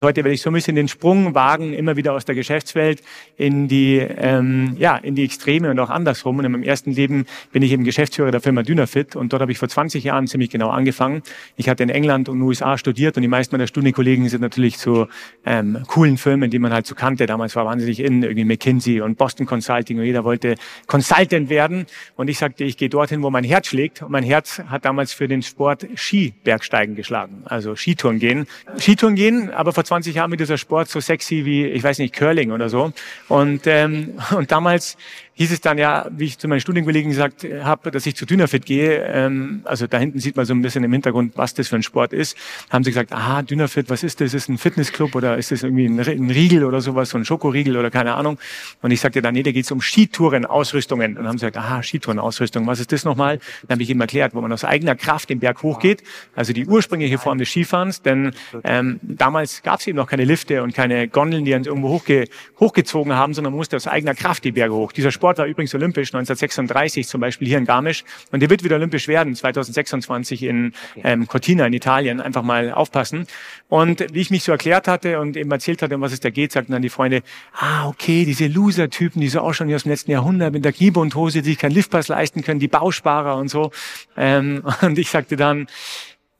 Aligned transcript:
Heute 0.00 0.18
werde 0.22 0.32
ich 0.32 0.42
so 0.42 0.50
ein 0.50 0.52
bisschen 0.52 0.76
den 0.76 0.86
Sprung 0.86 1.34
wagen, 1.34 1.72
immer 1.72 1.96
wieder 1.96 2.12
aus 2.12 2.24
der 2.24 2.36
Geschäftswelt 2.36 3.02
in 3.36 3.66
die, 3.66 3.96
ähm, 3.96 4.76
ja, 4.78 4.96
in 4.96 5.16
die 5.16 5.24
Extreme 5.24 5.72
und 5.72 5.80
auch 5.80 5.90
andersrum. 5.90 6.38
Und 6.38 6.44
in 6.44 6.52
meinem 6.52 6.62
ersten 6.62 6.92
Leben 6.92 7.26
bin 7.50 7.64
ich 7.64 7.72
eben 7.72 7.82
Geschäftsführer 7.82 8.30
der 8.30 8.40
Firma 8.40 8.62
Dynafit 8.62 9.16
und 9.16 9.32
dort 9.32 9.42
habe 9.42 9.50
ich 9.50 9.58
vor 9.58 9.68
20 9.68 10.04
Jahren 10.04 10.28
ziemlich 10.28 10.50
genau 10.50 10.68
angefangen. 10.68 11.24
Ich 11.56 11.68
hatte 11.68 11.82
in 11.82 11.88
England 11.88 12.28
und 12.28 12.40
USA 12.40 12.78
studiert 12.78 13.16
und 13.16 13.22
die 13.22 13.28
meisten 13.28 13.56
meiner 13.56 13.66
Studienkollegen 13.66 14.28
sind 14.28 14.40
natürlich 14.40 14.78
zu 14.78 15.08
ähm, 15.44 15.82
coolen 15.88 16.16
Firmen, 16.16 16.48
die 16.48 16.60
man 16.60 16.72
halt 16.72 16.86
so 16.86 16.94
kannte. 16.94 17.26
Damals 17.26 17.56
war 17.56 17.64
wahnsinnig 17.64 17.98
in, 17.98 18.22
irgendwie 18.22 18.44
McKinsey 18.44 19.00
und 19.00 19.18
Boston 19.18 19.46
Consulting 19.46 19.98
und 19.98 20.04
jeder 20.04 20.22
wollte 20.22 20.54
Consultant 20.86 21.50
werden. 21.50 21.86
Und 22.14 22.30
ich 22.30 22.38
sagte, 22.38 22.62
ich 22.62 22.76
gehe 22.76 22.88
dorthin, 22.88 23.24
wo 23.24 23.30
mein 23.30 23.42
Herz 23.42 23.66
schlägt. 23.66 24.02
Und 24.02 24.12
mein 24.12 24.22
Herz 24.22 24.62
hat 24.68 24.84
damals 24.84 25.12
für 25.12 25.26
den 25.26 25.42
Sport 25.42 25.88
Skibergsteigen 25.96 26.94
geschlagen, 26.94 27.42
also 27.46 27.74
Skitouren 27.74 28.20
gehen. 28.20 28.46
Skitouren 28.78 29.16
gehen, 29.16 29.50
aber 29.50 29.72
vor 29.72 29.87
20 29.88 30.14
Jahren 30.14 30.30
mit 30.30 30.40
dieser 30.40 30.58
Sport 30.58 30.88
so 30.88 31.00
sexy 31.00 31.44
wie, 31.44 31.66
ich 31.66 31.82
weiß 31.82 31.98
nicht, 31.98 32.14
Curling 32.14 32.52
oder 32.52 32.68
so. 32.68 32.92
Und, 33.28 33.66
ähm, 33.66 34.14
und 34.36 34.52
damals 34.52 34.96
hieß 35.38 35.52
es 35.52 35.60
dann 35.60 35.78
ja, 35.78 36.06
wie 36.10 36.24
ich 36.24 36.38
zu 36.38 36.48
meinen 36.48 36.58
Studienkollegen 36.58 37.10
gesagt 37.10 37.46
habe, 37.62 37.92
dass 37.92 38.06
ich 38.06 38.16
zu 38.16 38.26
Dynafit 38.26 38.66
gehe, 38.66 39.04
ähm, 39.04 39.60
also 39.64 39.86
da 39.86 39.96
hinten 39.98 40.18
sieht 40.18 40.34
man 40.34 40.44
so 40.44 40.52
ein 40.52 40.62
bisschen 40.62 40.82
im 40.82 40.92
Hintergrund, 40.92 41.34
was 41.36 41.54
das 41.54 41.68
für 41.68 41.76
ein 41.76 41.84
Sport 41.84 42.12
ist, 42.12 42.36
haben 42.70 42.82
sie 42.82 42.90
gesagt, 42.90 43.12
aha, 43.12 43.42
Dynafit, 43.42 43.88
was 43.88 44.02
ist 44.02 44.20
das? 44.20 44.34
Ist 44.34 44.48
ein 44.48 44.58
Fitnessclub 44.58 45.14
oder 45.14 45.38
ist 45.38 45.52
das 45.52 45.62
irgendwie 45.62 45.86
ein, 45.86 46.30
Riegel 46.30 46.64
oder 46.64 46.80
sowas, 46.80 47.10
so 47.10 47.18
ein 47.18 47.24
Schokoriegel 47.24 47.76
oder 47.76 47.88
keine 47.88 48.14
Ahnung. 48.14 48.36
Und 48.82 48.90
ich 48.90 49.00
sagte 49.00 49.22
dann, 49.22 49.34
nee, 49.34 49.44
da 49.44 49.52
geht 49.52 49.64
es 49.64 49.70
um 49.70 49.80
Skitourenausrüstungen. 49.80 51.16
Und 51.16 51.28
haben 51.28 51.38
sie 51.38 51.46
gesagt, 51.46 51.56
aha, 51.56 51.84
Skitourenausrüstung, 51.84 52.66
was 52.66 52.80
ist 52.80 52.90
das 52.90 53.04
nochmal? 53.04 53.38
Dann 53.68 53.76
habe 53.76 53.82
ich 53.84 53.90
ihm 53.90 54.00
erklärt, 54.00 54.34
wo 54.34 54.40
man 54.40 54.52
aus 54.52 54.64
eigener 54.64 54.96
Kraft 54.96 55.30
den 55.30 55.38
Berg 55.38 55.62
hochgeht, 55.62 56.02
also 56.34 56.52
die 56.52 56.66
ursprüngliche 56.66 57.18
Form 57.18 57.38
des 57.38 57.48
Skifahrens, 57.48 58.02
denn 58.02 58.32
ähm, 58.64 58.98
damals 59.02 59.62
gab 59.62 59.78
es 59.78 59.86
eben 59.86 59.96
noch 59.96 60.08
keine 60.08 60.24
Lifte 60.24 60.64
und 60.64 60.74
keine 60.74 61.06
Gondeln, 61.06 61.44
die 61.44 61.54
uns 61.54 61.68
irgendwo 61.68 61.90
hochge 61.90 62.24
hochgezogen 62.58 63.14
haben, 63.14 63.34
sondern 63.34 63.52
man 63.52 63.58
musste 63.58 63.76
aus 63.76 63.86
eigener 63.86 64.14
Kraft 64.14 64.42
die 64.42 64.52
Berge 64.52 64.74
hoch. 64.74 64.90
Dieser 64.90 65.12
Sport 65.12 65.27
Sport 65.28 65.38
war 65.38 65.46
übrigens 65.46 65.74
olympisch 65.74 66.08
1936 66.08 67.06
zum 67.06 67.20
Beispiel 67.20 67.48
hier 67.48 67.58
in 67.58 67.66
Garmisch 67.66 68.02
und 68.32 68.40
der 68.40 68.48
wird 68.48 68.64
wieder 68.64 68.76
olympisch 68.76 69.08
werden 69.08 69.34
2026 69.34 70.42
in 70.42 70.72
ähm, 71.04 71.26
Cortina 71.26 71.66
in 71.66 71.74
Italien. 71.74 72.22
Einfach 72.22 72.42
mal 72.42 72.72
aufpassen. 72.72 73.26
Und 73.68 74.06
wie 74.14 74.20
ich 74.20 74.30
mich 74.30 74.42
so 74.42 74.52
erklärt 74.52 74.88
hatte 74.88 75.20
und 75.20 75.36
eben 75.36 75.50
erzählt 75.50 75.82
hatte, 75.82 75.96
um 75.96 76.00
was 76.00 76.14
es 76.14 76.20
da 76.20 76.30
geht, 76.30 76.52
sagten 76.52 76.72
dann 76.72 76.80
die 76.80 76.88
Freunde, 76.88 77.20
ah 77.52 77.88
okay, 77.88 78.24
diese 78.24 78.46
Loser-Typen, 78.46 79.20
die 79.20 79.28
so 79.28 79.40
auch 79.40 79.52
schon 79.52 79.72
aus 79.74 79.82
dem 79.82 79.90
letzten 79.90 80.12
Jahrhundert 80.12 80.54
mit 80.54 80.64
der 80.64 80.72
Kniebundhose, 80.72 81.42
die 81.42 81.50
sich 81.50 81.58
keinen 81.58 81.72
Liftpass 81.72 82.08
leisten 82.08 82.42
können, 82.42 82.58
die 82.58 82.68
Bausparer 82.68 83.36
und 83.36 83.48
so. 83.48 83.70
Ähm, 84.16 84.62
und 84.80 84.98
ich 84.98 85.10
sagte 85.10 85.36
dann, 85.36 85.66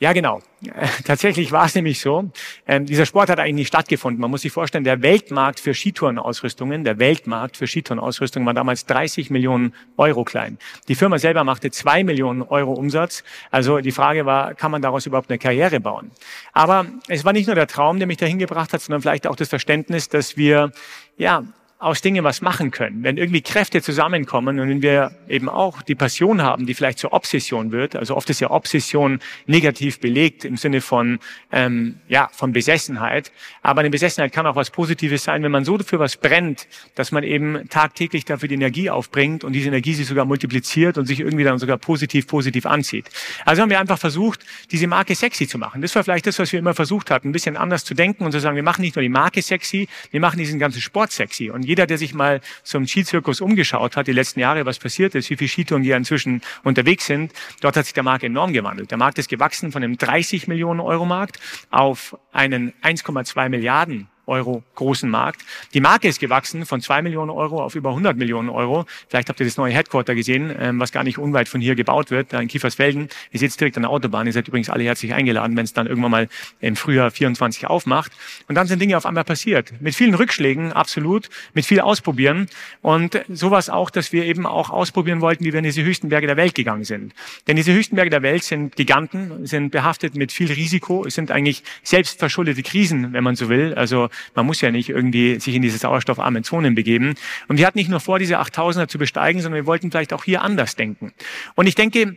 ja, 0.01 0.13
genau. 0.13 0.41
Tatsächlich 1.05 1.51
war 1.51 1.67
es 1.67 1.75
nämlich 1.75 2.01
so. 2.01 2.31
Ähm, 2.69 2.87
dieser 2.87 3.05
Sport 3.05 3.31
hat 3.31 3.41
eigentlich 3.41 3.55
nicht 3.55 3.69
stattgefunden. 3.69 4.21
Man 4.21 4.31
muss 4.31 4.43
sich 4.43 4.53
vorstellen, 4.53 4.85
der 4.85 5.03
Weltmarkt 5.03 5.59
für 5.59 5.75
Skitourenausrüstungen, 5.75 6.85
der 6.85 7.01
Weltmarkt 7.01 7.57
für 7.57 7.67
Skitourenausrüstungen 7.67 8.47
war 8.47 8.55
damals 8.55 8.87
30 8.87 9.31
Millionen 9.31 9.75
Euro 9.97 10.23
klein. 10.23 10.59
Die 10.87 10.95
Firma 10.95 11.19
selber 11.19 11.43
machte 11.43 11.73
zwei 11.73 12.05
Millionen 12.05 12.43
Euro 12.43 12.75
Umsatz. 12.75 13.25
Also 13.51 13.79
die 13.79 13.91
Frage 13.91 14.25
war, 14.25 14.55
kann 14.55 14.71
man 14.71 14.83
daraus 14.83 15.05
überhaupt 15.05 15.31
eine 15.31 15.39
Karriere 15.39 15.81
bauen? 15.81 16.13
Aber 16.53 16.87
es 17.09 17.25
war 17.25 17.33
nicht 17.33 17.47
nur 17.47 17.57
der 17.57 17.67
Traum, 17.67 17.99
der 17.99 18.07
mich 18.07 18.19
dahin 18.19 18.39
gebracht 18.39 18.73
hat, 18.73 18.81
sondern 18.81 19.03
vielleicht 19.03 19.27
auch 19.27 19.37
das 19.37 19.49
Verständnis, 19.49 20.09
dass 20.09 20.37
wir 20.37 20.71
ja 21.17 21.43
aus 21.81 22.01
Dingen 22.01 22.25
was 22.25 22.41
machen 22.43 22.73
können. 22.73 23.05
Wenn 23.05 23.17
irgendwie 23.17 23.41
Kräfte 23.41 23.81
zusammenkommen 23.81 24.59
und 24.59 24.69
wenn 24.69 24.83
wir 24.83 25.13
eben 25.29 25.49
auch 25.49 25.81
die 25.81 25.95
Passion 25.95 26.43
haben, 26.43 26.67
die 26.67 26.75
vielleicht 26.75 26.99
zur 26.99 27.13
Obsession 27.13 27.71
wird, 27.71 27.95
also 27.95 28.17
oft 28.17 28.29
ist 28.31 28.41
ja 28.41 28.51
Obsession 28.51 29.21
negativ 29.47 30.01
belegt 30.01 30.45
im 30.45 30.57
Sinne 30.57 30.81
von, 30.81 31.21
ähm, 31.53 32.01
ja, 32.09 32.31
von 32.33 32.53
Besessenheit. 32.53 33.31
Aber 33.63 33.81
eine 33.81 33.91
Besessenheit 33.91 34.33
kann 34.33 34.45
auch 34.47 34.57
was 34.57 34.71
Positives 34.71 35.23
sein, 35.23 35.45
wenn 35.45 35.53
man 35.53 35.65
so 35.65 35.77
dafür 35.77 36.01
was 36.01 36.17
brennt, 36.17 36.67
dass 36.97 37.13
man 37.13 37.23
eben 37.23 37.69
tagtäglich 37.69 38.25
dafür 38.25 38.49
die 38.49 38.57
Energie 38.57 38.91
aufbringt 38.91 39.45
und 39.45 39.53
diese 39.53 39.69
Energie 39.69 39.95
sich 39.95 40.09
sogar 40.09 40.25
multipliziert 40.25 40.99
und 40.99 41.07
sich 41.07 41.21
irgendwie 41.21 41.45
dann 41.45 41.59
sogar 41.59 41.79
positiv, 41.79 42.27
positiv 42.27 42.67
anzieht. 42.67 43.09
Also 43.45 43.63
haben 43.63 43.71
wir 43.71 43.79
einfach 43.79 44.01
versucht, 44.01 44.45
diese 44.73 44.89
Marke 44.89 45.15
sexy 45.15 45.47
zu 45.47 45.59
machen. 45.59 45.81
Das 45.81 45.95
war 45.95 46.03
vielleicht 46.03 46.27
das, 46.27 46.41
was 46.41 46.51
wir 46.51 46.59
immer 46.59 46.75
versucht 46.75 47.13
hatten, 47.13 47.29
ein 47.29 47.33
bisschen 47.33 47.57
anders 47.57 47.85
zu 47.85 47.95
denken 47.95 48.25
und 48.25 48.33
zu 48.33 48.41
sagen, 48.41 48.57
wir 48.57 48.65
machen 48.65 48.83
nicht 48.83 48.97
nur 48.97 49.05
die 49.05 49.09
Marke 49.09 49.43
sexy, 49.43 49.87
wir 50.11 50.19
machen 50.19 50.39
diesen 50.41 50.59
ganzen 50.59 50.81
Sport 50.81 51.13
sexy. 51.13 51.51
Und 51.51 51.68
jeder, 51.69 51.87
der 51.87 51.99
sich 51.99 52.15
mal 52.15 52.41
zum 52.63 52.87
Skizirkus 52.87 53.43
umgeschaut 53.43 53.95
hat, 53.95 54.07
die 54.07 54.13
letzten 54.13 54.41
Jahre, 54.41 54.65
was 54.65 54.79
passiert 54.79 55.15
ist, 55.15 55.29
wie 55.29 55.37
viele 55.37 55.51
Skitouren 55.51 55.83
hier 55.83 55.99
inzwischen 55.99 56.41
unterwegs 56.65 57.05
sind, 57.05 57.35
dort 57.61 57.77
hat 57.77 57.85
sich 57.85 57.93
der 57.93 58.03
Markt 58.03 58.25
enorm 58.25 58.55
gewandelt. 58.55 58.91
Der 58.91 58.97
Markt 58.97 59.19
ist 59.19 59.29
gewachsen 59.29 59.71
von 59.71 59.83
einem 59.83 59.99
30 59.99 60.49
Millionen 60.49 60.81
Euro 60.81 61.05
Markt 61.05 61.39
auf 61.69 62.17
einen 62.33 62.73
1,2 62.83 63.51
Milliarden 63.51 64.09
Euro 64.29 64.63
großen 64.75 65.09
Markt. 65.11 65.43
Die 65.75 65.81
Marke 65.81 66.09
ist 66.09 66.21
gewachsen 66.21 66.67
von 66.67 66.81
zwei 66.81 67.03
Millionen 67.03 67.31
Euro 67.31 67.63
auf 67.63 67.75
über 67.75 67.91
100 67.91 68.17
Millionen 68.17 68.49
Euro. 68.49 68.87
Vielleicht 69.09 69.29
habt 69.29 69.41
ihr 69.41 69.47
das 69.47 69.57
neue 69.57 69.73
Headquarter 69.73 70.15
gesehen, 70.15 70.55
ähm, 70.59 70.79
was 70.81 70.93
gar 70.93 71.05
nicht 71.05 71.19
unweit 71.19 71.49
von 71.49 71.61
hier 71.61 71.75
gebaut 71.75 72.11
wird, 72.11 72.33
da 72.33 72.41
in 72.41 72.49
Kiefersfelden. 72.49 73.09
Ihr 73.33 73.41
seht 73.41 73.59
direkt 73.59 73.77
an 73.77 73.83
der 73.83 73.91
Autobahn. 73.91 74.27
Ihr 74.27 74.33
seid 74.33 74.49
übrigens 74.49 74.71
alle 74.71 74.85
herzlich 74.85 75.15
eingeladen, 75.15 75.57
wenn 75.57 75.65
es 75.65 75.73
dann 75.73 75.87
irgendwann 75.87 76.11
mal 76.11 76.29
im 76.61 76.77
Frühjahr 76.77 77.11
24 77.11 77.67
aufmacht. 77.67 78.13
Und 78.49 78.55
dann 78.55 78.67
sind 78.67 78.81
Dinge 78.81 78.97
auf 78.97 79.07
einmal 79.07 79.25
passiert. 79.25 79.73
Mit 79.81 79.95
vielen 79.95 80.15
Rückschlägen, 80.15 80.73
absolut, 80.73 81.29
mit 81.55 81.67
viel 81.67 81.81
Ausprobieren. 81.81 82.49
Und 82.83 83.21
sowas 83.29 83.71
auch, 83.71 83.91
dass 83.91 84.13
wir 84.13 84.25
eben 84.25 84.47
auch 84.47 84.71
ausprobieren 84.71 85.21
wollten, 85.21 85.45
wie 85.45 85.53
wir 85.53 85.59
in 85.59 85.65
diese 85.65 85.83
höchsten 85.83 86.09
Berge 86.09 86.27
der 86.27 86.37
Welt 86.37 86.55
gegangen 86.55 86.85
sind. 86.85 87.15
Denn 87.47 87.57
diese 87.57 87.73
höchsten 87.73 87.97
Berge 87.97 88.11
der 88.11 88.23
Welt 88.23 88.45
sind 88.45 88.77
Giganten, 88.77 89.47
sind 89.47 89.71
behaftet 89.71 90.15
mit 90.17 90.33
viel 90.33 90.53
Risiko. 90.53 91.05
Es 91.07 91.15
sind 91.15 91.31
eigentlich 91.31 91.63
selbstverschuldete 91.83 92.63
Krisen, 92.63 93.13
wenn 93.13 93.25
man 93.25 93.37
so 93.37 93.49
will. 93.49 93.75
Also 93.75 94.09
man 94.35 94.47
muss 94.47 94.61
ja 94.61 94.71
nicht 94.71 94.89
irgendwie 94.89 95.41
sich 95.41 95.55
in 95.55 95.63
diese 95.63 95.79
sauerstoffarmen 95.79 96.45
Zonen 96.45 96.75
begeben. 96.75 97.15
Und 97.49 97.59
wir 97.59 97.67
hatten 97.67 97.79
nicht 97.79 97.91
nur 97.91 98.01
vor, 98.01 98.19
diese 98.19 98.39
8000er 98.41 98.89
zu 98.89 98.99
besteigen, 98.99 99.41
sondern 99.41 99.63
wir 99.63 99.67
wollten 99.67 99.91
vielleicht 99.91 100.13
auch 100.13 100.25
hier 100.25 100.43
anders 100.43 100.77
denken. 100.77 101.13
Und 101.55 101.67
ich 101.67 101.75
denke, 101.75 102.17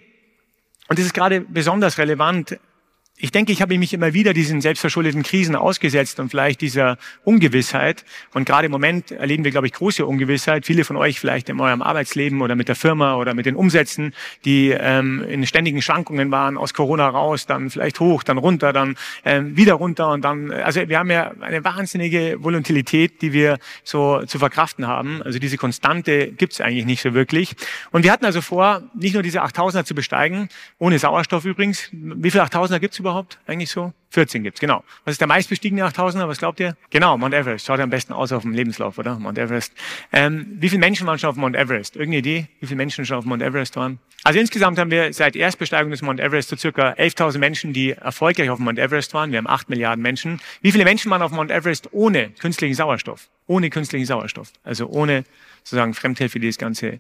und 0.88 1.00
das 1.00 1.06
ist 1.06 1.14
gerade 1.14 1.42
besonders 1.42 1.98
relevant, 1.98 2.60
ich 3.22 3.32
denke, 3.32 3.52
ich 3.52 3.62
habe 3.62 3.78
mich 3.78 3.94
immer 3.94 4.14
wieder 4.14 4.34
diesen 4.34 4.62
selbstverschuldeten 4.62 5.22
Krisen 5.22 5.56
ausgesetzt 5.56 6.20
und 6.20 6.30
vielleicht 6.30 6.60
dieser 6.60 6.98
Ungewissheit. 7.24 8.04
Und 8.34 8.46
gerade 8.46 8.66
im 8.66 8.72
Moment 8.72 9.12
erleben 9.12 9.44
wir, 9.44 9.52
glaube 9.52 9.68
ich, 9.68 9.74
große 9.74 10.04
Ungewissheit. 10.04 10.66
Viele 10.66 10.84
von 10.84 10.98
euch 10.98 11.20
vielleicht 11.20 11.48
in 11.50 11.60
eurem 11.60 11.84
Arbeitsleben 11.84 12.42
oder 12.42 12.56
mit 12.56 12.68
der 12.68 12.76
Firma 12.76 13.16
oder 13.18 13.36
mit 13.36 13.46
den 13.46 13.56
Umsätzen, 13.56 14.16
die 14.44 14.72
ähm, 14.72 15.24
in 15.30 15.46
ständigen 15.46 15.84
Schwankungen 15.84 16.32
waren, 16.32 16.58
aus 16.58 16.74
Corona 16.74 17.08
raus, 17.08 17.46
dann 17.46 17.70
vielleicht 17.70 18.00
hoch, 18.00 18.24
dann 18.24 18.40
runter, 18.40 18.74
dann 18.74 18.96
ähm, 19.24 19.56
wieder 19.56 19.74
runter 19.74 20.10
und 20.10 20.26
dann, 20.26 20.52
also 20.52 20.90
wir 20.90 20.98
haben 20.98 21.12
ja 21.12 21.32
eine 21.42 21.64
wahnsinnige 21.64 22.38
Volatilität, 22.40 23.22
die 23.22 23.34
wir 23.34 23.60
so 23.84 24.24
zu 24.26 24.40
verkraften 24.40 24.88
haben. 24.88 25.22
Also 25.22 25.38
diese 25.38 25.58
Konstante 25.58 26.32
gibt 26.32 26.54
es 26.54 26.62
eigentlich 26.62 26.88
nicht 26.88 27.04
so 27.04 27.14
wirklich. 27.14 27.54
Und 27.92 28.04
wir 28.04 28.12
hatten 28.12 28.26
also 28.26 28.42
vor, 28.42 28.82
nicht 28.96 29.14
nur 29.14 29.22
diese 29.22 29.44
8000er 29.44 29.84
zu 29.84 29.94
besteigen, 29.94 30.50
ohne 30.80 30.98
Sauerstoff 30.98 31.46
übrigens. 31.46 31.88
Wie 31.92 32.32
viele 32.32 32.44
8000er 32.46 32.80
gibt 32.80 32.96
es 32.96 33.00
überhaupt? 33.00 33.11
Überhaupt 33.12 33.40
eigentlich 33.48 33.70
so? 33.70 33.94
14 34.10 34.44
gibt's, 34.44 34.60
genau. 34.60 34.84
Was 35.06 35.14
ist 35.14 35.22
der 35.22 35.28
meistbestiegene 35.28 35.86
8000er? 35.86 36.28
Was 36.28 36.40
glaubt 36.40 36.60
ihr? 36.60 36.76
Genau, 36.90 37.18
Mount 37.18 37.34
Everest. 37.34 37.66
Schaut 37.66 37.80
am 37.80 37.90
besten 37.90 38.12
aus 38.12 38.32
auf 38.32 38.42
dem 38.42 38.52
Lebenslauf, 38.54 38.98
oder? 38.98 39.18
Mount 39.18 39.38
Everest. 39.38 39.74
Ähm, 40.12 40.58
wie 40.60 40.68
viele 40.68 40.80
Menschen 40.80 41.08
waren 41.08 41.18
schon 41.18 41.30
auf 41.30 41.38
Mount 41.38 41.56
Everest? 41.56 41.96
Irgendeine 41.96 42.18
Idee, 42.18 42.48
wie 42.60 42.68
viele 42.68 42.78
Menschen 42.78 43.06
schon 43.06 43.18
auf 43.18 43.26
Mount 43.26 43.42
Everest 43.42 43.76
waren? 43.78 44.00
Also 44.24 44.40
insgesamt 44.40 44.78
haben 44.80 44.92
wir 44.92 45.14
seit 45.14 45.36
Erstbesteigung 45.36 45.92
des 45.92 46.02
Mount 46.02 46.20
Everest 46.20 46.50
so 46.50 46.58
circa 46.58 46.92
11.000 46.92 47.38
Menschen, 47.38 47.74
die 47.74 47.92
erfolgreich 47.92 48.50
auf 48.50 48.60
Mount 48.60 48.80
Everest 48.80 49.14
waren. 49.14 49.32
Wir 49.32 49.38
haben 49.38 49.48
8 49.48 49.70
Milliarden 49.70 50.02
Menschen. 50.02 50.42
Wie 50.62 50.72
viele 50.72 50.84
Menschen 50.84 51.10
waren 51.10 51.22
auf 51.22 51.32
Mount 51.32 51.52
Everest 51.52 51.90
ohne 51.94 52.32
künstlichen 52.32 52.76
Sauerstoff? 52.76 53.30
Ohne 53.48 53.70
künstlichen 53.70 54.06
Sauerstoff. 54.06 54.52
Also 54.64 54.88
ohne 54.88 55.24
sozusagen 55.64 55.94
Fremdhilfe, 55.94 56.40
die 56.40 56.48
das 56.48 56.58
Ganze 56.58 57.00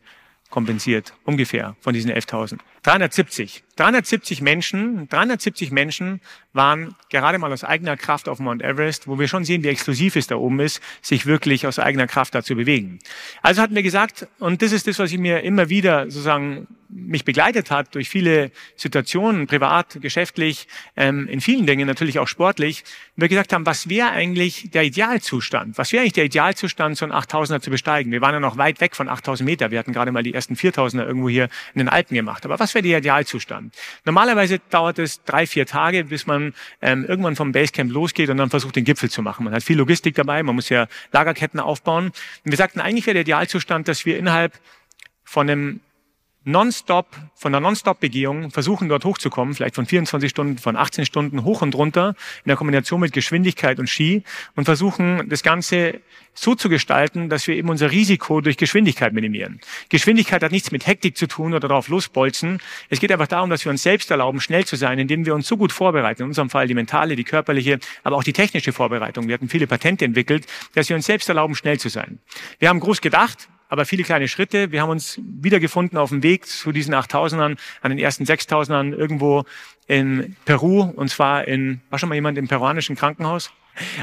kompensiert. 0.50 1.13
Ungefähr 1.24 1.75
von 1.81 1.94
diesen 1.94 2.12
11.000. 2.12 2.60
370. 2.84 3.63
370 3.81 4.42
Menschen, 4.42 5.10
370 5.10 5.72
Menschen 5.72 6.22
waren 6.54 6.94
gerade 7.10 7.39
mal 7.39 7.51
aus 7.51 7.63
eigener 7.63 7.98
Kraft 7.98 8.30
auf 8.30 8.38
Mount 8.38 8.62
Everest, 8.62 9.07
wo 9.07 9.18
wir 9.18 9.28
schon 9.28 9.44
sehen, 9.44 9.63
wie 9.63 9.69
exklusiv 9.69 10.16
es 10.16 10.28
da 10.28 10.36
oben 10.36 10.60
ist, 10.60 10.83
sich 11.01 11.25
wirklich 11.25 11.66
aus 11.66 11.80
eigener 11.80 12.06
Kraft 12.06 12.36
da 12.36 12.44
zu 12.44 12.56
bewegen. 12.56 13.00
Also 13.42 13.60
hatten 13.60 13.74
wir 13.74 13.81
gesagt, 13.81 14.28
und 14.38 14.62
das 14.62 14.72
ist 14.72 14.86
das, 14.86 15.00
was 15.00 15.12
ich 15.12 15.18
mir 15.18 15.42
immer 15.42 15.69
wieder 15.69 16.04
sozusagen 16.12 16.68
mich 16.94 17.24
begleitet 17.24 17.72
hat 17.72 17.95
durch 17.95 18.10
viele 18.10 18.51
Situationen, 18.75 19.48
privat, 19.48 20.00
geschäftlich, 20.01 20.68
ähm, 20.98 21.27
in 21.27 21.39
vielen 21.39 21.66
Dingen, 21.66 21.88
natürlich 21.88 22.19
auch 22.19 22.27
sportlich, 22.27 22.84
wir 23.16 23.30
gesagt 23.30 23.54
haben, 23.54 23.66
was 23.66 23.88
wäre 23.88 24.10
eigentlich 24.10 24.72
der 24.72 24.84
Idealzustand? 24.84 25.77
Was 25.77 25.92
wäre 25.92 26.01
eigentlich 26.01 26.13
der 26.13 26.25
Idealzustand, 26.25 26.98
so 26.98 27.06
einen 27.06 27.13
8000er 27.13 27.62
zu 27.62 27.69
besteigen? 27.69 28.12
Wir 28.12 28.22
waren 28.22 28.34
ja 28.34 28.39
noch 28.39 28.57
weit 28.57 28.81
weg 28.81 28.95
von 28.95 29.07
8000 29.07 29.48
Meter. 29.48 29.72
Wir 29.72 29.80
hatten 29.80 29.94
gerade 29.94 30.12
mal 30.12 30.24
die 30.24 30.34
ersten 30.34 30.56
4000er 30.56 31.06
irgendwo 31.06 31.30
hier 31.30 31.45
in 31.74 31.80
den 31.80 31.89
Alpen 31.89 32.16
gemacht. 32.16 32.45
Aber 32.45 32.60
was 32.60 32.74
wäre 32.74 32.84
der 32.84 32.98
Idealzustand? 32.98 33.71
Normalerweise 34.06 34.60
dauert 34.70 35.00
es 35.00 35.24
drei, 35.24 35.48
vier 35.48 35.66
Tage, 35.66 36.06
bis 36.06 36.26
man 36.26 36.54
ähm, 36.82 37.06
irgendwann 37.06 37.36
vom 37.36 37.52
Basecamp 37.52 37.92
losgeht 37.92 38.30
und 38.30 38.38
dann 38.38 38.50
versucht, 38.50 38.76
den 38.76 38.84
Gipfel 38.86 39.10
zu 39.10 39.22
machen. 39.22 39.46
Man 39.46 39.54
hat 39.54 39.64
viel 39.64 39.78
Logistik 39.78 40.16
dabei, 40.16 40.42
man 40.44 40.56
muss 40.56 40.70
ja 40.70 40.88
Lagerketten 41.12 41.60
aufbauen. 41.60 42.06
Und 42.06 42.52
wir 42.52 42.58
sagten, 42.58 42.80
eigentlich 42.80 43.06
wäre 43.06 43.16
der 43.16 43.22
Idealzustand, 43.22 43.88
dass 43.88 44.06
wir 44.06 44.18
innerhalb 44.18 44.60
von 45.24 45.50
einem 45.50 45.80
nonstop, 46.44 47.08
von 47.36 47.52
der 47.52 47.62
Nonstop-Begehung 47.62 48.52
versuchen 48.52 48.90
dort 48.90 49.06
hochzukommen, 49.06 49.54
vielleicht 49.54 49.76
von 49.76 49.86
24 49.86 50.30
Stunden, 50.30 50.58
von 50.58 50.76
18 50.76 51.06
Stunden 51.06 51.44
hoch 51.44 51.62
und 51.62 51.76
runter, 51.76 52.16
in 52.44 52.50
der 52.50 52.56
Kombination 52.56 53.00
mit 53.00 53.14
Geschwindigkeit 53.14 53.80
und 53.80 53.88
Ski 53.88 54.24
und 54.56 54.66
versuchen 54.66 55.30
das 55.30 55.44
Ganze 55.44 56.02
so 56.34 56.56
zu 56.56 56.70
gestalten, 56.70 57.30
dass 57.30 57.48
wir 57.48 57.56
eben 57.56 57.70
unser 57.70 57.92
Risiko 57.92 58.42
durch 58.42 58.58
Geschwindigkeit 58.58 59.14
minimieren. 59.14 59.60
Geschwindigkeit 59.90 60.42
hat 60.42 60.52
nichts 60.52 60.72
mit 60.72 60.88
Hektik 60.88 61.18
zu 61.18 61.28
tun 61.28 61.54
oder 61.54 61.68
darauf 61.68 61.90
losbolzen. 61.90 62.60
Es 62.90 63.00
geht 63.00 63.12
einfach 63.12 63.28
darum, 63.28 63.50
dass 63.50 63.66
wir 63.66 63.72
uns 63.72 63.84
selbst 63.84 64.10
erlauben, 64.10 64.40
schnell 64.40 64.66
zu 64.66 64.76
sein, 64.76 64.98
indem 64.98 65.26
wir 65.26 65.36
uns 65.36 65.48
so 65.48 65.58
gut 65.58 65.72
vorbereiten, 65.72 66.24
in 66.24 66.30
unserem 66.30 66.50
Fall 66.50 66.68
die 66.68 66.74
mentale, 66.74 67.16
die 67.16 67.24
körperliche, 67.24 67.80
aber 68.04 68.16
auch 68.16 68.24
die 68.24 68.34
technische 68.34 68.72
Vorbereitung. 68.72 69.28
Wir 69.28 69.34
hatten 69.34 69.50
viele 69.50 69.68
Patente 69.68 70.06
entwickelt, 70.06 70.48
dass 70.74 70.90
wir 70.90 70.96
uns 70.96 71.06
selbst 71.06 71.28
erlauben, 71.30 71.56
schnell 71.56 71.80
zu 71.80 71.90
sein. 71.90 72.20
Wir 72.60 72.70
haben 72.70 72.80
groß 72.80 73.02
gedacht, 73.02 73.50
aber 73.72 73.86
viele 73.86 74.04
kleine 74.04 74.28
Schritte. 74.28 74.74
Wir 74.74 74.82
haben 74.82 74.90
uns 74.90 75.18
wiedergefunden 75.24 75.98
auf 75.98 76.10
dem 76.10 76.24
Weg 76.24 76.46
zu 76.46 76.74
diesen 76.74 76.94
8000ern, 76.94 77.58
an 77.82 77.90
den 77.90 78.00
ersten 78.00 78.26
6000ern 78.26 78.94
irgendwo 78.94 79.46
in 79.88 80.36
Peru 80.44 80.82
und 80.82 81.10
zwar 81.10 81.48
in, 81.48 81.80
war 81.90 81.98
schon 81.98 82.10
mal 82.10 82.16
jemand 82.16 82.38
im 82.38 82.50
peruanischen 82.50 82.98
Krankenhaus? 82.98 83.50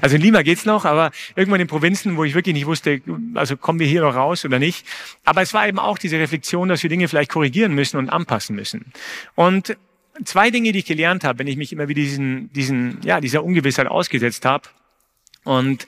Also 0.01 0.17
in 0.17 0.23
Lima 0.23 0.41
geht's 0.41 0.65
noch, 0.65 0.87
aber 0.87 1.11
irgendwann 1.37 1.61
in 1.61 1.67
Provinzen, 1.67 2.17
wo 2.17 2.25
ich 2.25 2.35
wirklich 2.35 2.55
nicht 2.55 2.65
wusste, 2.65 3.03
also 3.35 3.59
kommen 3.59 3.79
wir 3.79 3.87
hier 3.87 4.01
noch 4.01 4.15
raus 4.15 4.47
oder 4.47 4.59
nicht. 4.59 4.87
Aber 5.27 5.43
es 5.43 5.53
war 5.53 5.69
eben 5.69 5.79
auch 5.79 5.99
diese 5.99 6.19
Reflexion, 6.19 6.71
dass 6.71 6.83
wir 6.83 6.89
Dinge 6.89 7.07
vielleicht 7.07 7.31
korrigieren 7.31 7.75
müssen 7.75 7.99
und 7.99 8.09
anpassen 8.09 8.57
müssen. 8.57 8.87
Und 9.35 9.77
zwei 10.25 10.51
Dinge, 10.51 10.73
die 10.73 10.79
ich 10.79 10.87
gelernt 10.87 11.25
habe, 11.25 11.41
wenn 11.41 11.47
ich 11.47 11.59
mich 11.59 11.75
immer 11.75 11.89
wieder 11.89 12.01
diesen, 12.01 12.51
diesen, 12.55 13.03
ja, 13.03 13.21
dieser 13.21 13.45
Ungewissheit 13.45 13.87
ausgesetzt 13.87 14.47
habe. 14.47 14.71
Und 15.45 15.87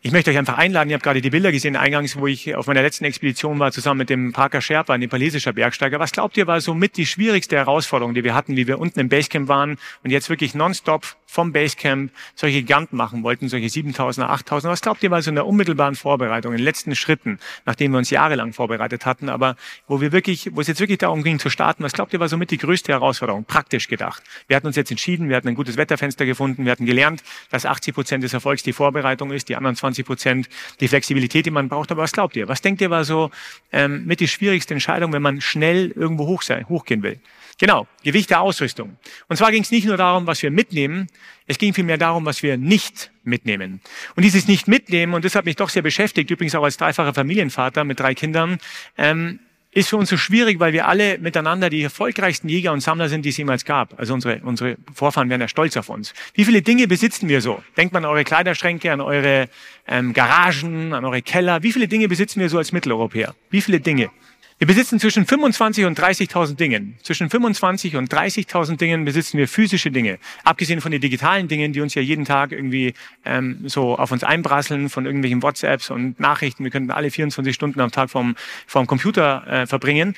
ich 0.00 0.12
möchte 0.12 0.30
euch 0.30 0.38
einfach 0.38 0.56
einladen, 0.58 0.90
ihr 0.90 0.94
habt 0.94 1.02
gerade 1.02 1.20
die 1.20 1.30
Bilder 1.30 1.50
gesehen 1.50 1.74
eingangs, 1.74 2.16
wo 2.16 2.28
ich 2.28 2.54
auf 2.54 2.68
meiner 2.68 2.82
letzten 2.82 3.04
Expedition 3.04 3.58
war, 3.58 3.72
zusammen 3.72 3.98
mit 3.98 4.10
dem 4.10 4.32
Parker 4.32 4.60
Sherpa, 4.60 4.94
ein 4.94 5.00
nepalesischer 5.00 5.52
Bergsteiger. 5.52 5.98
Was 5.98 6.12
glaubt 6.12 6.36
ihr 6.36 6.46
war 6.46 6.60
so 6.60 6.72
mit 6.72 6.96
die 6.96 7.04
schwierigste 7.04 7.56
Herausforderung, 7.56 8.14
die 8.14 8.22
wir 8.22 8.34
hatten, 8.34 8.56
wie 8.56 8.68
wir 8.68 8.78
unten 8.78 9.00
im 9.00 9.08
Basecamp 9.08 9.48
waren 9.48 9.76
und 10.04 10.10
jetzt 10.10 10.30
wirklich 10.30 10.54
nonstop 10.54 11.16
vom 11.30 11.52
Basecamp 11.52 12.10
solche 12.34 12.62
Giganten 12.62 12.96
machen 12.96 13.22
wollten, 13.22 13.48
solche 13.48 13.66
7000er, 13.66 14.28
8000er. 14.30 14.70
Was 14.70 14.80
glaubt 14.80 15.02
ihr 15.02 15.10
war 15.10 15.20
so 15.20 15.28
in 15.30 15.34
der 15.34 15.46
unmittelbaren 15.46 15.94
Vorbereitung, 15.94 16.52
in 16.52 16.58
den 16.58 16.64
letzten 16.64 16.96
Schritten, 16.96 17.38
nachdem 17.66 17.92
wir 17.92 17.98
uns 17.98 18.08
jahrelang 18.08 18.54
vorbereitet 18.54 19.04
hatten, 19.04 19.28
aber 19.28 19.56
wo 19.86 20.00
wir 20.00 20.10
wirklich, 20.10 20.50
wo 20.54 20.62
es 20.62 20.68
jetzt 20.68 20.80
wirklich 20.80 20.98
darum 20.98 21.22
ging 21.22 21.38
zu 21.38 21.50
starten, 21.50 21.84
was 21.84 21.92
glaubt 21.92 22.14
ihr 22.14 22.20
war 22.20 22.28
so 22.28 22.38
mit 22.38 22.50
die 22.50 22.56
größte 22.56 22.92
Herausforderung, 22.92 23.44
praktisch 23.44 23.88
gedacht? 23.88 24.22
Wir 24.46 24.56
hatten 24.56 24.66
uns 24.66 24.76
jetzt 24.76 24.90
entschieden, 24.90 25.28
wir 25.28 25.36
hatten 25.36 25.48
ein 25.48 25.54
gutes 25.54 25.76
Wetterfenster 25.76 26.24
gefunden, 26.24 26.64
wir 26.64 26.72
hatten 26.72 26.86
gelernt, 26.86 27.22
dass 27.50 27.66
80 27.66 27.94
Prozent 27.94 28.24
des 28.24 28.32
Erfolgs 28.32 28.62
die 28.62 28.72
Vorbereitung 28.72 29.30
ist, 29.30 29.50
die 29.50 29.56
anderen 29.56 29.76
20 29.76 30.06
Prozent 30.06 30.48
die 30.80 30.88
Flexibilität, 30.88 31.44
die 31.44 31.50
man 31.50 31.68
braucht. 31.68 31.92
Aber 31.92 32.02
was 32.02 32.12
glaubt 32.12 32.36
ihr? 32.36 32.48
Was 32.48 32.62
denkt 32.62 32.80
ihr 32.80 32.88
war 32.88 33.04
so 33.04 33.30
ähm, 33.70 34.06
mit 34.06 34.20
die 34.20 34.28
schwierigste 34.28 34.72
Entscheidung, 34.72 35.12
wenn 35.12 35.22
man 35.22 35.42
schnell 35.42 35.92
irgendwo 35.94 36.26
hoch 36.26 36.40
sein, 36.40 36.66
hochgehen 36.70 37.02
will? 37.02 37.20
Genau, 37.58 37.88
Gewicht 38.04 38.30
der 38.30 38.40
Ausrüstung. 38.40 38.96
Und 39.28 39.36
zwar 39.36 39.50
ging 39.50 39.62
es 39.62 39.70
nicht 39.72 39.84
nur 39.84 39.96
darum, 39.96 40.28
was 40.28 40.42
wir 40.42 40.50
mitnehmen, 40.50 41.08
es 41.48 41.58
ging 41.58 41.74
vielmehr 41.74 41.98
darum, 41.98 42.24
was 42.24 42.42
wir 42.42 42.56
nicht 42.56 43.10
mitnehmen. 43.24 43.80
Und 44.14 44.22
dieses 44.22 44.46
nicht 44.46 44.68
mitnehmen, 44.68 45.14
und 45.14 45.24
das 45.24 45.34
hat 45.34 45.44
mich 45.44 45.56
doch 45.56 45.68
sehr 45.68 45.82
beschäftigt, 45.82 46.30
übrigens 46.30 46.54
auch 46.54 46.62
als 46.62 46.76
dreifacher 46.76 47.14
Familienvater 47.14 47.82
mit 47.84 47.98
drei 47.98 48.14
Kindern, 48.14 48.58
ähm, 48.96 49.40
ist 49.72 49.90
für 49.90 49.96
uns 49.96 50.08
so 50.08 50.16
schwierig, 50.16 50.60
weil 50.60 50.72
wir 50.72 50.88
alle 50.88 51.18
miteinander 51.18 51.68
die 51.68 51.82
erfolgreichsten 51.82 52.48
Jäger 52.48 52.72
und 52.72 52.80
Sammler 52.80 53.08
sind, 53.08 53.24
die 53.24 53.30
es 53.30 53.36
jemals 53.36 53.64
gab. 53.64 53.98
Also 53.98 54.14
unsere, 54.14 54.40
unsere 54.42 54.76
Vorfahren 54.94 55.28
wären 55.28 55.40
ja 55.40 55.48
stolz 55.48 55.76
auf 55.76 55.88
uns. 55.88 56.14
Wie 56.34 56.44
viele 56.44 56.62
Dinge 56.62 56.86
besitzen 56.88 57.28
wir 57.28 57.40
so? 57.40 57.62
Denkt 57.76 57.92
man 57.92 58.04
an 58.04 58.10
eure 58.10 58.24
Kleiderschränke, 58.24 58.90
an 58.92 59.00
eure 59.00 59.48
ähm, 59.86 60.14
Garagen, 60.14 60.94
an 60.94 61.04
eure 61.04 61.22
Keller. 61.22 61.62
Wie 61.62 61.72
viele 61.72 61.86
Dinge 61.86 62.08
besitzen 62.08 62.40
wir 62.40 62.48
so 62.48 62.58
als 62.58 62.72
Mitteleuropäer? 62.72 63.34
Wie 63.50 63.60
viele 63.60 63.80
Dinge? 63.80 64.10
Wir 64.60 64.66
besitzen 64.66 64.98
zwischen 64.98 65.24
25 65.24 65.84
und 65.84 65.96
30.000 66.00 66.56
Dingen. 66.56 66.96
Zwischen 67.04 67.30
25 67.30 67.94
und 67.94 68.12
30.000 68.12 68.76
Dingen 68.76 69.04
besitzen 69.04 69.38
wir 69.38 69.46
physische 69.46 69.92
Dinge. 69.92 70.18
Abgesehen 70.42 70.80
von 70.80 70.90
den 70.90 71.00
digitalen 71.00 71.46
Dingen, 71.46 71.72
die 71.72 71.80
uns 71.80 71.94
ja 71.94 72.02
jeden 72.02 72.24
Tag 72.24 72.50
irgendwie 72.50 72.94
ähm, 73.24 73.60
so 73.66 73.96
auf 73.96 74.10
uns 74.10 74.24
einprasseln, 74.24 74.88
von 74.88 75.06
irgendwelchen 75.06 75.44
WhatsApps 75.44 75.90
und 75.90 76.18
Nachrichten. 76.18 76.64
Wir 76.64 76.72
könnten 76.72 76.90
alle 76.90 77.12
24 77.12 77.54
Stunden 77.54 77.80
am 77.80 77.92
Tag 77.92 78.10
vom, 78.10 78.34
vom 78.66 78.88
Computer 78.88 79.46
äh, 79.46 79.66
verbringen. 79.68 80.16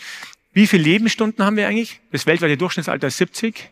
Wie 0.54 0.66
viele 0.66 0.84
Lebensstunden 0.84 1.44
haben 1.44 1.56
wir 1.58 1.68
eigentlich? 1.68 2.00
Das 2.10 2.24
weltweite 2.24 2.56
Durchschnittsalter 2.56 3.08
ist 3.08 3.18
70. 3.18 3.68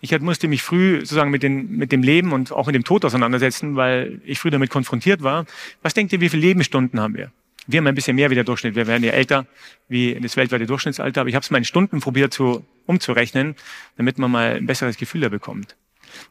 Ich 0.00 0.18
musste 0.20 0.48
mich 0.48 0.62
früh 0.62 0.98
sozusagen 1.00 1.30
mit, 1.30 1.44
den, 1.44 1.76
mit 1.76 1.92
dem 1.92 2.02
Leben 2.02 2.32
und 2.32 2.50
auch 2.50 2.66
mit 2.66 2.74
dem 2.74 2.82
Tod 2.82 3.04
auseinandersetzen, 3.04 3.76
weil 3.76 4.20
ich 4.24 4.40
früh 4.40 4.50
damit 4.50 4.70
konfrontiert 4.70 5.22
war. 5.22 5.46
Was 5.82 5.94
denkt 5.94 6.12
ihr, 6.12 6.20
wie 6.20 6.28
viele 6.28 6.42
Lebensstunden 6.42 7.00
haben 7.00 7.14
wir? 7.14 7.30
Wir 7.68 7.78
haben 7.78 7.86
ein 7.86 7.94
bisschen 7.94 8.16
mehr 8.16 8.30
wie 8.30 8.34
der 8.34 8.44
Durchschnitt. 8.44 8.74
Wir 8.74 8.86
werden 8.86 9.04
ja 9.04 9.12
älter 9.12 9.46
wie 9.88 10.18
das 10.18 10.38
weltweite 10.38 10.66
Durchschnittsalter. 10.66 11.20
Aber 11.20 11.28
ich 11.28 11.34
habe 11.34 11.42
es 11.44 11.50
mal 11.50 11.58
in 11.58 11.64
Stunden 11.64 12.00
probiert 12.00 12.32
zu, 12.32 12.64
umzurechnen, 12.86 13.56
damit 13.98 14.18
man 14.18 14.30
mal 14.30 14.56
ein 14.56 14.66
besseres 14.66 14.96
Gefühl 14.96 15.20
da 15.20 15.28
bekommt. 15.28 15.76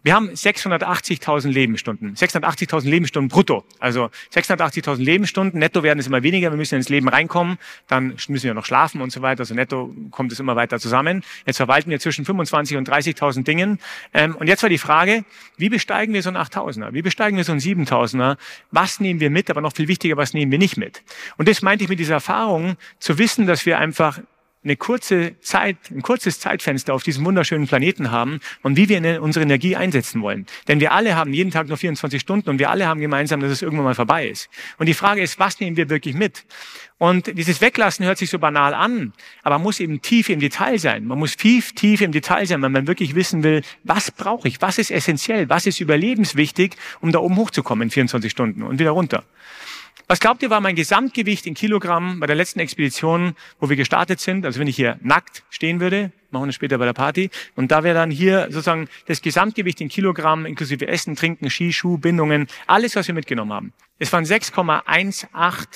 Wir 0.03 0.13
haben 0.13 0.29
680.000 0.29 1.49
Lebensstunden. 1.49 2.15
680.000 2.15 2.89
Lebensstunden 2.89 3.29
brutto. 3.29 3.63
Also 3.79 4.09
680.000 4.33 4.97
Lebensstunden. 4.97 5.59
Netto 5.59 5.83
werden 5.83 5.99
es 5.99 6.07
immer 6.07 6.23
weniger. 6.23 6.51
Wir 6.51 6.57
müssen 6.57 6.75
ins 6.75 6.89
Leben 6.89 7.09
reinkommen. 7.09 7.57
Dann 7.87 8.15
müssen 8.27 8.43
wir 8.43 8.53
noch 8.53 8.65
schlafen 8.65 9.01
und 9.01 9.11
so 9.11 9.21
weiter. 9.21 9.41
Also 9.41 9.53
netto 9.53 9.93
kommt 10.11 10.31
es 10.31 10.39
immer 10.39 10.55
weiter 10.55 10.79
zusammen. 10.79 11.23
Jetzt 11.45 11.57
verwalten 11.57 11.89
wir 11.89 11.99
zwischen 11.99 12.25
25 12.25 12.77
und 12.77 12.89
30.000 12.89 13.43
Dingen. 13.43 13.79
Ähm, 14.13 14.35
und 14.35 14.47
jetzt 14.47 14.63
war 14.63 14.69
die 14.69 14.77
Frage, 14.77 15.23
wie 15.57 15.69
besteigen 15.69 16.13
wir 16.13 16.21
so 16.21 16.29
einen 16.29 16.37
8.000er? 16.37 16.93
Wie 16.93 17.01
besteigen 17.01 17.37
wir 17.37 17.43
so 17.43 17.51
einen 17.51 17.61
7.000er? 17.61 18.37
Was 18.71 18.99
nehmen 18.99 19.19
wir 19.19 19.29
mit? 19.29 19.49
Aber 19.49 19.61
noch 19.61 19.73
viel 19.73 19.87
wichtiger, 19.87 20.17
was 20.17 20.33
nehmen 20.33 20.51
wir 20.51 20.59
nicht 20.59 20.77
mit? 20.77 21.03
Und 21.37 21.47
das 21.47 21.61
meinte 21.61 21.83
ich 21.83 21.89
mit 21.89 21.99
dieser 21.99 22.15
Erfahrung, 22.15 22.77
zu 22.99 23.17
wissen, 23.17 23.47
dass 23.47 23.65
wir 23.65 23.77
einfach 23.77 24.19
eine 24.67 24.75
kurze 24.75 25.39
Zeit, 25.39 25.77
ein 25.91 26.01
kurzes 26.01 26.39
Zeitfenster 26.41 26.93
auf 26.93 27.01
diesem 27.01 27.23
wunderschönen 27.25 27.67
Planeten 27.67 28.11
haben 28.11 28.41
und 28.63 28.75
wie 28.75 28.89
wir 28.89 29.21
unsere 29.21 29.43
Energie 29.43 29.77
einsetzen 29.77 30.21
wollen. 30.21 30.45
Denn 30.67 30.81
wir 30.81 30.91
alle 30.91 31.15
haben 31.15 31.33
jeden 31.33 31.51
Tag 31.51 31.69
nur 31.69 31.77
24 31.77 32.21
Stunden 32.21 32.49
und 32.49 32.59
wir 32.59 32.69
alle 32.69 32.85
haben 32.85 32.99
gemeinsam, 32.99 33.39
dass 33.39 33.51
es 33.51 33.61
irgendwann 33.61 33.85
mal 33.85 33.95
vorbei 33.95 34.27
ist. 34.27 34.49
Und 34.77 34.87
die 34.87 34.93
Frage 34.93 35.21
ist, 35.21 35.39
was 35.39 35.59
nehmen 35.61 35.77
wir 35.77 35.89
wirklich 35.89 36.15
mit? 36.15 36.43
Und 36.97 37.37
dieses 37.37 37.61
Weglassen 37.61 38.05
hört 38.05 38.17
sich 38.17 38.29
so 38.29 38.39
banal 38.39 38.73
an, 38.73 39.13
aber 39.43 39.59
muss 39.59 39.79
eben 39.79 40.01
tief 40.01 40.29
im 40.29 40.39
Detail 40.39 40.79
sein. 40.79 41.05
Man 41.05 41.19
muss 41.19 41.37
tief, 41.37 41.73
tief 41.73 42.01
im 42.01 42.11
Detail 42.11 42.45
sein, 42.45 42.61
wenn 42.61 42.71
man 42.71 42.87
wirklich 42.87 43.15
wissen 43.15 43.43
will, 43.43 43.61
was 43.83 44.11
brauche 44.11 44.47
ich, 44.47 44.61
was 44.61 44.79
ist 44.79 44.91
essentiell, 44.91 45.47
was 45.47 45.65
ist 45.65 45.79
überlebenswichtig, 45.79 46.75
um 46.99 47.11
da 47.11 47.19
oben 47.19 47.37
hochzukommen 47.37 47.87
in 47.87 47.91
24 47.91 48.31
Stunden 48.31 48.63
und 48.63 48.79
wieder 48.79 48.91
runter. 48.91 49.23
Was 50.09 50.21
glaubt 50.21 50.41
ihr, 50.41 50.49
war 50.49 50.61
mein 50.61 50.77
Gesamtgewicht 50.77 51.45
in 51.47 51.53
Kilogramm 51.53 52.21
bei 52.21 52.27
der 52.27 52.35
letzten 52.37 52.61
Expedition, 52.61 53.35
wo 53.59 53.67
wir 53.67 53.75
gestartet 53.75 54.21
sind? 54.21 54.45
Also 54.45 54.57
wenn 54.57 54.67
ich 54.67 54.77
hier 54.77 54.97
nackt 55.01 55.43
stehen 55.49 55.81
würde, 55.81 56.13
machen 56.31 56.45
wir 56.45 56.53
später 56.53 56.77
bei 56.77 56.85
der 56.85 56.93
Party, 56.93 57.29
und 57.57 57.71
da 57.71 57.83
wäre 57.83 57.93
dann 57.93 58.09
hier 58.09 58.43
sozusagen 58.49 58.87
das 59.07 59.21
Gesamtgewicht 59.21 59.81
in 59.81 59.89
Kilogramm 59.89 60.45
inklusive 60.45 60.87
Essen, 60.87 61.17
Trinken, 61.17 61.49
Ski, 61.49 61.73
Schuh, 61.73 61.97
Bindungen, 61.97 62.47
alles, 62.67 62.95
was 62.95 63.07
wir 63.07 63.15
mitgenommen 63.15 63.51
haben. 63.51 63.73
Es 63.99 64.13
waren 64.13 64.23
6,18 64.23 65.75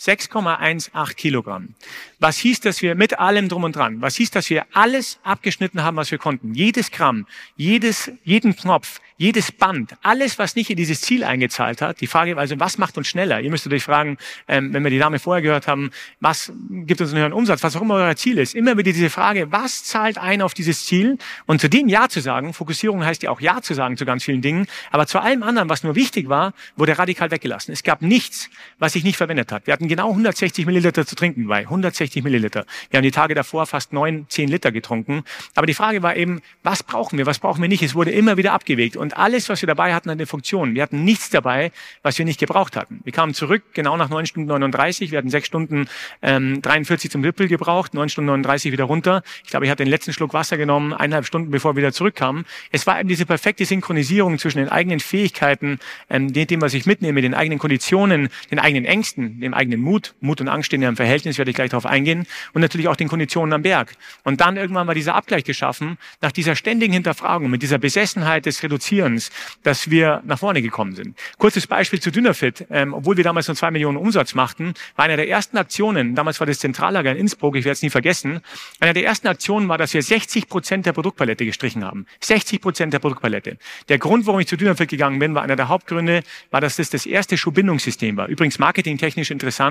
6,18 0.00 1.14
Kilogramm. 1.14 1.74
Was 2.18 2.36
hieß, 2.38 2.60
dass 2.60 2.82
wir 2.82 2.94
mit 2.94 3.18
allem 3.18 3.48
drum 3.48 3.64
und 3.64 3.76
dran, 3.76 4.02
was 4.02 4.16
hieß, 4.16 4.30
dass 4.30 4.50
wir 4.50 4.66
alles 4.72 5.18
abgeschnitten 5.22 5.82
haben, 5.82 5.96
was 5.96 6.10
wir 6.10 6.18
konnten. 6.18 6.54
Jedes 6.54 6.90
Gramm, 6.90 7.26
jedes, 7.56 8.10
jeden 8.24 8.56
Knopf, 8.56 9.00
jedes 9.18 9.52
Band, 9.52 9.96
alles, 10.02 10.38
was 10.38 10.56
nicht 10.56 10.68
in 10.68 10.76
dieses 10.76 11.00
Ziel 11.00 11.24
eingezahlt 11.24 11.80
hat. 11.80 12.00
Die 12.00 12.06
Frage 12.06 12.36
war 12.36 12.42
also, 12.42 12.60
was 12.60 12.76
macht 12.76 12.98
uns 12.98 13.08
schneller? 13.08 13.40
Ihr 13.40 13.50
müsst 13.50 13.66
euch 13.66 13.82
fragen, 13.82 14.18
ähm, 14.46 14.74
wenn 14.74 14.84
wir 14.84 14.90
die 14.90 14.98
Dame 14.98 15.18
vorher 15.18 15.42
gehört 15.42 15.66
haben, 15.66 15.90
was 16.20 16.52
gibt 16.68 17.00
uns 17.00 17.10
einen 17.10 17.20
höheren 17.20 17.32
Umsatz, 17.32 17.62
was 17.62 17.74
auch 17.76 17.82
immer 17.82 17.94
euer 17.94 18.16
Ziel 18.16 18.38
ist. 18.38 18.54
Immer 18.54 18.76
wieder 18.76 18.92
diese 18.92 19.08
Frage, 19.08 19.50
was 19.52 19.84
zahlt 19.84 20.18
ein 20.18 20.42
auf 20.42 20.52
dieses 20.52 20.84
Ziel? 20.84 21.16
Und 21.46 21.60
zu 21.60 21.70
dem 21.70 21.88
Ja 21.88 22.08
zu 22.08 22.20
sagen, 22.20 22.52
Fokussierung 22.52 23.04
heißt 23.04 23.22
ja 23.22 23.30
auch 23.30 23.40
Ja 23.40 23.62
zu 23.62 23.74
sagen 23.74 23.96
zu 23.96 24.04
ganz 24.04 24.24
vielen 24.24 24.42
Dingen, 24.42 24.66
aber 24.90 25.06
zu 25.06 25.18
allem 25.18 25.42
anderen, 25.42 25.70
was 25.70 25.82
nur 25.82 25.94
wichtig 25.94 26.28
war, 26.28 26.52
wurde 26.76 26.98
radikal 26.98 27.30
weggelassen. 27.30 27.72
Es 27.72 27.82
gab 27.82 28.02
nichts, 28.02 28.50
was 28.78 28.92
sich 28.92 29.04
nicht 29.04 29.16
verwendet 29.16 29.50
hat. 29.50 29.66
Wir 29.66 29.72
hatten 29.72 29.85
hatten 29.86 29.88
genau 29.88 30.10
160 30.10 30.66
Milliliter 30.66 31.06
zu 31.06 31.14
trinken 31.14 31.46
bei 31.46 31.60
160 31.60 32.24
Milliliter. 32.24 32.66
Wir 32.90 32.98
haben 32.98 33.04
die 33.04 33.10
Tage 33.10 33.34
davor 33.34 33.66
fast 33.66 33.92
neun, 33.92 34.26
zehn 34.28 34.48
Liter 34.48 34.72
getrunken. 34.72 35.22
Aber 35.54 35.66
die 35.66 35.74
Frage 35.74 36.02
war 36.02 36.16
eben, 36.16 36.42
was 36.62 36.82
brauchen 36.82 37.18
wir, 37.18 37.26
was 37.26 37.38
brauchen 37.38 37.62
wir 37.62 37.68
nicht? 37.68 37.82
Es 37.82 37.94
wurde 37.94 38.10
immer 38.10 38.36
wieder 38.36 38.52
abgewegt. 38.52 38.96
Und 38.96 39.16
alles, 39.16 39.48
was 39.48 39.62
wir 39.62 39.66
dabei 39.66 39.94
hatten, 39.94 40.10
hatte 40.10 40.18
eine 40.18 40.26
Funktion. 40.26 40.74
Wir 40.74 40.82
hatten 40.82 41.04
nichts 41.04 41.30
dabei, 41.30 41.70
was 42.02 42.18
wir 42.18 42.24
nicht 42.24 42.40
gebraucht 42.40 42.76
hatten. 42.76 43.00
Wir 43.04 43.12
kamen 43.12 43.34
zurück, 43.34 43.62
genau 43.74 43.96
nach 43.96 44.08
neun 44.08 44.26
Stunden 44.26 44.48
39. 44.48 45.10
Wir 45.10 45.18
hatten 45.18 45.30
sechs 45.30 45.46
Stunden 45.46 45.88
ähm, 46.22 46.60
43 46.62 47.10
zum 47.10 47.22
Wippel 47.22 47.48
gebraucht, 47.48 47.94
neun 47.94 48.08
Stunden 48.08 48.26
39 48.26 48.72
wieder 48.72 48.84
runter. 48.84 49.22
Ich 49.44 49.50
glaube, 49.50 49.66
ich 49.66 49.70
hatte 49.70 49.84
den 49.84 49.90
letzten 49.90 50.12
Schluck 50.12 50.32
Wasser 50.32 50.56
genommen, 50.56 50.92
eineinhalb 50.92 51.26
Stunden, 51.26 51.50
bevor 51.50 51.74
wir 51.74 51.82
wieder 51.82 51.92
zurückkamen. 51.92 52.44
Es 52.72 52.86
war 52.86 52.98
eben 52.98 53.08
diese 53.08 53.26
perfekte 53.26 53.64
Synchronisierung 53.64 54.38
zwischen 54.38 54.58
den 54.58 54.68
eigenen 54.68 55.00
Fähigkeiten, 55.00 55.78
ähm, 56.10 56.32
dem, 56.32 56.60
was 56.60 56.74
ich 56.74 56.86
mitnehme, 56.86 57.22
den 57.22 57.34
eigenen 57.34 57.58
Konditionen, 57.58 58.28
den 58.50 58.58
eigenen 58.58 58.84
Ängsten, 58.84 59.40
dem 59.40 59.54
eigenen 59.54 59.75
Mut. 59.80 60.14
Mut 60.20 60.40
und 60.40 60.48
Angst 60.48 60.66
stehen 60.66 60.82
ja 60.82 60.88
im 60.88 60.96
Verhältnis, 60.96 61.38
werde 61.38 61.50
ich 61.50 61.56
gleich 61.56 61.70
darauf 61.70 61.86
eingehen. 61.86 62.26
Und 62.52 62.60
natürlich 62.62 62.88
auch 62.88 62.96
den 62.96 63.08
Konditionen 63.08 63.52
am 63.52 63.62
Berg. 63.62 63.94
Und 64.24 64.40
dann 64.40 64.56
irgendwann 64.56 64.86
war 64.86 64.94
dieser 64.94 65.14
Abgleich 65.14 65.44
geschaffen, 65.44 65.98
nach 66.20 66.32
dieser 66.32 66.56
ständigen 66.56 66.92
Hinterfragung, 66.92 67.50
mit 67.50 67.62
dieser 67.62 67.78
Besessenheit 67.78 68.46
des 68.46 68.62
Reduzierens, 68.62 69.30
dass 69.62 69.90
wir 69.90 70.22
nach 70.24 70.38
vorne 70.38 70.62
gekommen 70.62 70.94
sind. 70.94 71.16
Kurzes 71.38 71.66
Beispiel 71.66 72.00
zu 72.00 72.10
Dynafit. 72.10 72.66
Ähm, 72.70 72.94
obwohl 72.94 73.16
wir 73.16 73.24
damals 73.24 73.48
nur 73.48 73.56
zwei 73.56 73.70
Millionen 73.70 73.96
Umsatz 73.96 74.34
machten, 74.34 74.74
war 74.96 75.04
eine 75.04 75.16
der 75.16 75.28
ersten 75.28 75.58
Aktionen, 75.58 76.14
damals 76.14 76.40
war 76.40 76.46
das 76.46 76.58
Zentrallager 76.58 77.12
in 77.12 77.18
Innsbruck, 77.18 77.56
ich 77.56 77.64
werde 77.64 77.72
es 77.72 77.82
nie 77.82 77.90
vergessen, 77.90 78.40
eine 78.80 78.92
der 78.92 79.04
ersten 79.04 79.28
Aktionen 79.28 79.68
war, 79.68 79.78
dass 79.78 79.94
wir 79.94 80.02
60 80.02 80.48
Prozent 80.48 80.86
der 80.86 80.92
Produktpalette 80.92 81.44
gestrichen 81.44 81.84
haben. 81.84 82.06
60 82.20 82.60
Prozent 82.60 82.92
der 82.92 82.98
Produktpalette. 82.98 83.58
Der 83.88 83.98
Grund, 83.98 84.26
warum 84.26 84.40
ich 84.40 84.46
zu 84.46 84.56
Dynafit 84.56 84.88
gegangen 84.88 85.18
bin, 85.18 85.34
war 85.34 85.42
einer 85.42 85.56
der 85.56 85.68
Hauptgründe, 85.68 86.22
war, 86.50 86.60
dass 86.60 86.76
das 86.76 86.90
das 86.90 87.06
erste 87.06 87.36
Schuhbindungssystem 87.36 88.16
war. 88.16 88.28
Übrigens 88.28 88.58
marketingtechnisch 88.58 89.30
interessant. 89.30 89.65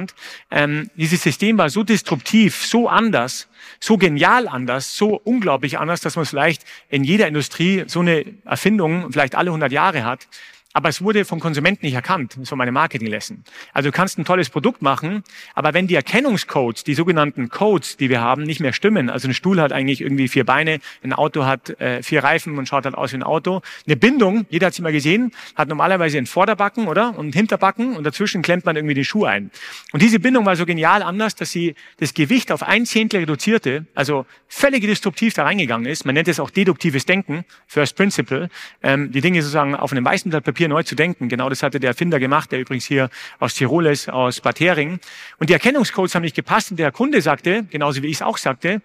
Ähm, 0.52 0.90
dieses 0.96 1.22
System 1.22 1.58
war 1.58 1.70
so 1.70 1.84
disruptiv, 1.84 2.66
so 2.66 2.88
anders, 2.88 3.48
so 3.80 3.98
genial 3.98 4.48
anders, 4.48 4.96
so 4.98 5.20
unglaublich 5.24 5.78
anders, 5.78 6.02
dass 6.02 6.16
man 6.16 6.25
vielleicht 6.25 6.64
in 6.90 7.04
jeder 7.04 7.28
Industrie 7.28 7.84
so 7.88 8.00
eine 8.00 8.25
Erfindung 8.46 9.12
vielleicht 9.12 9.36
alle 9.36 9.50
100 9.50 9.72
Jahre 9.72 10.04
hat. 10.04 10.28
Aber 10.75 10.89
es 10.89 11.01
wurde 11.01 11.24
vom 11.24 11.39
Konsumenten 11.39 11.86
nicht 11.86 11.96
erkannt. 11.96 12.36
Das 12.38 12.51
war 12.51 12.58
meine 12.58 12.74
Marketing-Lesson. 12.74 13.46
Also 13.72 13.88
du 13.88 13.94
kannst 13.94 14.20
ein 14.20 14.25
tolles 14.25 14.50
Produkt 14.50 14.82
machen, 14.82 15.24
aber 15.53 15.74
wenn 15.74 15.88
die 15.88 15.96
Erkennungscodes, 15.96 16.84
die 16.84 16.96
sogenannten 16.96 17.48
Codes, 17.48 17.96
die 17.96 18.10
wir 18.10 18.20
haben, 18.20 18.44
nicht 18.44 18.60
mehr 18.60 18.74
stimmen, 18.74 19.10
also 19.10 19.29
ein 19.29 19.34
Stuhl 19.34 19.62
hat 19.62 19.72
eigentlich 19.72 20.01
irgendwie 20.01 20.27
vier 20.27 20.44
Beine, 20.44 20.79
ein 21.01 21.13
Auto 21.13 21.46
hat 21.46 21.70
äh, 21.79 22.03
vier 22.03 22.25
Reifen 22.25 22.58
und 22.58 22.67
schaut 22.67 22.84
halt 22.84 22.96
aus 22.96 23.13
wie 23.13 23.15
ein 23.15 23.24
Auto. 23.24 23.62
Eine 23.88 23.96
Bindung, 23.96 24.46
jeder 24.50 24.67
hat 24.67 24.74
sie 24.74 24.82
mal 24.82 24.91
gesehen, 24.91 25.32
hat 25.55 25.70
normalerweise 25.70 26.17
einen 26.17 26.27
Vorderbacken, 26.27 26.89
oder? 26.89 27.12
Und 27.12 27.20
einen 27.20 27.32
Hinterbacken 27.32 27.96
und 27.96 28.03
dazwischen 28.03 28.41
klemmt 28.41 28.65
man 28.65 28.75
irgendwie 28.75 28.96
den 28.96 29.05
Schuh 29.05 29.24
ein. 29.24 29.51
Und 29.94 30.01
diese 30.01 30.20
Bindung 30.20 30.46
war 30.46 30.58
so 30.58 30.65
genial 30.65 31.03
anders, 31.03 31.36
dass 31.36 31.51
sie 31.51 31.75
das 32.01 32.13
Gewicht 32.13 32.51
auf 32.51 32.63
ein 32.63 32.86
Zehntel 32.86 33.22
reduzierte, 33.22 33.86
also 33.96 34.25
völlig 34.50 34.82
disruptiv 34.82 35.36
da 35.36 35.44
reingegangen 35.44 35.88
ist. 35.88 36.05
Man 36.05 36.15
nennt 36.15 36.27
es 36.27 36.38
auch 36.38 36.50
deduktives 36.50 37.05
Denken, 37.05 37.46
First 37.65 37.96
Principle, 37.96 38.50
ähm, 38.84 39.13
die 39.13 39.22
Dinge 39.22 39.41
sozusagen 39.41 39.74
auf 39.74 39.94
einem 39.94 40.03
weißen 40.03 40.29
Blatt 40.29 40.44
Papier 40.44 40.65
hier 40.66 40.70
neu 40.70 40.84
zu 40.84 40.96
denken. 40.96 41.30
Genau 41.30 41.50
das 41.50 41.64
hatte 41.64 41.80
der 41.80 41.92
Erfinder 41.92 42.20
gemacht, 42.20 42.52
der 42.52 42.60
übrigens 42.60 42.86
hier 42.86 43.10
aus 43.40 43.54
Tirol 43.54 43.86
ist, 43.86 44.10
aus 44.10 44.42
Bad 44.42 44.60
Hering. 44.60 45.00
Und 45.38 45.50
die 45.50 45.54
Erkennungscodes 45.54 46.16
haben 46.16 46.24
nicht 46.24 46.36
gepasst 46.36 46.72
und 46.72 46.78
der 46.78 46.92
Kunde 46.92 47.22
sagte, 47.22 47.64
genauso 47.70 48.02
wie 48.02 48.08
ich 48.08 48.16
es 48.16 48.22
auch 48.22 48.38
sagte, 48.38 48.82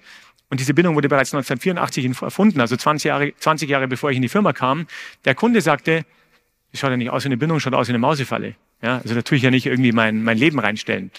und 0.50 0.58
diese 0.58 0.74
Bindung 0.74 0.96
wurde 0.96 1.08
bereits 1.08 1.32
1984 1.32 2.22
erfunden, 2.22 2.60
also 2.60 2.76
20 2.76 3.08
Jahre, 3.08 3.32
20 3.38 3.70
Jahre 3.70 3.86
bevor 3.86 4.10
ich 4.10 4.16
in 4.16 4.22
die 4.22 4.28
Firma 4.28 4.52
kam. 4.52 4.88
Der 5.24 5.36
Kunde 5.36 5.60
sagte, 5.60 6.04
das 6.72 6.80
schaut 6.80 6.90
ja 6.90 6.96
nicht 6.96 7.10
aus 7.10 7.24
wie 7.24 7.28
eine 7.28 7.36
Bindung, 7.36 7.60
schaut 7.60 7.74
aus 7.74 7.86
wie 7.86 7.92
eine 7.92 8.00
Mausefalle. 8.00 8.56
Ja, 8.82 8.98
also 8.98 9.14
da 9.14 9.22
tue 9.22 9.36
ich 9.36 9.44
ja 9.44 9.50
nicht 9.50 9.66
irgendwie 9.66 9.92
mein, 9.92 10.22
mein 10.24 10.36
Leben 10.36 10.58
reinstellen. 10.58 11.12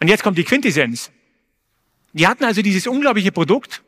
Und 0.00 0.08
jetzt 0.08 0.22
kommt 0.22 0.38
die 0.38 0.44
Quintessenz. 0.44 1.10
Die 2.12 2.26
hatten 2.28 2.44
also 2.44 2.62
dieses 2.62 2.86
unglaubliche 2.86 3.32
Produkt 3.32 3.82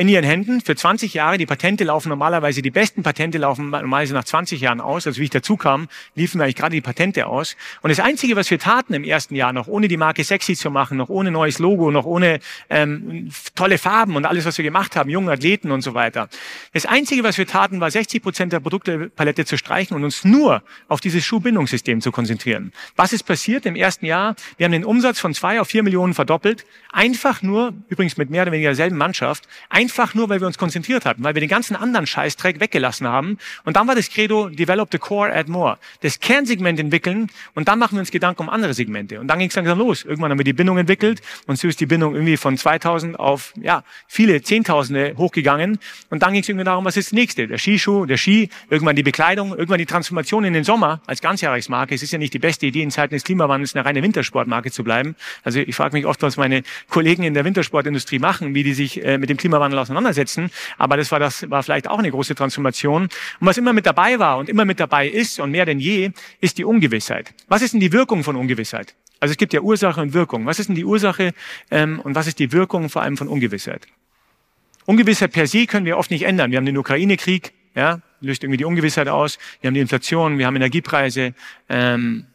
in 0.00 0.08
ihren 0.08 0.24
Händen 0.24 0.62
für 0.62 0.74
20 0.74 1.12
Jahre. 1.12 1.36
Die 1.36 1.44
Patente 1.44 1.84
laufen 1.84 2.08
normalerweise, 2.08 2.62
die 2.62 2.70
besten 2.70 3.02
Patente 3.02 3.36
laufen 3.36 3.68
normalerweise 3.68 4.14
nach 4.14 4.24
20 4.24 4.58
Jahren 4.58 4.80
aus. 4.80 5.06
Also 5.06 5.20
wie 5.20 5.24
ich 5.24 5.30
dazu 5.30 5.58
kam, 5.58 5.88
liefen 6.14 6.40
eigentlich 6.40 6.56
gerade 6.56 6.74
die 6.74 6.80
Patente 6.80 7.26
aus. 7.26 7.54
Und 7.82 7.90
das 7.90 8.00
Einzige, 8.00 8.34
was 8.34 8.50
wir 8.50 8.58
taten 8.58 8.94
im 8.94 9.04
ersten 9.04 9.34
Jahr, 9.34 9.52
noch 9.52 9.66
ohne 9.68 9.88
die 9.88 9.98
Marke 9.98 10.24
sexy 10.24 10.54
zu 10.54 10.70
machen, 10.70 10.96
noch 10.96 11.10
ohne 11.10 11.30
neues 11.30 11.58
Logo, 11.58 11.90
noch 11.90 12.06
ohne 12.06 12.40
ähm, 12.70 13.28
tolle 13.54 13.76
Farben 13.76 14.16
und 14.16 14.24
alles, 14.24 14.46
was 14.46 14.56
wir 14.56 14.62
gemacht 14.62 14.96
haben, 14.96 15.10
jungen 15.10 15.28
Athleten 15.28 15.70
und 15.70 15.82
so 15.82 15.92
weiter. 15.92 16.30
Das 16.72 16.86
Einzige, 16.86 17.22
was 17.22 17.36
wir 17.36 17.46
taten, 17.46 17.78
war 17.82 17.90
60 17.90 18.22
Prozent 18.22 18.54
der 18.54 18.60
Produktpalette 18.60 19.44
zu 19.44 19.58
streichen 19.58 19.94
und 19.94 20.04
uns 20.04 20.24
nur 20.24 20.62
auf 20.88 21.02
dieses 21.02 21.26
Schuhbindungssystem 21.26 22.00
zu 22.00 22.10
konzentrieren. 22.10 22.72
Was 22.96 23.12
ist 23.12 23.24
passiert 23.24 23.66
im 23.66 23.76
ersten 23.76 24.06
Jahr? 24.06 24.34
Wir 24.56 24.64
haben 24.64 24.72
den 24.72 24.86
Umsatz 24.86 25.20
von 25.20 25.34
zwei 25.34 25.60
auf 25.60 25.68
vier 25.68 25.82
Millionen 25.82 26.14
verdoppelt. 26.14 26.64
Einfach 26.90 27.42
nur, 27.42 27.74
übrigens 27.90 28.16
mit 28.16 28.30
mehr 28.30 28.44
oder 28.44 28.52
weniger 28.52 28.70
derselben 28.70 28.96
Mannschaft, 28.96 29.46
Einfach 29.90 30.14
nur, 30.14 30.28
weil 30.28 30.38
wir 30.38 30.46
uns 30.46 30.56
konzentriert 30.56 31.04
hatten, 31.04 31.24
weil 31.24 31.34
wir 31.34 31.40
den 31.40 31.48
ganzen 31.48 31.74
anderen 31.74 32.06
Scheißdreck 32.06 32.60
weggelassen 32.60 33.08
haben. 33.08 33.38
Und 33.64 33.74
dann 33.74 33.88
war 33.88 33.96
das 33.96 34.08
Credo, 34.08 34.48
develop 34.48 34.90
the 34.92 34.98
core, 34.98 35.34
add 35.34 35.50
more. 35.50 35.78
Das 36.02 36.20
Kernsegment 36.20 36.78
entwickeln 36.78 37.26
und 37.56 37.66
dann 37.66 37.80
machen 37.80 37.96
wir 37.96 37.98
uns 37.98 38.12
Gedanken 38.12 38.42
um 38.42 38.50
andere 38.50 38.72
Segmente. 38.72 39.18
Und 39.18 39.26
dann 39.26 39.40
ging 39.40 39.48
es 39.48 39.56
langsam 39.56 39.80
los. 39.80 40.04
Irgendwann 40.04 40.30
haben 40.30 40.38
wir 40.38 40.44
die 40.44 40.52
Bindung 40.52 40.78
entwickelt 40.78 41.22
und 41.48 41.58
so 41.58 41.66
ist 41.66 41.80
die 41.80 41.86
Bindung 41.86 42.14
irgendwie 42.14 42.36
von 42.36 42.56
2000 42.56 43.18
auf, 43.18 43.52
ja, 43.60 43.82
viele 44.06 44.42
Zehntausende 44.42 45.14
hochgegangen. 45.16 45.80
Und 46.08 46.22
dann 46.22 46.34
ging 46.34 46.42
es 46.42 46.48
irgendwie 46.48 46.66
darum, 46.66 46.84
was 46.84 46.96
ist 46.96 47.08
das 47.08 47.12
nächste? 47.12 47.48
Der 47.48 47.58
Skischuh, 47.58 48.06
der 48.06 48.16
Ski, 48.16 48.48
irgendwann 48.68 48.94
die 48.94 49.02
Bekleidung, 49.02 49.50
irgendwann 49.50 49.78
die 49.78 49.86
Transformation 49.86 50.44
in 50.44 50.52
den 50.52 50.62
Sommer 50.62 51.00
als 51.06 51.20
Ganzjahresmarke. 51.20 51.96
Es 51.96 52.04
ist 52.04 52.12
ja 52.12 52.18
nicht 52.18 52.32
die 52.32 52.38
beste 52.38 52.64
Idee, 52.64 52.82
in 52.82 52.92
Zeiten 52.92 53.14
des 53.14 53.24
Klimawandels 53.24 53.74
eine 53.74 53.84
reine 53.84 54.04
Wintersportmarke 54.04 54.70
zu 54.70 54.84
bleiben. 54.84 55.16
Also 55.42 55.58
ich 55.58 55.74
frage 55.74 55.96
mich 55.96 56.06
oft, 56.06 56.22
was 56.22 56.36
meine 56.36 56.62
Kollegen 56.88 57.24
in 57.24 57.34
der 57.34 57.44
Wintersportindustrie 57.44 58.20
machen, 58.20 58.54
wie 58.54 58.62
die 58.62 58.72
sich 58.72 59.04
äh, 59.04 59.18
mit 59.18 59.30
dem 59.30 59.36
Klimawandel 59.36 59.79
auseinandersetzen. 59.80 60.50
Aber 60.78 60.96
das 60.96 61.10
war, 61.10 61.18
das 61.18 61.48
war 61.50 61.62
vielleicht 61.62 61.88
auch 61.88 61.98
eine 61.98 62.10
große 62.10 62.34
Transformation. 62.34 63.04
Und 63.04 63.10
was 63.40 63.58
immer 63.58 63.72
mit 63.72 63.86
dabei 63.86 64.18
war 64.18 64.38
und 64.38 64.48
immer 64.48 64.64
mit 64.64 64.80
dabei 64.80 65.08
ist 65.08 65.40
und 65.40 65.50
mehr 65.50 65.66
denn 65.66 65.78
je, 65.78 66.10
ist 66.40 66.58
die 66.58 66.64
Ungewissheit. 66.64 67.34
Was 67.48 67.62
ist 67.62 67.72
denn 67.72 67.80
die 67.80 67.92
Wirkung 67.92 68.24
von 68.24 68.36
Ungewissheit? 68.36 68.94
Also 69.20 69.32
es 69.32 69.36
gibt 69.36 69.52
ja 69.52 69.60
Ursache 69.60 70.00
und 70.00 70.14
Wirkung. 70.14 70.46
Was 70.46 70.58
ist 70.58 70.68
denn 70.68 70.76
die 70.76 70.84
Ursache 70.84 71.32
ähm, 71.70 72.00
und 72.00 72.14
was 72.14 72.26
ist 72.26 72.38
die 72.38 72.52
Wirkung 72.52 72.88
vor 72.88 73.02
allem 73.02 73.16
von 73.16 73.28
Ungewissheit? 73.28 73.86
Ungewissheit 74.86 75.32
per 75.32 75.46
se 75.46 75.66
können 75.66 75.84
wir 75.84 75.98
oft 75.98 76.10
nicht 76.10 76.24
ändern. 76.24 76.50
Wir 76.50 76.56
haben 76.56 76.66
den 76.66 76.78
Ukraine-Krieg, 76.78 77.52
ja, 77.74 78.00
löst 78.20 78.42
irgendwie 78.42 78.56
die 78.56 78.64
Ungewissheit 78.64 79.08
aus. 79.08 79.38
Wir 79.60 79.68
haben 79.68 79.74
die 79.74 79.80
Inflation, 79.80 80.38
wir 80.38 80.46
haben 80.46 80.56
Energiepreise, 80.56 81.34
ähm, 81.68 82.26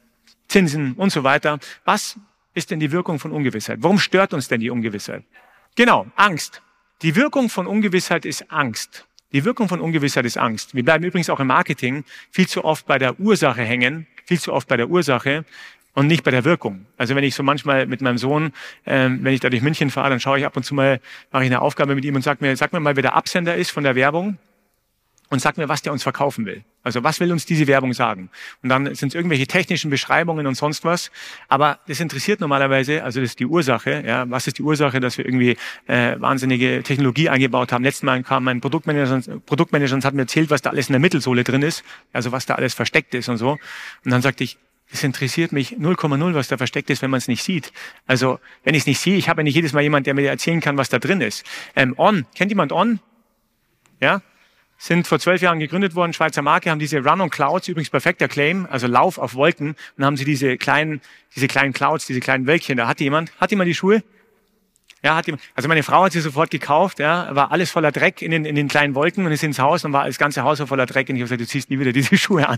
Zinsen 0.48 0.94
und 0.94 1.12
so 1.12 1.24
weiter. 1.24 1.60
Was 1.84 2.18
ist 2.54 2.72
denn 2.72 2.80
die 2.80 2.92
Wirkung 2.92 3.20
von 3.20 3.32
Ungewissheit? 3.32 3.80
Warum 3.82 4.00
stört 4.00 4.34
uns 4.34 4.48
denn 4.48 4.62
die 4.62 4.70
Ungewissheit? 4.70 5.24
Genau, 5.76 6.08
Angst. 6.16 6.62
Die 7.02 7.16
Wirkung 7.18 7.50
von 7.50 7.68
Ungewissheit 7.68 8.26
ist 8.26 8.52
Angst. 8.52 9.06
Die 9.34 9.44
Wirkung 9.44 9.68
von 9.68 9.82
Ungewissheit 9.82 10.26
ist 10.26 10.38
Angst. 10.38 10.76
Wir 10.76 10.86
bleiben 10.86 11.04
übrigens 11.04 11.30
auch 11.30 11.42
im 11.42 11.48
Marketing 11.48 12.06
viel 12.32 12.48
zu 12.48 12.64
oft 12.64 12.86
bei 12.86 12.98
der 12.98 13.20
Ursache 13.20 13.64
hängen, 13.64 14.08
viel 14.24 14.40
zu 14.40 14.54
oft 14.54 14.68
bei 14.70 14.78
der 14.78 14.90
Ursache 14.90 15.44
und 15.94 16.08
nicht 16.08 16.24
bei 16.24 16.32
der 16.32 16.46
Wirkung. 16.46 16.86
Also 16.96 17.14
wenn 17.16 17.24
ich 17.26 17.36
so 17.36 17.44
manchmal 17.44 17.86
mit 17.86 18.00
meinem 18.00 18.18
Sohn, 18.18 18.54
ähm, 18.86 19.20
wenn 19.24 19.34
ich 19.34 19.42
da 19.42 19.50
durch 19.50 19.62
München 19.62 19.90
fahre, 19.90 20.10
dann 20.10 20.22
schaue 20.22 20.40
ich 20.40 20.46
ab 20.46 20.56
und 20.56 20.64
zu 20.64 20.74
mal, 20.74 21.02
mache 21.32 21.44
ich 21.44 21.50
eine 21.50 21.62
Aufgabe 21.62 21.96
mit 21.96 22.06
ihm 22.06 22.16
und 22.16 22.22
sag 22.22 22.40
mir, 22.40 22.56
sag 22.56 22.72
mir 22.72 22.80
mal, 22.80 22.96
wer 22.96 23.04
der 23.04 23.16
Absender 23.16 23.56
ist 23.58 23.72
von 23.72 23.84
der 23.84 23.96
Werbung 23.96 24.38
und 25.30 25.42
sag 25.42 25.58
mir, 25.58 25.68
was 25.68 25.82
der 25.82 25.92
uns 25.92 26.04
verkaufen 26.04 26.46
will. 26.46 26.64
Also 26.86 27.04
was 27.04 27.20
will 27.20 27.32
uns 27.32 27.46
diese 27.46 27.66
Werbung 27.66 27.94
sagen? 27.94 28.30
Und 28.62 28.70
dann 28.70 28.94
sind 28.94 29.10
es 29.10 29.16
irgendwelche 29.16 29.48
technischen 29.48 29.90
Beschreibungen 29.90 30.46
und 30.46 30.54
sonst 30.54 30.86
was. 30.86 31.12
Aber 31.50 31.80
das 31.88 32.00
interessiert 32.00 32.40
normalerweise, 32.40 33.04
also 33.04 33.20
das 33.20 33.32
ist 33.32 33.40
die 33.40 33.48
Ursache. 33.48 34.04
Ja, 34.06 34.30
was 34.30 34.46
ist 34.46 34.60
die 34.60 34.62
Ursache, 34.62 35.00
dass 35.00 35.18
wir 35.18 35.26
irgendwie 35.26 35.58
äh, 35.88 36.16
wahnsinnige 36.20 36.84
Technologie 36.84 37.28
eingebaut 37.28 37.72
haben? 37.72 37.84
Letztes 37.84 38.04
Mal 38.04 38.22
kam 38.22 38.44
mein 38.44 38.62
Produktmanager, 38.62 39.40
Produktmanager 39.48 39.96
und 39.96 40.06
hat 40.06 40.14
mir 40.14 40.22
erzählt, 40.22 40.52
was 40.52 40.62
da 40.62 40.70
alles 40.70 40.88
in 40.88 40.94
der 40.94 41.00
Mittelsohle 41.00 41.44
drin 41.44 41.64
ist, 41.64 41.84
also 42.14 42.32
was 42.32 42.46
da 42.46 42.54
alles 42.54 42.76
versteckt 42.76 43.16
ist 43.16 43.30
und 43.30 43.38
so. 43.38 43.58
Und 44.04 44.12
dann 44.12 44.22
sagte 44.22 44.44
ich, 44.44 44.60
es 44.92 45.04
interessiert 45.04 45.52
mich 45.52 45.78
0,0, 45.78 46.34
was 46.36 46.48
da 46.48 46.58
versteckt 46.58 46.92
ist, 46.92 47.02
wenn 47.02 47.10
man 47.10 47.18
es 47.18 47.28
nicht 47.28 47.42
sieht. 47.42 47.74
Also, 48.06 48.40
wenn 48.64 48.76
ich 48.76 48.82
es 48.82 48.88
nicht 48.88 49.00
sehe, 49.00 49.18
ich 49.18 49.28
habe 49.28 49.42
ja 49.42 49.44
nicht 49.44 49.56
jedes 49.56 49.74
Mal 49.74 49.82
jemand, 49.82 50.06
der 50.06 50.14
mir 50.14 50.30
erzählen 50.30 50.62
kann, 50.62 50.78
was 50.78 50.90
da 50.90 51.00
drin 51.00 51.22
ist. 51.22 51.44
Ähm, 51.76 51.96
On, 51.98 52.26
kennt 52.36 52.52
jemand 52.52 52.72
On? 52.72 53.00
Ja? 54.00 54.22
Sind 54.78 55.08
vor 55.08 55.20
zwölf 55.20 55.42
Jahren 55.42 55.60
gegründet 55.60 55.96
worden, 55.96 56.14
Schweizer 56.14 56.42
Marke, 56.42 56.70
haben 56.70 56.80
diese 56.80 57.04
Run 57.04 57.22
on 57.22 57.30
Clouds, 57.30 57.68
übrigens 57.68 57.90
perfekter 57.90 58.28
Claim, 58.28 58.68
also 58.70 58.88
Lauf 58.88 59.18
auf 59.18 59.36
Wolken, 59.36 59.76
und 59.98 60.06
haben 60.06 60.18
sie 60.18 60.26
diese 60.26 60.58
kleinen, 60.58 61.02
diese 61.36 61.48
kleinen 61.48 61.74
Clouds, 61.74 62.06
diese 62.06 62.20
kleinen 62.20 62.48
Wölkchen. 62.48 62.78
Da 62.78 62.88
hat 62.88 63.00
jemand, 63.00 63.32
hat 63.40 63.52
jemand 63.52 63.70
die 63.70 63.76
Schuhe? 63.76 64.04
Ja, 65.06 65.16
hat 65.16 65.28
jemand, 65.28 65.44
also 65.54 65.70
meine 65.70 65.84
Frau 65.84 66.04
hat 66.04 66.14
sie 66.14 66.20
sofort 66.20 66.50
gekauft, 66.50 66.98
ja, 66.98 67.34
war 67.36 67.52
alles 67.52 67.70
voller 67.70 67.92
Dreck 67.92 68.24
in 68.24 68.32
den, 68.32 68.44
in 68.44 68.56
den 68.56 68.68
kleinen 68.68 68.96
Wolken 68.96 69.26
und 69.26 69.32
ist 69.32 69.44
ins 69.44 69.60
Haus 69.60 69.86
und 69.86 69.94
war 69.94 70.08
das 70.08 70.18
ganze 70.18 70.42
Haus 70.44 70.58
so 70.58 70.66
voller 70.66 70.88
Dreck 70.88 71.10
und 71.10 71.16
ich 71.16 71.22
habe 71.22 71.26
gesagt, 71.26 71.42
du 71.42 71.46
ziehst 71.46 71.70
nie 71.70 71.78
wieder 71.78 71.92
diese 71.92 72.18
Schuhe 72.18 72.50
an. 72.50 72.58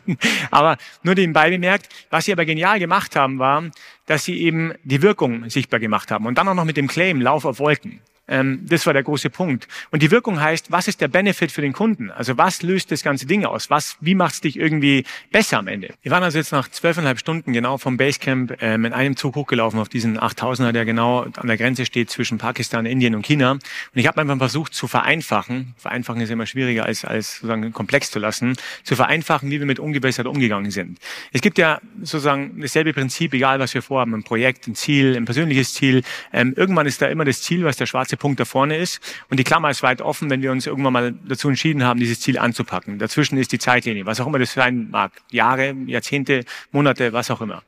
Aber 0.50 0.78
nur 1.04 1.14
nebenbei 1.14 1.50
bemerkt, 1.50 1.90
was 2.10 2.24
sie 2.24 2.32
aber 2.32 2.46
genial 2.46 2.80
gemacht 2.80 3.18
haben, 3.18 3.38
war, 3.38 3.64
dass 4.06 4.24
sie 4.24 4.42
eben 4.42 4.74
die 4.84 5.02
Wirkung 5.02 5.50
sichtbar 5.50 5.82
gemacht 5.82 6.10
haben 6.10 6.26
und 6.26 6.38
dann 6.38 6.48
auch 6.48 6.54
noch 6.54 6.64
mit 6.64 6.78
dem 6.78 6.88
Claim 6.88 7.20
Lauf 7.20 7.44
auf 7.44 7.60
Wolken. 7.60 8.00
Ähm, 8.28 8.66
das 8.68 8.86
war 8.86 8.94
der 8.94 9.04
große 9.04 9.30
Punkt. 9.30 9.68
Und 9.92 10.02
die 10.02 10.12
Wirkung 10.12 10.42
heißt, 10.42 10.72
was 10.72 10.88
ist 10.88 11.02
der 11.02 11.08
Benefit 11.08 11.52
für 11.52 11.62
den 11.62 11.74
Kunden? 11.74 12.12
Also 12.12 12.38
was 12.38 12.62
löst 12.62 12.92
das 12.92 13.04
ganze 13.04 13.26
Ding 13.26 13.46
aus? 13.46 13.70
Was, 13.70 13.98
wie 14.02 14.16
macht 14.16 14.34
es 14.34 14.42
dich 14.42 14.58
irgendwie 14.58 15.06
besser 15.32 15.60
am 15.60 15.68
Ende? 15.68 15.94
Wir 16.02 16.12
waren 16.12 16.24
also 16.24 16.38
jetzt 16.38 16.52
nach 16.52 16.68
zwölfeinhalb 16.70 17.20
Stunden 17.20 17.54
genau 17.54 17.78
vom 17.78 17.98
Basecamp 17.98 18.58
ähm, 18.62 18.86
in 18.86 18.94
einem 18.94 19.16
Zug 19.16 19.36
hochgelaufen 19.36 19.80
auf 19.80 19.90
diesen 19.90 20.20
8000er, 20.20 20.72
der 20.72 20.86
genau 20.86 21.22
an 21.22 21.48
der 21.48 21.58
Grenze 21.58 21.86
steht 21.86 22.10
zwischen 22.10 22.38
Pakistan, 22.38 22.86
Indien 22.86 23.16
und 23.16 23.26
China. 23.26 23.52
Und 23.52 23.62
ich 23.94 24.08
habe 24.08 24.20
einfach 24.22 24.38
versucht 24.38 24.74
zu 24.74 24.88
vereinfachen. 24.88 25.74
Vereinfachen 25.78 26.22
ist 26.22 26.30
immer 26.30 26.46
schwieriger 26.46 26.86
als, 26.86 27.06
als 27.06 27.36
sozusagen 27.36 27.72
komplex 27.72 28.12
zu 28.12 28.20
lassen. 28.20 28.56
Zu 28.84 28.96
vereinfachen, 28.96 29.50
wie 29.50 29.60
wir 29.60 29.66
mit 29.66 29.80
Ungewässert 29.80 30.28
umgegangen 30.28 30.72
sind. 30.72 31.00
Es 31.32 31.42
gibt 31.42 31.58
ja 31.58 31.80
sozusagen 32.02 32.60
dasselbe 32.60 32.94
Prinzip, 32.94 33.34
egal 33.34 33.60
was 33.60 33.74
wir 33.74 33.82
vorhaben, 33.82 34.14
ein 34.14 34.24
Projekt, 34.24 34.68
ein 34.68 34.76
Ziel, 34.76 35.16
ein 35.16 35.26
persönliches 35.26 35.74
Ziel. 35.74 36.04
Ähm, 36.34 36.54
irgendwann 36.56 36.88
ist 36.88 37.02
da 37.02 37.08
immer 37.08 37.26
das 37.26 37.42
Ziel, 37.42 37.64
was 37.64 37.78
der 37.78 37.86
schwarze 37.86 38.17
Punkt 38.18 38.40
da 38.40 38.46
vorne 38.46 38.78
ist. 38.78 39.00
Und 39.30 39.40
die 39.40 39.44
Klammer 39.44 39.70
ist 39.70 39.84
weit 39.84 40.02
offen, 40.02 40.30
wenn 40.30 40.42
wir 40.42 40.52
uns 40.52 40.68
irgendwann 40.68 40.94
mal 40.94 41.14
dazu 41.28 41.50
entschieden 41.50 41.84
haben, 41.84 42.00
dieses 42.00 42.20
Ziel 42.20 42.38
anzupacken. 42.38 43.00
Dazwischen 43.00 43.38
ist 43.38 43.52
die 43.52 43.60
Zeitlinie, 43.60 44.06
was 44.06 44.20
auch 44.20 44.28
immer 44.28 44.40
das 44.40 44.54
sein 44.54 44.90
mag. 44.90 45.12
Jahre, 45.32 45.76
Jahrzehnte, 45.86 46.44
Monate, 46.72 47.14
was 47.14 47.32
auch 47.32 47.42
immer. 47.42 47.64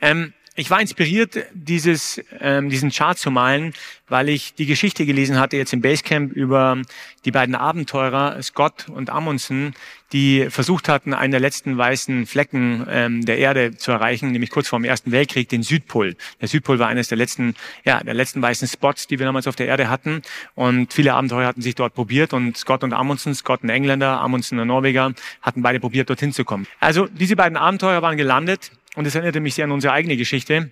Ähm, 0.00 0.32
ich 0.56 0.70
war 0.70 0.80
inspiriert, 0.80 1.36
dieses, 1.52 2.22
ähm, 2.40 2.70
diesen 2.70 2.90
Chart 2.90 3.18
zu 3.18 3.30
malen, 3.30 3.74
weil 4.08 4.28
ich 4.28 4.54
die 4.54 4.66
Geschichte 4.66 5.04
gelesen 5.04 5.40
hatte 5.40 5.56
jetzt 5.56 5.72
im 5.72 5.80
Basecamp 5.80 6.32
über 6.32 6.80
die 7.24 7.32
beiden 7.32 7.56
Abenteurer 7.56 8.40
Scott 8.42 8.88
und 8.88 9.10
Amundsen, 9.10 9.74
die 10.12 10.46
versucht 10.50 10.88
hatten, 10.88 11.12
einen 11.12 11.32
der 11.32 11.40
letzten 11.40 11.76
weißen 11.76 12.26
Flecken 12.26 12.86
ähm, 12.88 13.24
der 13.24 13.38
Erde 13.38 13.76
zu 13.76 13.90
erreichen, 13.90 14.30
nämlich 14.30 14.50
kurz 14.50 14.68
vor 14.68 14.78
dem 14.78 14.84
Ersten 14.84 15.10
Weltkrieg, 15.10 15.48
den 15.48 15.64
Südpol. 15.64 16.14
Der 16.40 16.46
Südpol 16.46 16.78
war 16.78 16.86
eines 16.86 17.08
der 17.08 17.18
letzten, 17.18 17.56
ja, 17.84 18.00
der 18.04 18.14
letzten 18.14 18.40
weißen 18.40 18.68
Spots, 18.68 19.08
die 19.08 19.18
wir 19.18 19.26
damals 19.26 19.48
auf 19.48 19.56
der 19.56 19.66
Erde 19.66 19.88
hatten. 19.88 20.22
Und 20.54 20.92
viele 20.92 21.14
Abenteurer 21.14 21.46
hatten 21.46 21.62
sich 21.62 21.74
dort 21.74 21.94
probiert 21.94 22.32
und 22.32 22.56
Scott 22.56 22.84
und 22.84 22.92
Amundsen, 22.92 23.34
Scott 23.34 23.64
ein 23.64 23.70
Engländer, 23.70 24.20
Amundsen 24.20 24.60
ein 24.60 24.68
Norweger, 24.68 25.14
hatten 25.42 25.62
beide 25.62 25.80
probiert, 25.80 26.08
dorthin 26.10 26.32
zu 26.32 26.44
kommen. 26.44 26.68
Also 26.78 27.08
diese 27.08 27.34
beiden 27.34 27.56
Abenteurer 27.56 28.02
waren 28.02 28.16
gelandet 28.16 28.70
und 28.94 29.06
es 29.06 29.14
erinnerte 29.14 29.40
mich 29.40 29.54
sehr 29.54 29.64
an 29.64 29.72
unsere 29.72 29.92
eigene 29.92 30.16
Geschichte, 30.16 30.70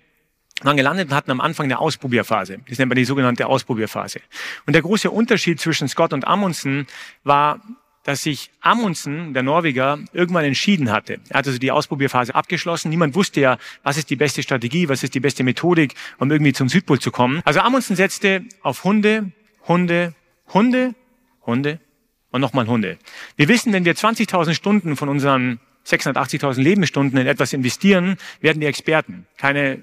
waren 0.62 0.76
gelandet 0.76 1.10
und 1.10 1.14
hatten 1.14 1.30
am 1.30 1.40
Anfang 1.40 1.64
eine 1.64 1.78
Ausprobierphase. 1.78 2.60
Das 2.68 2.78
nennt 2.78 2.88
man 2.88 2.96
die 2.96 3.04
sogenannte 3.04 3.46
Ausprobierphase. 3.46 4.20
Und 4.66 4.74
der 4.74 4.82
große 4.82 5.10
Unterschied 5.10 5.60
zwischen 5.60 5.88
Scott 5.88 6.12
und 6.12 6.26
Amundsen 6.26 6.86
war, 7.24 7.60
dass 8.04 8.22
sich 8.22 8.50
Amundsen, 8.60 9.32
der 9.32 9.42
Norweger, 9.42 9.98
irgendwann 10.12 10.44
entschieden 10.44 10.90
hatte. 10.90 11.20
Er 11.28 11.38
hat 11.38 11.46
also 11.46 11.58
die 11.58 11.70
Ausprobierphase 11.70 12.34
abgeschlossen. 12.34 12.88
Niemand 12.88 13.14
wusste 13.14 13.40
ja, 13.40 13.58
was 13.82 13.96
ist 13.96 14.10
die 14.10 14.16
beste 14.16 14.42
Strategie, 14.42 14.88
was 14.88 15.02
ist 15.02 15.14
die 15.14 15.20
beste 15.20 15.44
Methodik, 15.44 15.94
um 16.18 16.30
irgendwie 16.30 16.52
zum 16.52 16.68
Südpol 16.68 16.98
zu 16.98 17.10
kommen. 17.10 17.42
Also 17.44 17.60
Amundsen 17.60 17.94
setzte 17.94 18.44
auf 18.62 18.84
Hunde, 18.84 19.30
Hunde, 19.68 20.14
Hunde, 20.52 20.94
Hunde 21.46 21.80
und 22.30 22.40
nochmal 22.40 22.66
Hunde. 22.66 22.98
Wir 23.36 23.48
wissen, 23.48 23.72
wenn 23.72 23.84
wir 23.84 23.94
20.000 23.94 24.54
Stunden 24.54 24.96
von 24.96 25.08
unseren 25.08 25.60
680.000 25.86 26.60
Lebensstunden 26.60 27.18
in 27.18 27.26
etwas 27.26 27.52
investieren, 27.52 28.16
werden 28.40 28.60
die 28.60 28.66
Experten. 28.66 29.26
Keine, 29.36 29.78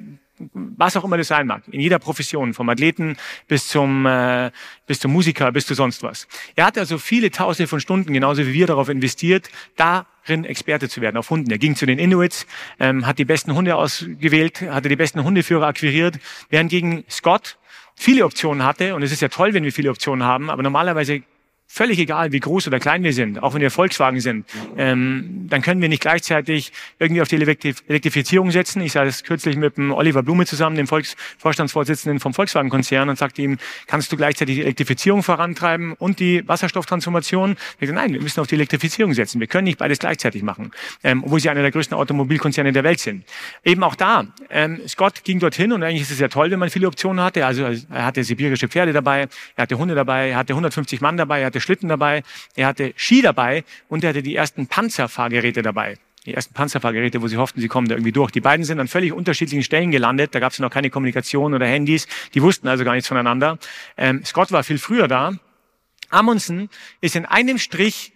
was 0.53 0.95
auch 0.95 1.03
immer 1.03 1.17
das 1.17 1.27
sein 1.27 1.47
mag. 1.47 1.63
In 1.71 1.81
jeder 1.81 1.99
Profession, 1.99 2.53
vom 2.53 2.69
Athleten 2.69 3.17
bis 3.47 3.67
zum, 3.67 4.05
äh, 4.05 4.51
bis 4.87 4.99
zum 4.99 5.11
Musiker, 5.11 5.51
bis 5.51 5.65
zu 5.65 5.73
sonst 5.73 6.03
was. 6.03 6.27
Er 6.55 6.65
hat 6.65 6.77
also 6.77 6.97
viele 6.97 7.31
Tausende 7.31 7.67
von 7.67 7.79
Stunden, 7.79 8.13
genauso 8.13 8.45
wie 8.45 8.53
wir, 8.53 8.67
darauf 8.67 8.89
investiert, 8.89 9.49
darin 9.75 10.45
Experte 10.45 10.89
zu 10.89 11.01
werden, 11.01 11.17
auf 11.17 11.29
Hunden. 11.29 11.51
Er 11.51 11.57
ging 11.57 11.75
zu 11.75 11.85
den 11.85 11.99
Inuits, 11.99 12.47
ähm, 12.79 13.05
hat 13.05 13.19
die 13.19 13.25
besten 13.25 13.53
Hunde 13.53 13.75
ausgewählt, 13.75 14.61
hatte 14.61 14.89
die 14.89 14.95
besten 14.95 15.23
Hundeführer 15.23 15.67
akquiriert, 15.67 16.19
während 16.49 16.69
gegen 16.69 17.03
Scott 17.09 17.57
viele 17.95 18.23
Optionen 18.25 18.63
hatte. 18.63 18.95
Und 18.95 19.03
es 19.03 19.11
ist 19.11 19.21
ja 19.21 19.27
toll, 19.27 19.53
wenn 19.53 19.63
wir 19.63 19.73
viele 19.73 19.89
Optionen 19.89 20.25
haben, 20.25 20.49
aber 20.49 20.63
normalerweise 20.63 21.21
völlig 21.71 21.99
egal, 21.99 22.31
wie 22.31 22.39
groß 22.39 22.67
oder 22.67 22.79
klein 22.79 23.03
wir 23.03 23.13
sind, 23.13 23.43
auch 23.43 23.53
wenn 23.53 23.61
wir 23.61 23.69
Volkswagen 23.69 24.19
sind, 24.19 24.45
ähm, 24.75 25.45
dann 25.49 25.61
können 25.61 25.81
wir 25.81 25.87
nicht 25.87 26.01
gleichzeitig 26.01 26.73
irgendwie 26.97 27.21
auf 27.21 27.27
die 27.27 27.35
Elektrifizierung 27.35 28.49
setzen. 28.49 28.81
Ich 28.81 28.93
das 28.93 29.23
kürzlich 29.23 29.55
mit 29.55 29.77
dem 29.77 29.91
Oliver 29.91 30.23
Blume 30.23 30.47
zusammen, 30.47 30.75
dem 30.75 30.87
Volksvorstandsvorsitzenden 30.87 32.19
vom 32.19 32.33
Volkswagen-Konzern, 32.33 33.07
und 33.07 33.19
sagte 33.19 33.43
ihm, 33.43 33.59
kannst 33.85 34.11
du 34.11 34.17
gleichzeitig 34.17 34.55
die 34.55 34.61
Elektrifizierung 34.63 35.21
vorantreiben 35.21 35.93
und 35.93 36.19
die 36.19 36.45
Wasserstofftransformation? 36.47 37.55
Ich 37.79 37.87
sage, 37.87 37.93
nein, 37.93 38.13
wir 38.13 38.21
müssen 38.21 38.39
auf 38.39 38.47
die 38.47 38.55
Elektrifizierung 38.55 39.13
setzen. 39.13 39.39
Wir 39.39 39.47
können 39.47 39.65
nicht 39.65 39.77
beides 39.77 39.99
gleichzeitig 39.99 40.41
machen, 40.41 40.71
ähm, 41.03 41.23
obwohl 41.23 41.39
sie 41.39 41.51
einer 41.51 41.61
der 41.61 41.71
größten 41.71 41.95
Automobilkonzerne 41.95 42.73
der 42.73 42.83
Welt 42.83 42.99
sind. 42.99 43.23
Eben 43.63 43.83
auch 43.83 43.95
da, 43.95 44.25
ähm, 44.49 44.81
Scott 44.87 45.23
ging 45.23 45.39
dorthin 45.39 45.71
und 45.71 45.83
eigentlich 45.83 46.01
ist 46.01 46.11
es 46.11 46.19
ja 46.19 46.29
toll, 46.29 46.49
wenn 46.49 46.59
man 46.59 46.71
viele 46.71 46.87
Optionen 46.87 47.23
hatte. 47.23 47.45
Also 47.45 47.63
er 47.63 48.05
hatte 48.05 48.23
sibirische 48.23 48.67
Pferde 48.67 48.91
dabei, 48.91 49.27
er 49.55 49.61
hatte 49.61 49.77
Hunde 49.77 49.93
dabei, 49.93 50.29
er 50.29 50.37
hatte 50.37 50.53
150 50.53 50.99
Mann 50.99 51.15
dabei, 51.15 51.41
er 51.41 51.45
hatte 51.47 51.58
hatte 51.59 51.65
Schlitten 51.65 51.89
dabei, 51.89 52.23
er 52.55 52.67
hatte 52.67 52.93
Ski 52.95 53.21
dabei 53.21 53.63
und 53.87 54.03
er 54.03 54.09
hatte 54.09 54.23
die 54.23 54.35
ersten 54.35 54.67
Panzerfahrgeräte 54.67 55.61
dabei. 55.61 55.97
Die 56.25 56.33
ersten 56.33 56.53
Panzerfahrgeräte, 56.53 57.21
wo 57.21 57.27
sie 57.27 57.37
hofften, 57.37 57.61
sie 57.61 57.67
kommen 57.67 57.87
da 57.87 57.95
irgendwie 57.95 58.11
durch. 58.11 58.31
Die 58.31 58.41
beiden 58.41 58.65
sind 58.65 58.79
an 58.79 58.87
völlig 58.87 59.13
unterschiedlichen 59.13 59.63
Stellen 59.63 59.91
gelandet. 59.91 60.35
Da 60.35 60.39
gab 60.39 60.51
es 60.51 60.59
noch 60.59 60.69
keine 60.69 60.89
Kommunikation 60.89 61.53
oder 61.53 61.65
Handys. 61.65 62.07
Die 62.33 62.41
wussten 62.41 62.67
also 62.67 62.83
gar 62.83 62.93
nichts 62.93 63.07
voneinander. 63.07 63.57
Ähm, 63.97 64.23
Scott 64.25 64.51
war 64.51 64.63
viel 64.63 64.77
früher 64.77 65.07
da. 65.07 65.33
Amundsen 66.09 66.69
ist 67.01 67.15
in 67.15 67.25
einem 67.25 67.57
Strich 67.57 68.11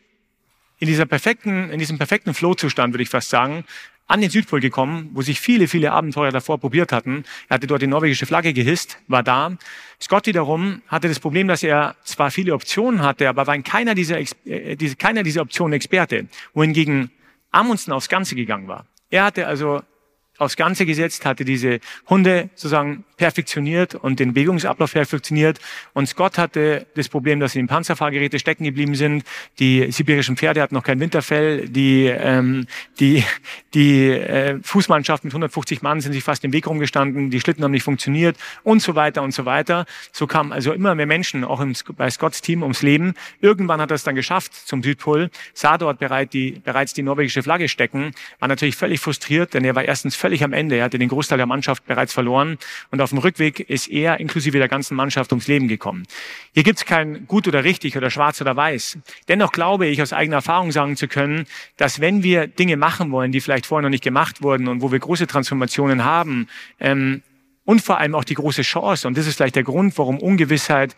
in 0.79 0.87
dieser 0.87 1.05
perfekten, 1.05 1.69
in 1.69 1.79
diesem 1.79 1.97
perfekten 1.97 2.33
Flow-Zustand, 2.33 2.93
würde 2.93 3.03
ich 3.03 3.09
fast 3.09 3.29
sagen, 3.29 3.63
an 4.07 4.21
den 4.21 4.29
Südpol 4.29 4.59
gekommen, 4.59 5.09
wo 5.13 5.21
sich 5.21 5.39
viele, 5.39 5.67
viele 5.67 5.91
Abenteuer 5.91 6.31
davor 6.31 6.59
probiert 6.59 6.91
hatten. 6.91 7.23
Er 7.49 7.55
hatte 7.55 7.67
dort 7.67 7.81
die 7.81 7.87
norwegische 7.87 8.25
Flagge 8.25 8.53
gehisst, 8.53 8.97
war 9.07 9.23
da. 9.23 9.57
Scott 10.01 10.27
wiederum 10.27 10.81
hatte 10.87 11.07
das 11.07 11.19
Problem, 11.19 11.47
dass 11.47 11.63
er 11.63 11.95
zwar 12.03 12.29
viele 12.29 12.53
Optionen 12.53 13.01
hatte, 13.01 13.29
aber 13.29 13.47
war 13.47 13.55
in 13.55 13.63
keiner 13.63 13.95
dieser, 13.95 14.19
äh, 14.19 14.75
diese, 14.75 14.95
keiner 14.95 15.23
dieser 15.23 15.41
Optionen 15.41 15.73
Experte, 15.73 16.27
wohingegen 16.53 17.11
Amundsen 17.51 17.93
aufs 17.93 18.09
Ganze 18.09 18.35
gegangen 18.35 18.67
war. 18.67 18.85
Er 19.09 19.25
hatte 19.25 19.47
also 19.47 19.81
aufs 20.43 20.55
Ganze 20.55 20.85
gesetzt, 20.85 21.25
hatte 21.25 21.45
diese 21.45 21.79
Hunde 22.09 22.49
sozusagen 22.55 23.03
perfektioniert 23.17 23.95
und 23.95 24.19
den 24.19 24.33
Bewegungsablauf 24.33 24.93
perfektioniert. 24.93 25.59
Und 25.93 26.07
Scott 26.07 26.37
hatte 26.37 26.85
das 26.95 27.09
Problem, 27.09 27.39
dass 27.39 27.53
die 27.53 27.63
Panzerfahrgeräte 27.63 28.39
stecken 28.39 28.63
geblieben 28.65 28.95
sind. 28.95 29.23
Die 29.59 29.91
sibirischen 29.91 30.35
Pferde 30.35 30.61
hatten 30.61 30.75
noch 30.75 30.83
kein 30.83 30.99
Winterfell. 30.99 31.69
Die, 31.69 32.05
ähm, 32.07 32.67
die, 32.99 33.23
die 33.73 34.09
äh, 34.09 34.59
Fußmannschaft 34.61 35.23
mit 35.23 35.31
150 35.31 35.81
Mann 35.81 36.01
sind 36.01 36.13
sich 36.13 36.23
fast 36.23 36.43
im 36.43 36.53
Weg 36.53 36.67
rumgestanden. 36.67 37.29
Die 37.29 37.39
Schlitten 37.39 37.63
haben 37.63 37.71
nicht 37.71 37.83
funktioniert 37.83 38.35
und 38.63 38.81
so 38.81 38.95
weiter 38.95 39.21
und 39.21 39.33
so 39.33 39.45
weiter. 39.45 39.85
So 40.11 40.27
kamen 40.27 40.51
also 40.51 40.73
immer 40.73 40.95
mehr 40.95 41.05
Menschen, 41.05 41.43
auch 41.43 41.61
im, 41.61 41.73
bei 41.95 42.09
Scotts 42.09 42.41
Team, 42.41 42.61
ums 42.61 42.81
Leben. 42.81 43.13
Irgendwann 43.39 43.79
hat 43.79 43.91
er 43.91 43.95
es 43.95 44.03
dann 44.03 44.15
geschafft 44.15 44.53
zum 44.53 44.83
Südpol, 44.83 45.29
sah 45.53 45.77
dort 45.77 45.99
bereit 45.99 46.33
die, 46.33 46.61
bereits 46.63 46.93
die 46.93 47.03
norwegische 47.03 47.43
Flagge 47.43 47.69
stecken, 47.69 48.13
war 48.39 48.47
natürlich 48.47 48.75
völlig 48.75 48.99
frustriert, 48.99 49.53
denn 49.53 49.63
er 49.63 49.75
war 49.75 49.83
erstens 49.83 50.15
völlig 50.15 50.32
am 50.41 50.53
Ende. 50.53 50.77
Er 50.77 50.85
hatte 50.85 50.97
den 50.97 51.09
Großteil 51.09 51.37
der 51.37 51.47
Mannschaft 51.47 51.85
bereits 51.85 52.13
verloren 52.13 52.57
und 52.91 53.01
auf 53.01 53.09
dem 53.09 53.17
Rückweg 53.19 53.59
ist 53.59 53.89
er 53.89 54.21
inklusive 54.21 54.57
der 54.57 54.69
ganzen 54.69 54.95
Mannschaft 54.95 55.33
ums 55.33 55.47
Leben 55.47 55.67
gekommen. 55.67 56.03
Hier 56.53 56.63
gibt 56.63 56.79
es 56.79 56.85
kein 56.85 57.27
gut 57.27 57.45
oder 57.45 57.65
richtig 57.65 57.97
oder 57.97 58.09
schwarz 58.09 58.39
oder 58.39 58.55
weiß. 58.55 58.97
Dennoch 59.27 59.51
glaube 59.51 59.87
ich, 59.87 60.01
aus 60.01 60.13
eigener 60.13 60.37
Erfahrung 60.37 60.71
sagen 60.71 60.95
zu 60.95 61.09
können, 61.09 61.45
dass 61.75 61.99
wenn 61.99 62.23
wir 62.23 62.47
Dinge 62.47 62.77
machen 62.77 63.11
wollen, 63.11 63.33
die 63.33 63.41
vielleicht 63.41 63.65
vorher 63.65 63.83
noch 63.83 63.91
nicht 63.91 64.03
gemacht 64.03 64.41
wurden 64.41 64.69
und 64.69 64.81
wo 64.81 64.93
wir 64.93 64.99
große 64.99 65.27
Transformationen 65.27 66.05
haben, 66.05 66.47
ähm, 66.79 67.21
und 67.65 67.81
vor 67.81 67.97
allem 67.97 68.15
auch 68.15 68.23
die 68.23 68.33
große 68.33 68.61
Chance, 68.61 69.07
und 69.07 69.17
das 69.17 69.27
ist 69.27 69.37
vielleicht 69.37 69.55
der 69.55 69.63
Grund, 69.63 69.97
warum 69.97 70.19
Ungewissheit 70.19 70.95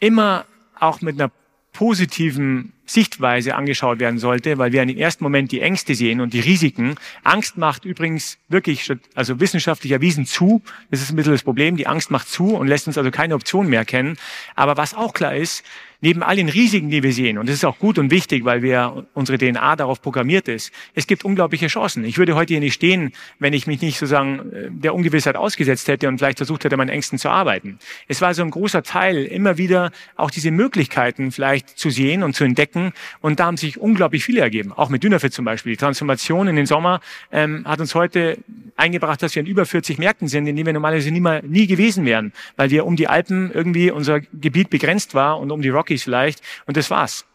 immer 0.00 0.46
auch 0.78 1.00
mit 1.00 1.20
einer 1.20 1.30
positiven 1.72 2.72
Sichtweise 2.84 3.54
angeschaut 3.54 4.00
werden 4.00 4.18
sollte, 4.18 4.58
weil 4.58 4.72
wir 4.72 4.82
in 4.82 4.88
den 4.88 4.98
ersten 4.98 5.22
Moment 5.22 5.52
die 5.52 5.60
Ängste 5.60 5.94
sehen 5.94 6.20
und 6.20 6.34
die 6.34 6.40
Risiken. 6.40 6.96
Angst 7.22 7.56
macht 7.56 7.84
übrigens 7.84 8.38
wirklich, 8.48 8.92
also 9.14 9.38
wissenschaftlich 9.38 9.92
erwiesen 9.92 10.26
zu. 10.26 10.62
Das 10.90 11.00
ist 11.00 11.10
ein 11.10 11.16
bisschen 11.16 11.32
das 11.32 11.44
Problem. 11.44 11.76
Die 11.76 11.86
Angst 11.86 12.10
macht 12.10 12.28
zu 12.28 12.56
und 12.56 12.66
lässt 12.66 12.88
uns 12.88 12.98
also 12.98 13.10
keine 13.12 13.34
Option 13.34 13.68
mehr 13.68 13.84
kennen. 13.84 14.16
Aber 14.56 14.76
was 14.76 14.94
auch 14.94 15.14
klar 15.14 15.36
ist, 15.36 15.64
neben 16.00 16.22
all 16.22 16.36
den 16.36 16.48
Risiken, 16.48 16.90
die 16.90 17.02
wir 17.02 17.12
sehen, 17.12 17.38
und 17.38 17.48
das 17.48 17.56
ist 17.56 17.64
auch 17.64 17.78
gut 17.78 17.98
und 17.98 18.10
wichtig, 18.10 18.44
weil 18.44 18.62
wir 18.62 19.06
unsere 19.14 19.38
DNA 19.38 19.76
darauf 19.76 20.00
programmiert 20.02 20.48
ist, 20.48 20.72
es 20.94 21.06
gibt 21.06 21.24
unglaubliche 21.24 21.66
Chancen. 21.66 22.04
Ich 22.04 22.18
würde 22.18 22.34
heute 22.34 22.54
hier 22.54 22.60
nicht 22.60 22.74
stehen, 22.74 23.12
wenn 23.38 23.52
ich 23.52 23.66
mich 23.66 23.80
nicht 23.80 23.98
sozusagen 23.98 24.52
äh, 24.52 24.68
der 24.70 24.94
Ungewissheit 24.94 25.36
ausgesetzt 25.36 25.88
hätte 25.88 26.08
und 26.08 26.18
vielleicht 26.18 26.38
versucht 26.38 26.64
hätte, 26.64 26.76
meinen 26.76 26.88
Ängsten 26.88 27.18
zu 27.18 27.28
arbeiten. 27.28 27.78
Es 28.08 28.20
war 28.20 28.34
so 28.34 28.42
ein 28.42 28.50
großer 28.50 28.82
Teil, 28.82 29.24
immer 29.24 29.58
wieder 29.58 29.90
auch 30.16 30.30
diese 30.30 30.50
Möglichkeiten 30.50 31.32
vielleicht 31.32 31.78
zu 31.78 31.90
sehen 31.90 32.22
und 32.22 32.34
zu 32.34 32.44
entdecken. 32.44 32.92
Und 33.20 33.40
da 33.40 33.46
haben 33.46 33.56
sich 33.56 33.78
unglaublich 33.78 34.24
viele 34.24 34.40
ergeben. 34.40 34.72
Auch 34.72 34.88
mit 34.88 35.02
Dynafit 35.02 35.32
zum 35.32 35.44
Beispiel. 35.44 35.72
Die 35.72 35.76
Transformation 35.76 36.48
in 36.48 36.56
den 36.56 36.66
Sommer 36.66 37.00
ähm, 37.32 37.64
hat 37.66 37.80
uns 37.80 37.94
heute 37.94 38.38
eingebracht, 38.80 39.22
dass 39.22 39.34
wir 39.34 39.40
in 39.40 39.46
über 39.46 39.66
40 39.66 39.98
Märkten 39.98 40.28
sind, 40.28 40.46
in 40.46 40.56
denen 40.56 40.66
wir 40.66 40.72
normalerweise 40.72 41.10
nie, 41.10 41.20
mal, 41.20 41.42
nie 41.42 41.66
gewesen 41.66 42.04
wären, 42.04 42.32
weil 42.56 42.70
wir 42.70 42.86
um 42.86 42.96
die 42.96 43.08
Alpen 43.08 43.52
irgendwie 43.52 43.90
unser 43.90 44.20
Gebiet 44.20 44.70
begrenzt 44.70 45.14
war 45.14 45.38
und 45.38 45.50
um 45.50 45.62
die 45.62 45.68
Rockies 45.68 46.02
vielleicht. 46.02 46.42
Und 46.66 46.76
das 46.76 46.90
war's. 46.90 47.26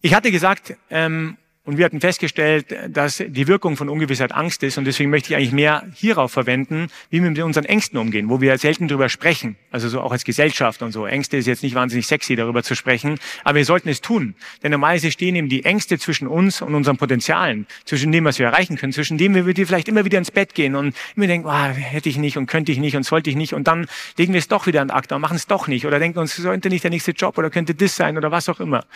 Ich 0.00 0.14
hatte 0.14 0.30
gesagt, 0.30 0.76
ähm, 0.88 1.36
und 1.62 1.76
wir 1.76 1.84
hatten 1.84 2.00
festgestellt, 2.00 2.74
dass 2.88 3.22
die 3.24 3.46
Wirkung 3.46 3.76
von 3.76 3.90
Ungewissheit 3.90 4.32
Angst 4.32 4.62
ist. 4.62 4.78
Und 4.78 4.86
deswegen 4.86 5.10
möchte 5.10 5.30
ich 5.30 5.36
eigentlich 5.36 5.52
mehr 5.52 5.84
hierauf 5.94 6.32
verwenden, 6.32 6.88
wie 7.10 7.22
wir 7.22 7.28
mit 7.28 7.38
unseren 7.40 7.66
Ängsten 7.66 7.98
umgehen, 7.98 8.30
wo 8.30 8.40
wir 8.40 8.56
selten 8.56 8.88
drüber 8.88 9.10
sprechen. 9.10 9.56
Also 9.70 9.90
so 9.90 10.00
auch 10.00 10.10
als 10.10 10.24
Gesellschaft 10.24 10.80
und 10.80 10.92
so. 10.92 11.04
Ängste 11.04 11.36
ist 11.36 11.46
jetzt 11.46 11.62
nicht 11.62 11.74
wahnsinnig 11.74 12.06
sexy, 12.06 12.34
darüber 12.34 12.62
zu 12.62 12.74
sprechen. 12.74 13.18
Aber 13.44 13.56
wir 13.56 13.66
sollten 13.66 13.90
es 13.90 14.00
tun. 14.00 14.36
Denn 14.62 14.70
normalerweise 14.70 15.10
stehen 15.10 15.36
eben 15.36 15.50
die 15.50 15.66
Ängste 15.66 15.98
zwischen 15.98 16.26
uns 16.28 16.62
und 16.62 16.74
unseren 16.74 16.96
Potenzialen, 16.96 17.66
zwischen 17.84 18.10
dem, 18.10 18.24
was 18.24 18.38
wir 18.38 18.46
erreichen 18.46 18.76
können, 18.78 18.94
zwischen 18.94 19.18
dem, 19.18 19.34
wie 19.34 19.44
wir 19.44 19.66
vielleicht 19.66 19.88
immer 19.88 20.06
wieder 20.06 20.16
ins 20.16 20.30
Bett 20.30 20.54
gehen 20.54 20.74
und 20.74 20.96
immer 21.14 21.26
denken, 21.26 21.46
oh, 21.46 21.52
hätte 21.52 22.08
ich 22.08 22.16
nicht 22.16 22.38
und 22.38 22.46
könnte 22.46 22.72
ich 22.72 22.78
nicht 22.78 22.96
und 22.96 23.02
sollte 23.02 23.28
ich 23.28 23.36
nicht. 23.36 23.52
Und 23.52 23.68
dann 23.68 23.86
legen 24.16 24.32
wir 24.32 24.38
es 24.38 24.48
doch 24.48 24.66
wieder 24.66 24.80
an 24.80 24.88
Akta 24.88 25.16
und 25.16 25.20
machen 25.20 25.36
es 25.36 25.46
doch 25.46 25.68
nicht. 25.68 25.84
Oder 25.84 25.98
denken 25.98 26.20
uns, 26.20 26.34
sollte 26.34 26.70
nicht 26.70 26.84
der 26.84 26.90
nächste 26.90 27.10
Job 27.10 27.36
oder 27.36 27.50
könnte 27.50 27.74
das 27.74 27.96
sein 27.96 28.16
oder 28.16 28.30
was 28.30 28.48
auch 28.48 28.60
immer. 28.60 28.86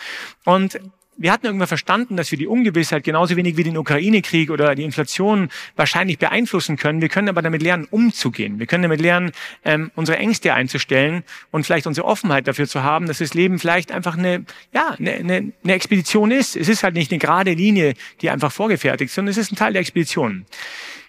Und 0.45 0.79
wir 1.17 1.31
hatten 1.31 1.45
irgendwann 1.45 1.67
verstanden, 1.67 2.17
dass 2.17 2.31
wir 2.31 2.37
die 2.37 2.47
Ungewissheit 2.47 3.03
genauso 3.03 3.35
wenig 3.37 3.55
wie 3.55 3.63
den 3.63 3.77
Ukraine-Krieg 3.77 4.49
oder 4.49 4.75
die 4.75 4.83
Inflation 4.83 5.49
wahrscheinlich 5.75 6.19
beeinflussen 6.19 6.75
können. 6.77 7.01
Wir 7.01 7.09
können 7.09 7.29
aber 7.29 7.41
damit 7.41 7.61
lernen, 7.61 7.87
umzugehen. 7.89 8.59
Wir 8.59 8.65
können 8.65 8.83
damit 8.83 8.99
lernen, 8.99 9.31
ähm, 9.63 9.91
unsere 9.95 10.17
Ängste 10.17 10.53
einzustellen 10.53 11.23
und 11.51 11.65
vielleicht 11.65 11.87
unsere 11.87 12.05
Offenheit 12.05 12.47
dafür 12.47 12.67
zu 12.67 12.83
haben, 12.83 13.07
dass 13.07 13.19
das 13.19 13.33
Leben 13.33 13.59
vielleicht 13.59 13.91
einfach 13.91 14.17
eine, 14.17 14.45
ja, 14.73 14.95
eine, 14.99 15.13
eine, 15.13 15.53
eine 15.63 15.73
Expedition 15.73 16.31
ist. 16.31 16.55
Es 16.57 16.67
ist 16.67 16.83
halt 16.83 16.95
nicht 16.95 17.11
eine 17.11 17.19
gerade 17.19 17.53
Linie, 17.53 17.93
die 18.21 18.29
einfach 18.29 18.51
vorgefertigt, 18.51 19.13
sondern 19.13 19.31
es 19.31 19.37
ist 19.37 19.51
ein 19.51 19.55
Teil 19.55 19.71
der 19.71 19.81
Expedition. 19.81 20.45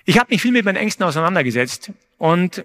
Ich 0.05 0.19
habe 0.19 0.33
mich 0.33 0.41
viel 0.41 0.53
mit 0.53 0.65
meinen 0.65 0.77
Ängsten 0.77 1.05
auseinandergesetzt 1.05 1.91
und 2.19 2.65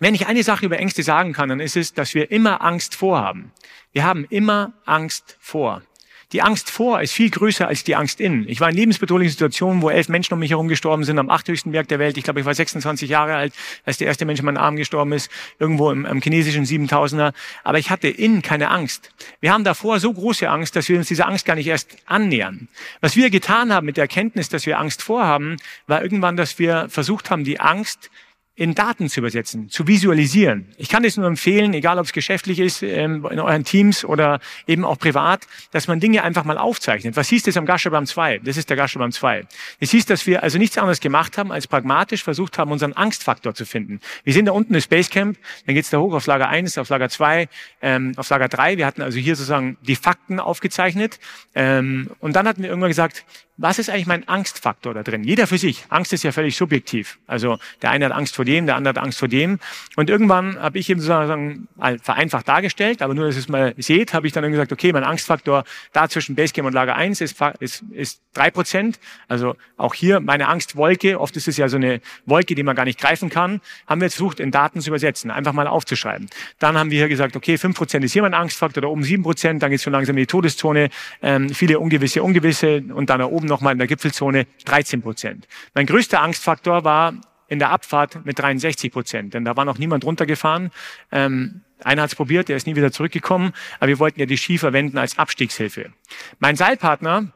wenn 0.00 0.14
ich 0.14 0.26
eine 0.26 0.42
Sache 0.42 0.66
über 0.66 0.78
Ängste 0.78 1.02
sagen 1.02 1.32
kann, 1.32 1.48
dann 1.48 1.60
ist 1.60 1.76
es, 1.76 1.94
dass 1.94 2.14
wir 2.14 2.30
immer 2.30 2.62
Angst 2.62 2.96
vorhaben. 2.96 3.52
Wir 3.92 4.04
haben 4.04 4.26
immer 4.28 4.74
Angst 4.84 5.38
vor. 5.40 5.82
Die 6.32 6.42
Angst 6.42 6.70
vor 6.70 7.00
ist 7.00 7.12
viel 7.12 7.30
größer 7.30 7.66
als 7.68 7.84
die 7.84 7.96
Angst 7.96 8.20
in. 8.20 8.48
Ich 8.48 8.60
war 8.60 8.70
in 8.70 8.76
lebensbedrohlichen 8.76 9.32
Situationen, 9.32 9.82
wo 9.82 9.90
elf 9.90 10.08
Menschen 10.08 10.34
um 10.34 10.40
mich 10.40 10.50
herum 10.50 10.68
gestorben 10.68 11.04
sind, 11.04 11.18
am 11.18 11.30
achthöchsten 11.30 11.72
Berg 11.72 11.88
der 11.88 11.98
Welt. 11.98 12.16
Ich 12.16 12.24
glaube, 12.24 12.40
ich 12.40 12.46
war 12.46 12.54
26 12.54 13.08
Jahre 13.08 13.34
alt, 13.34 13.54
als 13.84 13.98
der 13.98 14.06
erste 14.06 14.24
Mensch 14.24 14.40
in 14.40 14.46
meinen 14.46 14.56
Arm 14.56 14.76
gestorben 14.76 15.12
ist, 15.12 15.30
irgendwo 15.58 15.90
im, 15.90 16.04
im 16.04 16.20
chinesischen 16.20 16.64
7000er. 16.64 17.32
Aber 17.62 17.78
ich 17.78 17.90
hatte 17.90 18.08
in 18.08 18.42
keine 18.42 18.70
Angst. 18.70 19.12
Wir 19.40 19.52
haben 19.52 19.64
davor 19.64 20.00
so 20.00 20.12
große 20.12 20.48
Angst, 20.48 20.76
dass 20.76 20.88
wir 20.88 20.98
uns 20.98 21.08
dieser 21.08 21.28
Angst 21.28 21.44
gar 21.44 21.56
nicht 21.56 21.66
erst 21.66 21.96
annähern. 22.06 22.68
Was 23.00 23.16
wir 23.16 23.30
getan 23.30 23.72
haben 23.72 23.86
mit 23.86 23.96
der 23.96 24.04
Erkenntnis, 24.04 24.48
dass 24.48 24.66
wir 24.66 24.78
Angst 24.78 25.02
vorhaben, 25.02 25.56
war 25.86 26.02
irgendwann, 26.02 26.36
dass 26.36 26.58
wir 26.58 26.88
versucht 26.88 27.30
haben, 27.30 27.44
die 27.44 27.60
Angst 27.60 28.10
in 28.56 28.74
Daten 28.76 29.08
zu 29.08 29.18
übersetzen, 29.18 29.68
zu 29.68 29.88
visualisieren. 29.88 30.68
Ich 30.76 30.88
kann 30.88 31.04
es 31.04 31.16
nur 31.16 31.26
empfehlen, 31.26 31.74
egal 31.74 31.98
ob 31.98 32.06
es 32.06 32.12
geschäftlich 32.12 32.60
ist, 32.60 32.82
ähm, 32.84 33.26
in 33.28 33.40
euren 33.40 33.64
Teams 33.64 34.04
oder 34.04 34.38
eben 34.68 34.84
auch 34.84 34.96
privat, 34.96 35.48
dass 35.72 35.88
man 35.88 35.98
Dinge 35.98 36.22
einfach 36.22 36.44
mal 36.44 36.56
aufzeichnet. 36.56 37.16
Was 37.16 37.28
hieß 37.28 37.42
das 37.42 37.56
am 37.56 37.66
Gashabam 37.66 38.06
2? 38.06 38.38
Das 38.44 38.56
ist 38.56 38.70
der 38.70 38.76
Gashabam 38.76 39.10
2. 39.10 39.44
Es 39.80 39.90
hieß, 39.90 40.06
dass 40.06 40.26
wir 40.28 40.44
also 40.44 40.58
nichts 40.58 40.78
anderes 40.78 41.00
gemacht 41.00 41.36
haben, 41.36 41.50
als 41.50 41.66
pragmatisch 41.66 42.22
versucht 42.22 42.56
haben, 42.56 42.70
unseren 42.70 42.92
Angstfaktor 42.92 43.54
zu 43.54 43.66
finden. 43.66 43.98
Wir 44.22 44.32
sind 44.32 44.46
da 44.46 44.52
unten 44.52 44.72
im 44.74 44.82
Basecamp, 44.88 45.36
dann 45.66 45.74
geht's 45.74 45.90
da 45.90 45.98
hoch 45.98 46.14
auf 46.14 46.26
Lager 46.26 46.48
1, 46.48 46.78
auf 46.78 46.88
Lager 46.90 47.08
2, 47.08 47.48
ähm, 47.82 48.12
auf 48.16 48.28
Lager 48.30 48.48
3. 48.48 48.76
Wir 48.76 48.86
hatten 48.86 49.02
also 49.02 49.18
hier 49.18 49.34
sozusagen 49.34 49.78
die 49.82 49.96
Fakten 49.96 50.38
aufgezeichnet. 50.38 51.18
Ähm, 51.56 52.10
und 52.20 52.36
dann 52.36 52.46
hatten 52.46 52.62
wir 52.62 52.68
irgendwann 52.68 52.90
gesagt, 52.90 53.24
was 53.56 53.78
ist 53.78 53.88
eigentlich 53.88 54.06
mein 54.06 54.26
Angstfaktor 54.28 54.94
da 54.94 55.02
drin? 55.02 55.22
Jeder 55.22 55.46
für 55.46 55.58
sich. 55.58 55.84
Angst 55.88 56.12
ist 56.12 56.24
ja 56.24 56.32
völlig 56.32 56.56
subjektiv. 56.56 57.18
Also 57.26 57.58
der 57.82 57.90
eine 57.90 58.06
hat 58.06 58.12
Angst 58.12 58.34
vor 58.34 58.44
dem, 58.44 58.66
der 58.66 58.74
andere 58.76 58.94
hat 58.94 59.04
Angst 59.04 59.18
vor 59.18 59.28
dem. 59.28 59.60
Und 59.96 60.10
irgendwann 60.10 60.58
habe 60.58 60.78
ich 60.78 60.90
eben 60.90 61.00
sozusagen 61.00 61.68
vereinfacht 62.02 62.48
dargestellt, 62.48 63.00
aber 63.00 63.14
nur, 63.14 63.26
dass 63.26 63.36
ihr 63.36 63.40
es 63.40 63.48
mal 63.48 63.74
seht, 63.78 64.12
habe 64.12 64.26
ich 64.26 64.32
dann 64.32 64.50
gesagt, 64.50 64.72
okay, 64.72 64.92
mein 64.92 65.04
Angstfaktor 65.04 65.64
da 65.92 66.08
zwischen 66.08 66.34
Basecamp 66.34 66.66
und 66.66 66.72
Lager 66.72 66.96
1 66.96 67.20
ist, 67.20 67.40
ist, 67.60 67.84
ist 67.92 68.20
3%. 68.34 68.96
Also 69.28 69.56
auch 69.76 69.94
hier 69.94 70.20
meine 70.20 70.48
Angstwolke, 70.48 71.20
oft 71.20 71.36
ist 71.36 71.46
es 71.46 71.56
ja 71.56 71.68
so 71.68 71.76
eine 71.76 72.00
Wolke, 72.26 72.54
die 72.54 72.62
man 72.62 72.74
gar 72.74 72.84
nicht 72.84 72.98
greifen 72.98 73.30
kann, 73.30 73.60
haben 73.86 74.00
wir 74.00 74.10
versucht, 74.10 74.40
in 74.40 74.50
Daten 74.50 74.80
zu 74.80 74.90
übersetzen, 74.90 75.30
einfach 75.30 75.52
mal 75.52 75.66
aufzuschreiben. 75.66 76.28
Dann 76.58 76.76
haben 76.76 76.90
wir 76.90 76.98
hier 76.98 77.08
gesagt, 77.08 77.36
okay, 77.36 77.54
5% 77.54 78.02
ist 78.02 78.12
hier 78.12 78.22
mein 78.22 78.34
Angstfaktor, 78.34 78.82
da 78.82 78.88
oben 78.88 79.02
7%, 79.02 79.58
dann 79.58 79.70
geht 79.70 79.78
es 79.78 79.82
schon 79.82 79.92
langsam 79.92 80.16
in 80.16 80.22
die 80.22 80.26
Todeszone, 80.26 80.90
ähm, 81.22 81.50
viele 81.50 81.78
ungewisse, 81.78 82.22
ungewisse 82.22 82.82
und 82.92 83.10
dann 83.10 83.20
da 83.20 83.26
oben 83.26 83.43
oben 83.44 83.48
nochmal 83.48 83.72
in 83.72 83.78
der 83.78 83.86
Gipfelzone 83.86 84.46
13 84.64 85.02
Prozent. 85.02 85.46
Mein 85.74 85.86
größter 85.86 86.22
Angstfaktor 86.22 86.84
war 86.84 87.14
in 87.48 87.58
der 87.58 87.70
Abfahrt 87.70 88.24
mit 88.24 88.38
63 88.38 88.90
Prozent, 88.90 89.34
denn 89.34 89.44
da 89.44 89.56
war 89.56 89.64
noch 89.64 89.78
niemand 89.78 90.04
runtergefahren. 90.04 90.70
Ähm, 91.12 91.60
einer 91.82 92.02
hat 92.02 92.10
es 92.10 92.16
probiert, 92.16 92.48
der 92.48 92.56
ist 92.56 92.66
nie 92.66 92.74
wieder 92.74 92.90
zurückgekommen, 92.90 93.52
aber 93.78 93.88
wir 93.88 93.98
wollten 93.98 94.18
ja 94.18 94.26
die 94.26 94.38
Ski 94.38 94.56
verwenden 94.56 94.96
als 94.96 95.18
Abstiegshilfe. 95.18 95.92
Mein 96.38 96.56
Seilpartner, 96.56 97.32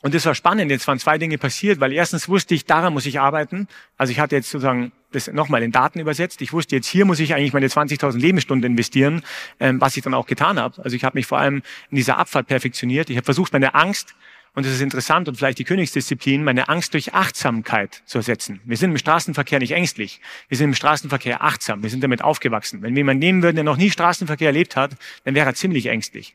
und 0.00 0.14
das 0.14 0.24
war 0.24 0.34
spannend, 0.34 0.70
jetzt 0.70 0.86
waren 0.88 0.98
zwei 0.98 1.18
Dinge 1.18 1.36
passiert, 1.36 1.78
weil 1.80 1.92
erstens 1.92 2.28
wusste 2.28 2.54
ich, 2.54 2.64
daran 2.64 2.94
muss 2.94 3.04
ich 3.04 3.20
arbeiten. 3.20 3.68
Also 3.98 4.12
ich 4.12 4.20
hatte 4.20 4.36
jetzt 4.36 4.50
sozusagen 4.50 4.92
das 5.12 5.30
nochmal 5.30 5.62
in 5.62 5.72
Daten 5.72 6.00
übersetzt. 6.00 6.40
Ich 6.40 6.52
wusste 6.52 6.76
jetzt, 6.76 6.86
hier 6.86 7.04
muss 7.04 7.20
ich 7.20 7.34
eigentlich 7.34 7.52
meine 7.52 7.66
20.000 7.66 8.16
Lebensstunden 8.16 8.70
investieren, 8.70 9.22
ähm, 9.60 9.80
was 9.80 9.96
ich 9.96 10.02
dann 10.02 10.14
auch 10.14 10.26
getan 10.26 10.58
habe. 10.58 10.82
Also 10.82 10.96
ich 10.96 11.04
habe 11.04 11.18
mich 11.18 11.26
vor 11.26 11.38
allem 11.38 11.62
in 11.90 11.96
dieser 11.96 12.16
Abfahrt 12.16 12.46
perfektioniert. 12.46 13.10
Ich 13.10 13.16
habe 13.16 13.24
versucht, 13.24 13.52
meine 13.52 13.74
Angst 13.74 14.14
und 14.54 14.66
es 14.66 14.72
ist 14.72 14.80
interessant 14.80 15.28
und 15.28 15.36
vielleicht 15.36 15.58
die 15.58 15.64
Königsdisziplin, 15.64 16.42
meine 16.42 16.68
Angst 16.68 16.94
durch 16.94 17.14
Achtsamkeit 17.14 18.02
zu 18.06 18.18
ersetzen. 18.18 18.60
Wir 18.64 18.76
sind 18.76 18.90
im 18.90 18.98
Straßenverkehr 18.98 19.58
nicht 19.58 19.72
ängstlich. 19.72 20.20
Wir 20.48 20.58
sind 20.58 20.70
im 20.70 20.74
Straßenverkehr 20.74 21.42
achtsam. 21.42 21.82
Wir 21.82 21.90
sind 21.90 22.02
damit 22.02 22.22
aufgewachsen. 22.22 22.82
Wenn 22.82 22.94
wir 22.94 23.00
jemanden 23.00 23.20
nehmen 23.20 23.42
würden, 23.42 23.56
der 23.56 23.64
noch 23.64 23.76
nie 23.76 23.90
Straßenverkehr 23.90 24.48
erlebt 24.48 24.76
hat, 24.76 24.92
dann 25.24 25.34
wäre 25.34 25.48
er 25.48 25.54
ziemlich 25.54 25.86
ängstlich. 25.86 26.34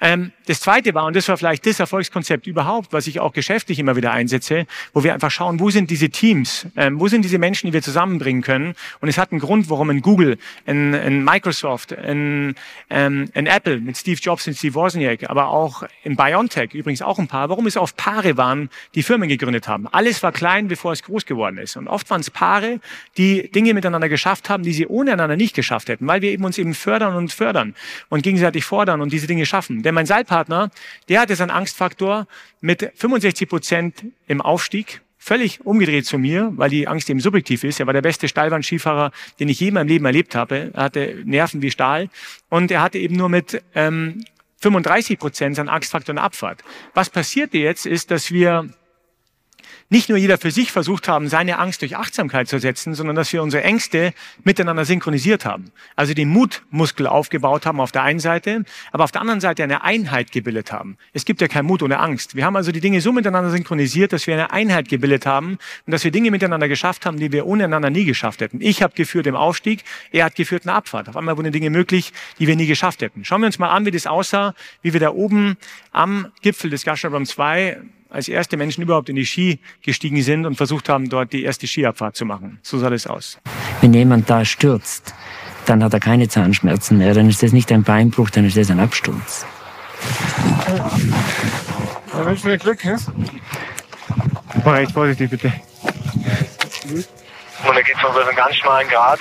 Ähm, 0.00 0.32
das 0.46 0.60
zweite 0.60 0.94
war, 0.94 1.06
und 1.06 1.16
das 1.16 1.28
war 1.28 1.36
vielleicht 1.36 1.66
das 1.66 1.80
Erfolgskonzept 1.80 2.46
überhaupt, 2.46 2.92
was 2.92 3.06
ich 3.06 3.20
auch 3.20 3.32
geschäftlich 3.32 3.78
immer 3.78 3.96
wieder 3.96 4.12
einsetze, 4.12 4.66
wo 4.92 5.02
wir 5.02 5.14
einfach 5.14 5.30
schauen, 5.30 5.60
wo 5.60 5.70
sind 5.70 5.90
diese 5.90 6.10
Teams? 6.10 6.66
Ähm, 6.76 7.00
wo 7.00 7.08
sind 7.08 7.22
diese 7.22 7.38
Menschen, 7.38 7.68
die 7.68 7.72
wir 7.72 7.82
zusammenbringen 7.82 8.42
können? 8.42 8.74
Und 9.00 9.08
es 9.08 9.18
hat 9.18 9.32
einen 9.32 9.40
Grund, 9.40 9.70
warum 9.70 9.90
in 9.90 10.02
Google, 10.02 10.38
in, 10.66 10.94
in 10.94 11.24
Microsoft, 11.24 11.92
in, 11.92 12.54
ähm, 12.90 13.30
in 13.34 13.46
Apple 13.46 13.80
mit 13.80 13.96
Steve 13.96 14.20
Jobs 14.20 14.46
und 14.46 14.54
Steve 14.54 14.74
Wozniak, 14.74 15.30
aber 15.30 15.48
auch 15.48 15.84
in 16.02 16.16
BioNTech 16.16 16.74
übrigens 16.74 17.02
auch 17.02 17.18
ein 17.18 17.28
paar, 17.28 17.48
warum 17.54 17.68
es 17.68 17.76
oft 17.76 17.96
Paare 17.96 18.36
waren, 18.36 18.68
die 18.96 19.04
Firmen 19.04 19.28
gegründet 19.28 19.68
haben. 19.68 19.86
Alles 19.86 20.24
war 20.24 20.32
klein, 20.32 20.66
bevor 20.66 20.90
es 20.90 21.04
groß 21.04 21.24
geworden 21.24 21.56
ist. 21.58 21.76
Und 21.76 21.86
oft 21.86 22.10
waren 22.10 22.20
es 22.20 22.28
Paare, 22.28 22.80
die 23.16 23.48
Dinge 23.48 23.74
miteinander 23.74 24.08
geschafft 24.08 24.50
haben, 24.50 24.64
die 24.64 24.72
sie 24.72 24.88
ohne 24.88 25.12
einander 25.12 25.36
nicht 25.36 25.54
geschafft 25.54 25.88
hätten, 25.88 26.04
weil 26.08 26.20
wir 26.20 26.32
eben 26.32 26.44
uns 26.44 26.58
eben 26.58 26.74
fördern 26.74 27.14
und 27.14 27.32
fördern 27.32 27.76
und 28.08 28.24
gegenseitig 28.24 28.64
fordern 28.64 29.00
und 29.00 29.12
diese 29.12 29.28
Dinge 29.28 29.46
schaffen. 29.46 29.84
Denn 29.84 29.94
mein 29.94 30.06
Seilpartner, 30.06 30.72
der 31.08 31.20
hatte 31.20 31.36
seinen 31.36 31.52
Angstfaktor 31.52 32.26
mit 32.60 32.90
65 32.96 33.48
Prozent 33.48 34.04
im 34.26 34.40
Aufstieg 34.40 35.00
völlig 35.16 35.64
umgedreht 35.64 36.06
zu 36.06 36.18
mir, 36.18 36.52
weil 36.56 36.70
die 36.70 36.88
Angst 36.88 37.08
eben 37.08 37.20
subjektiv 37.20 37.62
ist. 37.62 37.78
Er 37.78 37.86
war 37.86 37.94
der 37.94 38.02
beste 38.02 38.26
Steilwandskifahrer, 38.26 39.12
den 39.38 39.48
ich 39.48 39.60
je 39.60 39.68
in 39.68 39.74
meinem 39.74 39.86
Leben 39.86 40.04
erlebt 40.06 40.34
habe. 40.34 40.72
Er 40.74 40.82
hatte 40.82 41.22
Nerven 41.24 41.62
wie 41.62 41.70
Stahl 41.70 42.10
und 42.50 42.72
er 42.72 42.82
hatte 42.82 42.98
eben 42.98 43.14
nur 43.14 43.28
mit 43.28 43.62
ähm, 43.76 44.24
35 44.64 45.18
Prozent 45.18 45.58
an 45.58 45.68
Angstfaktor 45.68 46.14
und 46.14 46.18
Abfahrt. 46.18 46.64
Was 46.94 47.10
passierte 47.10 47.58
jetzt 47.58 47.84
ist, 47.84 48.10
dass 48.10 48.30
wir 48.30 48.70
nicht 49.94 50.08
nur 50.08 50.18
jeder 50.18 50.38
für 50.38 50.50
sich 50.50 50.72
versucht 50.72 51.06
haben, 51.06 51.28
seine 51.28 51.60
Angst 51.60 51.80
durch 51.80 51.96
Achtsamkeit 51.96 52.48
zu 52.48 52.56
ersetzen, 52.56 52.94
sondern 52.94 53.14
dass 53.14 53.32
wir 53.32 53.44
unsere 53.44 53.62
Ängste 53.62 54.12
miteinander 54.42 54.84
synchronisiert 54.84 55.44
haben. 55.44 55.70
Also 55.94 56.14
den 56.14 56.30
Mutmuskel 56.30 57.06
aufgebaut 57.06 57.64
haben 57.64 57.80
auf 57.80 57.92
der 57.92 58.02
einen 58.02 58.18
Seite, 58.18 58.64
aber 58.90 59.04
auf 59.04 59.12
der 59.12 59.20
anderen 59.20 59.40
Seite 59.40 59.62
eine 59.62 59.84
Einheit 59.84 60.32
gebildet 60.32 60.72
haben. 60.72 60.98
Es 61.12 61.24
gibt 61.24 61.40
ja 61.40 61.46
kein 61.46 61.64
Mut 61.64 61.80
ohne 61.80 62.00
Angst. 62.00 62.34
Wir 62.34 62.44
haben 62.44 62.56
also 62.56 62.72
die 62.72 62.80
Dinge 62.80 63.00
so 63.00 63.12
miteinander 63.12 63.52
synchronisiert, 63.52 64.12
dass 64.12 64.26
wir 64.26 64.34
eine 64.34 64.50
Einheit 64.50 64.88
gebildet 64.88 65.26
haben 65.26 65.58
und 65.86 65.92
dass 65.92 66.02
wir 66.02 66.10
Dinge 66.10 66.32
miteinander 66.32 66.66
geschafft 66.66 67.06
haben, 67.06 67.20
die 67.20 67.30
wir 67.30 67.46
ohne 67.46 67.62
einander 67.62 67.90
nie 67.90 68.04
geschafft 68.04 68.40
hätten. 68.40 68.60
Ich 68.60 68.82
habe 68.82 68.94
geführt 68.96 69.28
im 69.28 69.36
Aufstieg, 69.36 69.84
er 70.10 70.24
hat 70.24 70.34
geführt 70.34 70.64
in 70.64 70.70
der 70.70 70.74
Abfahrt. 70.74 71.08
Auf 71.08 71.16
einmal 71.16 71.36
wurden 71.36 71.52
Dinge 71.52 71.70
möglich, 71.70 72.12
die 72.40 72.48
wir 72.48 72.56
nie 72.56 72.66
geschafft 72.66 73.00
hätten. 73.00 73.24
Schauen 73.24 73.42
wir 73.42 73.46
uns 73.46 73.60
mal 73.60 73.70
an, 73.70 73.86
wie 73.86 73.92
das 73.92 74.08
aussah, 74.08 74.56
wie 74.82 74.92
wir 74.92 74.98
da 74.98 75.10
oben 75.10 75.56
am 75.92 76.32
Gipfel 76.42 76.68
des 76.68 76.82
Gashabam 76.82 77.26
2 77.26 77.80
als 78.14 78.28
erste 78.28 78.56
Menschen 78.56 78.82
überhaupt 78.82 79.08
in 79.08 79.16
die 79.16 79.26
Ski 79.26 79.58
gestiegen 79.82 80.22
sind 80.22 80.46
und 80.46 80.54
versucht 80.54 80.88
haben, 80.88 81.08
dort 81.08 81.32
die 81.32 81.42
erste 81.42 81.66
Skiabfahrt 81.66 82.14
zu 82.14 82.24
machen. 82.24 82.60
So 82.62 82.78
sah 82.78 82.88
das 82.88 83.06
aus. 83.08 83.38
Wenn 83.80 83.92
jemand 83.92 84.30
da 84.30 84.44
stürzt, 84.44 85.14
dann 85.66 85.82
hat 85.82 85.92
er 85.92 86.00
keine 86.00 86.28
Zahnschmerzen 86.28 86.98
mehr. 86.98 87.12
Dann 87.12 87.28
ist 87.28 87.42
das 87.42 87.52
nicht 87.52 87.72
ein 87.72 87.82
Beinbruch, 87.82 88.30
dann 88.30 88.44
ist 88.44 88.56
das 88.56 88.70
ein 88.70 88.78
Absturz. 88.78 89.44
Ja, 92.12 92.24
wenn 92.24 92.36
du 92.36 92.58
Glück 92.58 92.84
hast. 92.84 93.10
War 94.62 94.74
recht 94.74 94.92
vorsichtig, 94.92 95.30
bitte. 95.30 95.52
Und 97.66 97.74
da 97.74 97.82
geht 97.82 97.96
es 97.96 98.02
noch 98.02 98.10
über 98.10 98.26
einen 98.26 98.36
ganz 98.36 98.56
schmalen 98.56 98.88
Grat. 98.88 99.20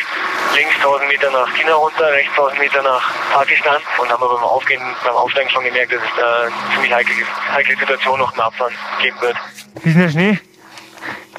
Links 0.56 0.76
1000 0.76 1.08
Meter 1.08 1.32
nach 1.32 1.54
China 1.56 1.74
runter, 1.74 2.12
rechts 2.12 2.32
1000 2.32 2.60
Meter 2.60 2.84
nach 2.84 3.02
Pakistan. 3.32 3.82
Und 4.00 4.10
haben 4.10 4.22
wir 4.22 4.30
beim 4.30 4.44
Aufgehen, 4.44 4.82
beim 5.04 5.16
Aufsteigen 5.16 5.50
schon 5.50 5.64
gemerkt, 5.64 5.94
dass 5.94 6.02
es 6.02 6.10
da 6.18 6.42
eine 6.42 6.52
ziemlich 6.74 6.94
heikle, 6.94 7.14
heikle 7.54 7.78
Situation 7.78 8.20
noch 8.20 8.34
im 8.34 8.40
Abfahren 8.42 8.74
geben 9.02 9.22
wird. 9.22 9.38
Wie 9.82 9.90
ist 9.90 9.96
denn 9.96 10.02
der 10.04 10.10
Schnee? 10.10 10.40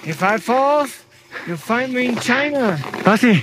If 0.07 0.23
I 0.23 0.39
fall, 0.39 0.87
you 1.47 1.57
find 1.57 1.93
me 1.93 2.05
in 2.05 2.21
China. 2.21 2.79
Was? 3.05 3.23
Ja? 3.23 3.35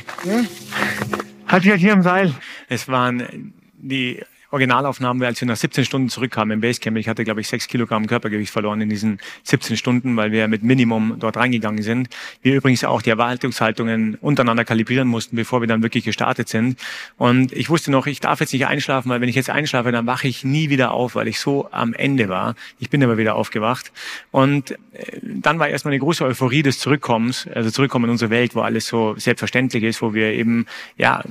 Hat 1.47 1.61
sich 1.61 1.71
halt 1.71 1.79
hier 1.79 1.93
am 1.93 2.01
Seil. 2.01 2.33
Es 2.67 2.87
waren 2.87 3.53
die 3.73 4.23
Originalaufnahmen, 4.51 5.23
als 5.23 5.39
wir 5.39 5.47
nach 5.47 5.55
17 5.55 5.85
Stunden 5.85 6.09
zurückkamen 6.09 6.55
im 6.55 6.61
Basecamp. 6.61 6.97
Ich 6.97 7.07
hatte, 7.07 7.23
glaube 7.23 7.41
ich, 7.41 7.47
sechs 7.47 7.67
Kilogramm 7.67 8.05
Körpergewicht 8.05 8.51
verloren 8.51 8.81
in 8.81 8.89
diesen 8.89 9.19
17 9.43 9.77
Stunden, 9.77 10.15
weil 10.17 10.31
wir 10.31 10.47
mit 10.49 10.61
Minimum 10.61 11.15
dort 11.19 11.37
reingegangen 11.37 11.81
sind. 11.81 12.09
Wir 12.41 12.55
übrigens 12.55 12.83
auch 12.83 13.01
die 13.01 13.09
Erwartungshaltungen 13.09 14.15
untereinander 14.15 14.65
kalibrieren 14.65 15.07
mussten, 15.07 15.37
bevor 15.37 15.61
wir 15.61 15.67
dann 15.67 15.83
wirklich 15.83 16.03
gestartet 16.03 16.49
sind. 16.49 16.77
Und 17.17 17.53
ich 17.53 17.69
wusste 17.69 17.91
noch, 17.91 18.07
ich 18.07 18.19
darf 18.19 18.41
jetzt 18.41 18.51
nicht 18.51 18.67
einschlafen, 18.67 19.09
weil 19.09 19.21
wenn 19.21 19.29
ich 19.29 19.35
jetzt 19.35 19.49
einschlafe, 19.49 19.91
dann 19.91 20.05
wache 20.05 20.27
ich 20.27 20.43
nie 20.43 20.69
wieder 20.69 20.91
auf, 20.91 21.15
weil 21.15 21.29
ich 21.29 21.39
so 21.39 21.69
am 21.71 21.93
Ende 21.93 22.27
war. 22.27 22.55
Ich 22.77 22.89
bin 22.89 23.01
aber 23.03 23.17
wieder 23.17 23.35
aufgewacht. 23.35 23.93
Und 24.31 24.71
äh, 24.71 24.77
dann 25.21 25.59
war 25.59 25.69
erstmal 25.69 25.93
eine 25.93 25.99
große 25.99 26.25
Euphorie 26.25 26.61
des 26.61 26.77
Zurückkommens, 26.79 27.47
also 27.53 27.71
Zurückkommen 27.71 28.05
in 28.05 28.11
unsere 28.11 28.31
Welt, 28.31 28.53
wo 28.53 28.61
alles 28.61 28.87
so 28.87 29.15
selbstverständlich 29.17 29.83
ist, 29.83 30.01
wo 30.01 30.13
wir 30.13 30.33
eben, 30.33 30.65
ja, 30.97 31.23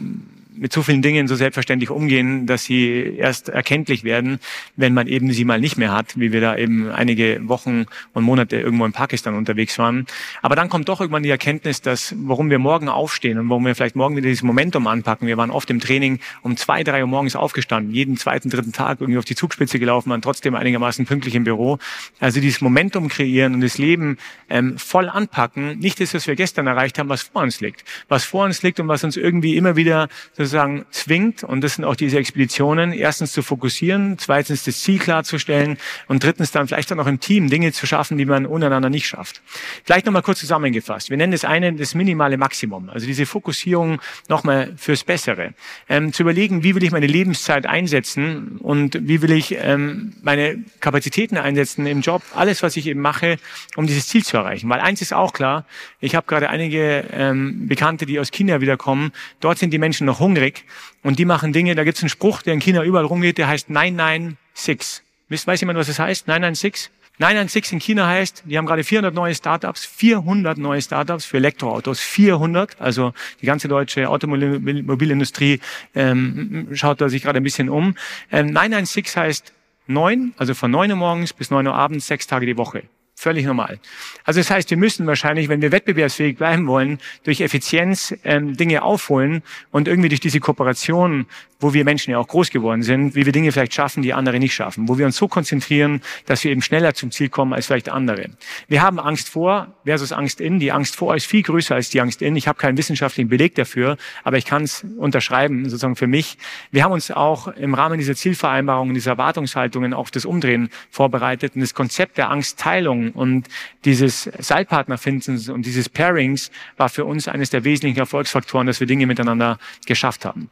mit 0.61 0.75
so 0.75 0.83
vielen 0.83 1.01
Dingen 1.01 1.27
so 1.27 1.37
selbstverständlich 1.37 1.89
umgehen, 1.89 2.45
dass 2.47 2.65
sie 2.65 3.15
erst 3.17 3.49
erkenntlich 3.49 4.05
werden, 4.05 4.41
wenn 4.77 4.93
man 4.93 5.07
eben 5.07 5.33
sie 5.33 5.47
mal 5.47 5.59
nicht 5.59 5.79
mehr 5.79 5.91
hat, 5.91 6.21
wie 6.21 6.33
wir 6.33 6.43
da 6.43 6.55
eben 6.55 6.91
einige 6.91 7.41
Wochen 7.49 7.87
und 8.13 8.25
Monate 8.25 8.61
irgendwo 8.61 8.85
in 8.85 8.93
Pakistan 8.93 9.35
unterwegs 9.35 9.79
waren. 9.79 10.07
Aber 10.43 10.57
dann 10.57 10.69
kommt 10.69 10.91
doch 10.91 11.01
irgendwann 11.01 11.23
die 11.23 11.31
Erkenntnis, 11.31 11.81
dass 11.81 12.15
warum 12.19 12.51
wir 12.51 12.59
morgen 12.59 12.91
aufstehen 12.91 13.39
und 13.39 13.49
warum 13.49 13.65
wir 13.65 13.75
vielleicht 13.75 13.97
morgen 13.97 14.17
wieder 14.17 14.29
dieses 14.29 14.43
Momentum 14.43 14.87
anpacken. 14.87 15.27
Wir 15.27 15.39
waren 15.39 15.51
oft 15.51 15.71
im 15.71 15.81
Training 15.81 16.21
um 16.43 16.59
zwei, 16.59 16.85
drei 16.85 17.01
Uhr 17.01 17.09
morgens 17.09 17.37
aufgestanden, 17.37 17.95
jeden 17.95 18.19
zweiten, 18.19 18.51
dritten 18.51 18.73
Tag 18.73 19.01
irgendwie 19.01 19.19
auf 19.19 19.25
die 19.25 19.37
Zugspitze 19.37 19.79
gelaufen, 19.79 20.11
waren 20.11 20.21
trotzdem 20.21 20.55
einigermaßen 20.55 21.07
pünktlich 21.07 21.35
im 21.37 21.45
Büro. 21.45 21.79
Also 22.19 22.43
dieses 22.43 22.61
Momentum 22.61 23.09
kreieren 23.09 23.55
und 23.55 23.61
das 23.63 23.79
Leben 23.79 24.19
ähm, 24.51 24.77
voll 24.77 25.09
anpacken, 25.09 25.79
nicht 25.79 26.01
das, 26.01 26.13
was 26.13 26.27
wir 26.27 26.37
gestern 26.37 26.67
erreicht 26.67 26.99
haben, 26.99 27.09
was 27.09 27.23
vor 27.23 27.41
uns 27.41 27.63
liegt. 27.63 27.83
Was 28.09 28.25
vor 28.25 28.45
uns 28.45 28.63
liegt 28.63 28.79
und 28.79 28.89
was 28.89 29.05
uns 29.05 29.17
irgendwie 29.17 29.57
immer 29.57 29.75
wieder 29.77 30.09
sozusagen 30.51 30.85
zwingt, 30.91 31.45
und 31.45 31.63
das 31.63 31.77
sind 31.77 31.85
auch 31.85 31.95
diese 31.95 32.19
Expeditionen, 32.19 32.93
erstens 32.93 33.33
zu 33.33 33.43
fokussieren, 33.43 34.19
zweitens 34.19 34.65
das 34.65 34.81
Ziel 34.81 34.99
klarzustellen 34.99 35.79
und 36.09 36.25
drittens 36.25 36.51
dann 36.51 36.67
vielleicht 36.67 36.93
auch 36.93 36.97
noch 36.97 37.07
im 37.07 37.21
Team 37.21 37.49
Dinge 37.49 37.73
zu 37.73 37.87
schaffen, 37.87 38.19
die 38.19 38.25
man 38.25 38.47
untereinander 38.47 38.91
nicht 38.91 39.07
schafft. 39.07 39.43
Vielleicht 39.85 40.07
nochmal 40.07 40.23
kurz 40.23 40.41
zusammengefasst. 40.41 41.09
Wir 41.09 41.17
nennen 41.17 41.33
das 41.33 41.45
eine 41.45 41.73
das 41.73 41.95
minimale 41.95 42.37
Maximum, 42.37 42.91
also 42.91 43.07
diese 43.07 43.27
Fokussierung 43.27 44.01
nochmal 44.29 44.73
fürs 44.77 45.05
Bessere. 45.05 45.55
Ähm, 45.89 46.13
zu 46.13 46.25
überlegen, 46.25 46.65
wie 46.65 46.75
will 46.75 46.83
ich 46.83 46.91
meine 46.91 47.07
Lebenszeit 47.07 47.67
einsetzen 47.67 48.59
und 48.59 48.99
wie 49.01 49.23
will 49.23 49.31
ich 49.31 49.57
ähm, 49.57 50.15
meine 50.23 50.59
Kapazitäten 50.81 51.37
einsetzen 51.37 51.87
im 51.87 52.01
Job, 52.01 52.23
alles, 52.35 52.63
was 52.63 52.77
ich 52.77 52.87
eben 52.87 53.01
mache, 53.01 53.39
um 53.77 53.87
dieses 53.87 54.09
Ziel 54.09 54.25
zu 54.25 54.37
erreichen. 54.37 54.69
Weil 54.69 54.81
eins 54.81 55.01
ist 55.01 55.13
auch 55.13 55.33
klar, 55.33 55.65
ich 56.01 56.17
habe 56.17 56.27
gerade 56.27 56.51
einige 56.51 57.05
ähm, 57.13 57.69
Bekannte, 57.69 58.05
die 58.05 58.19
aus 58.19 58.33
China 58.33 58.61
wiederkommen, 58.61 59.13
dort 59.39 59.59
sind 59.59 59.73
die 59.73 59.79
Menschen 59.79 60.07
noch 60.07 60.19
hungrig 60.19 60.30
hungrig 60.31 60.65
und 61.03 61.19
die 61.19 61.25
machen 61.25 61.53
Dinge, 61.53 61.75
da 61.75 61.85
gibt 61.85 61.97
es 61.97 62.03
einen 62.03 62.11
Spruch, 62.11 62.43
der 62.43 62.55
in 62.55 62.61
China 62.61 62.85
überall 62.85 63.05
rumgeht, 63.05 63.39
der 63.39 63.49
heißt 63.49 63.69
996. 63.69 65.03
Wisst, 65.29 65.47
weiß 65.47 65.61
jemand, 65.61 65.79
was 65.79 65.89
das 65.89 65.99
heißt? 65.99 66.29
996? 66.29 66.91
996 67.19 67.73
in 67.75 67.81
China 67.81 68.07
heißt, 68.07 68.45
die 68.47 68.57
haben 68.57 68.65
gerade 68.65 68.83
400 68.83 69.15
neue 69.15 69.35
Startups, 69.35 69.85
400 69.85 70.57
neue 70.57 70.81
Startups 70.81 71.27
für 71.27 71.37
Elektroautos, 71.37 72.01
400. 72.01 72.81
Also 72.81 73.13
die 73.43 73.47
ganze 73.47 73.69
deutsche 73.69 74.09
Automobilindustrie 74.09 75.61
ähm, 75.95 76.69
schaut 76.73 77.01
da 77.01 77.11
sich 77.11 77.23
gerade 77.23 77.39
ein 77.39 77.43
bisschen 77.43 77.69
um. 77.69 77.95
Ähm, 78.33 78.47
996 78.53 79.17
heißt 79.17 79.53
neun, 79.87 80.33
also 80.39 80.55
von 80.55 80.71
neun 80.71 80.91
Uhr 80.91 80.97
morgens 80.97 81.35
bis 81.35 81.51
neun 81.51 81.67
Uhr 81.67 81.75
abends, 81.75 82.07
sechs 82.07 82.27
Tage 82.27 82.47
die 82.47 82.57
Woche. 82.57 82.85
Völlig 83.21 83.45
normal. 83.45 83.79
Also 84.25 84.41
das 84.41 84.51
heißt, 84.51 84.71
wir 84.71 84.79
müssen 84.79 85.07
wahrscheinlich, 85.07 85.51
wenn 85.51 85.61
wir 85.61 85.73
wettbewerbsfähig 85.73 86.39
bleiben 86.39 86.67
wollen, 86.67 86.99
durch 87.23 87.43
Effizienz 87.43 88.15
ähm, 88.25 88.57
Dinge 88.57 88.81
aufholen 88.83 89.43
und 89.71 89.89
irgendwie 89.89 90.09
durch 90.09 90.23
diese 90.23 90.41
Kooperation, 90.41 91.27
wo 91.61 91.75
wir 91.75 91.85
Menschen 91.85 92.11
ja 92.11 92.19
auch 92.19 92.27
groß 92.27 92.51
geworden 92.51 92.83
sind, 92.83 93.15
wie 93.15 93.27
wir 93.27 93.33
Dinge 93.33 93.53
vielleicht 93.53 93.75
schaffen, 93.75 94.03
die 94.03 94.13
andere 94.13 94.39
nicht 94.39 94.55
schaffen, 94.55 94.89
wo 94.89 94.99
wir 94.99 95.07
uns 95.07 95.17
so 95.17 95.29
konzentrieren, 95.29 96.01
dass 96.27 96.43
wir 96.43 96.51
eben 96.51 96.63
schneller 96.63 96.95
zum 96.95 97.11
Ziel 97.11 97.29
kommen 97.29 97.53
als 97.53 97.67
vielleicht 97.67 97.89
andere. 97.89 98.31
Wir 98.69 98.83
haben 98.83 98.99
Angst 98.99 99.29
vor 99.29 99.69
versus 99.85 100.13
Angst 100.13 100.41
in. 100.41 100.59
Die 100.59 100.73
Angst 100.73 100.97
vor 100.97 101.15
ist 101.15 101.27
viel 101.27 101.43
größer 101.43 101.75
als 101.75 101.91
die 101.91 102.01
Angst 102.01 102.23
in. 102.23 102.35
Ich 102.37 102.49
habe 102.49 102.59
keinen 102.59 102.77
wissenschaftlichen 102.79 103.29
Beleg 103.29 103.55
dafür, 103.55 103.97
aber 104.25 104.39
ich 104.39 104.45
kann 104.45 104.63
es 104.63 104.85
unterschreiben, 104.97 105.65
sozusagen 105.65 105.97
für 105.97 106.07
mich. 106.07 106.39
Wir 106.71 106.85
haben 106.85 106.93
uns 106.93 107.11
auch 107.11 107.49
im 107.49 107.75
Rahmen 107.75 107.99
dieser 107.99 108.15
Zielvereinbarungen, 108.15 108.95
dieser 108.95 109.13
Erwartungshaltungen 109.13 109.95
auf 109.95 110.11
das 110.11 110.25
Umdrehen 110.25 110.71
vorbereitet 110.91 111.55
und 111.55 111.61
das 111.61 111.75
Konzept 111.75 112.19
der 112.19 112.31
Angstteilung 112.31 113.13
und 113.13 113.49
dieses 113.85 114.25
Seilpartnerfindens 114.39 115.49
und 115.49 115.67
dieses 115.67 115.89
Pairings 115.89 116.51
war 116.77 116.89
für 116.89 117.05
uns 117.05 117.29
eines 117.29 117.51
der 117.51 117.65
wesentlichen 117.65 117.99
Erfolgsfaktoren, 117.99 118.67
dass 118.67 118.81
wir 118.81 118.87
Dinge 118.87 119.07
miteinander 119.07 119.59
geschafft 119.87 120.25
haben. 120.25 120.51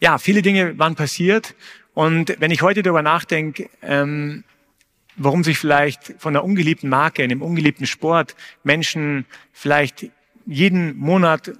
Ja, 0.00 0.18
viele 0.18 0.42
Dinge 0.42 0.78
waren 0.78 0.94
passiert 0.94 1.54
und 1.94 2.36
wenn 2.38 2.50
ich 2.50 2.62
heute 2.62 2.82
darüber 2.82 3.02
nachdenke, 3.02 3.68
ähm, 3.82 4.44
warum 5.16 5.44
sich 5.44 5.58
vielleicht 5.58 6.14
von 6.18 6.36
einer 6.36 6.44
ungeliebten 6.44 6.88
Marke, 6.88 7.22
in 7.22 7.30
einem 7.30 7.42
ungeliebten 7.42 7.86
Sport 7.86 8.36
Menschen 8.64 9.24
vielleicht 9.52 10.10
jeden 10.46 10.96
Monat 10.96 11.52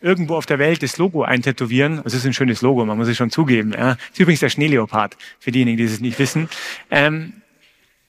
irgendwo 0.00 0.36
auf 0.36 0.46
der 0.46 0.58
Welt 0.58 0.82
das 0.82 0.98
Logo 0.98 1.22
eintätowieren. 1.22 2.02
Das 2.04 2.12
ist 2.12 2.26
ein 2.26 2.34
schönes 2.34 2.60
Logo, 2.60 2.84
man 2.84 2.98
muss 2.98 3.08
es 3.08 3.16
schon 3.16 3.30
zugeben. 3.30 3.72
Ja. 3.72 3.92
Ist 3.92 4.20
übrigens 4.20 4.40
der 4.40 4.50
Schneeleopard, 4.50 5.16
für 5.38 5.50
diejenigen, 5.50 5.78
die 5.78 5.84
es 5.84 6.00
nicht 6.00 6.18
wissen. 6.18 6.48
Ähm, 6.90 7.32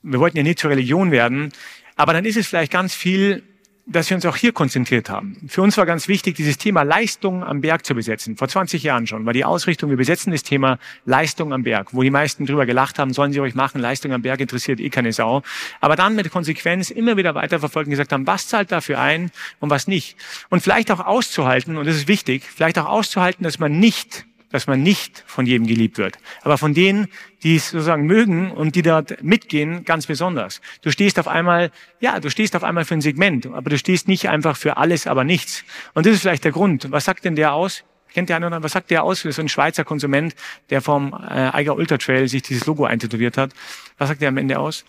wir 0.04 0.20
wollten 0.20 0.38
ja 0.38 0.44
nicht 0.44 0.60
zur 0.60 0.72
Religion 0.72 1.12
werden, 1.12 1.54
aber 1.96 2.14
dann 2.14 2.26
ist 2.26 2.36
es 2.36 2.48
vielleicht 2.48 2.72
ganz 2.72 2.94
viel, 2.94 3.44
dass 3.88 4.10
wir 4.10 4.16
uns 4.16 4.26
auch 4.26 4.36
hier 4.36 4.52
konzentriert 4.52 5.10
haben. 5.10 5.38
Für 5.48 5.62
uns 5.62 5.78
war 5.78 5.86
ganz 5.86 6.08
wichtig, 6.08 6.36
dieses 6.36 6.58
Thema 6.58 6.82
Leistung 6.82 7.44
am 7.44 7.62
Berg 7.62 7.86
zu 7.86 7.94
besetzen. 7.94 8.36
Vor 8.36 8.48
20 8.48 8.82
Jahren 8.82 9.06
schon 9.06 9.26
war 9.26 9.34
die 9.34 9.46
Ausrichtung, 9.46 9.92
wir 9.92 9.98
besetzen 9.98 10.32
das 10.32 10.42
Thema 10.42 10.80
Leistung 11.06 11.54
am 11.54 11.62
Berg, 11.64 11.94
wo 11.94 12.02
die 12.02 12.10
meisten 12.10 12.48
drüber 12.48 12.66
gelacht 12.66 12.98
haben, 12.98 13.14
sollen 13.14 13.32
sie 13.32 13.40
euch 13.42 13.54
machen, 13.54 13.80
Leistung 13.80 14.12
am 14.12 14.24
Berg 14.24 14.40
interessiert 14.40 14.80
eh 14.80 14.90
keine 14.90 15.14
Sau. 15.14 15.44
Aber 15.82 15.96
dann 15.96 16.16
mit 16.16 16.32
Konsequenz 16.32 16.90
immer 16.90 17.16
wieder 17.16 17.36
weiterverfolgt 17.36 17.88
und 17.88 17.92
gesagt 17.92 18.12
haben, 18.12 18.26
was 18.26 18.48
zahlt 18.48 18.72
dafür 18.72 19.00
ein 19.00 19.32
und 19.60 19.70
was 19.70 19.88
nicht. 19.88 20.18
Und 20.50 20.62
vielleicht 20.62 20.90
auch 20.90 21.00
auszuhalten, 21.00 21.78
und 21.78 21.86
das 21.86 21.96
ist 21.96 22.08
wichtig, 22.08 22.44
vielleicht 22.44 22.80
auch 22.80 22.88
auszuhalten, 22.88 23.44
dass 23.44 23.60
man 23.60 23.80
nicht 23.80 24.26
dass 24.52 24.68
man 24.68 24.82
nicht 24.82 25.24
von 25.28 25.46
jedem 25.46 25.68
geliebt 25.68 25.98
wird. 25.98 26.18
Aber 26.42 26.58
von 26.58 26.74
denen, 26.74 27.08
die 27.44 27.56
es 27.56 27.72
sozusagen 27.72 28.06
mögen 28.06 28.52
und 28.52 28.76
die 28.76 28.82
dort 28.82 29.24
mitgehen, 29.24 29.86
ganz 29.86 30.06
besonders. 30.06 30.62
Du 30.82 30.92
stehst 30.92 31.20
auf 31.20 31.28
einmal, 31.28 31.72
ja, 32.00 32.20
du 32.20 32.30
stehst 32.30 32.56
auf 32.56 32.64
einmal 32.64 32.86
für 32.86 32.96
ein 32.96 33.02
Segment, 33.02 33.46
aber 33.48 33.70
du 33.70 33.78
stehst 33.78 34.08
nicht 34.08 34.30
einfach 34.30 34.58
für 34.58 34.78
alles, 34.78 35.08
aber 35.08 35.24
nichts. 35.24 35.64
Und 35.94 36.06
das 36.06 36.14
ist 36.14 36.22
vielleicht 36.22 36.44
der 36.44 36.52
Grund. 36.52 36.92
Was 36.92 37.06
sagt 37.06 37.26
denn 37.26 37.36
der 37.36 37.54
aus? 37.54 37.84
Kennt 38.14 38.30
der 38.30 38.38
andere, 38.38 38.64
was 38.64 38.72
sagt 38.72 38.92
der 38.92 39.04
aus 39.04 39.20
für 39.20 39.32
so 39.34 39.42
ein 39.42 39.50
Schweizer 39.50 39.84
Konsument, 39.84 40.36
der 40.70 40.82
vom 40.82 41.12
äh, 41.12 41.50
Eiger 41.52 41.76
Ultra 41.76 41.98
Trail 41.98 42.30
sich 42.30 42.44
dieses 42.44 42.66
Logo 42.66 42.86
eintätowiert 42.86 43.38
hat? 43.38 43.52
Was 43.98 44.08
sagt 44.08 44.22
der 44.22 44.30
am 44.30 44.38
Ende 44.38 44.58
aus? 44.58 44.86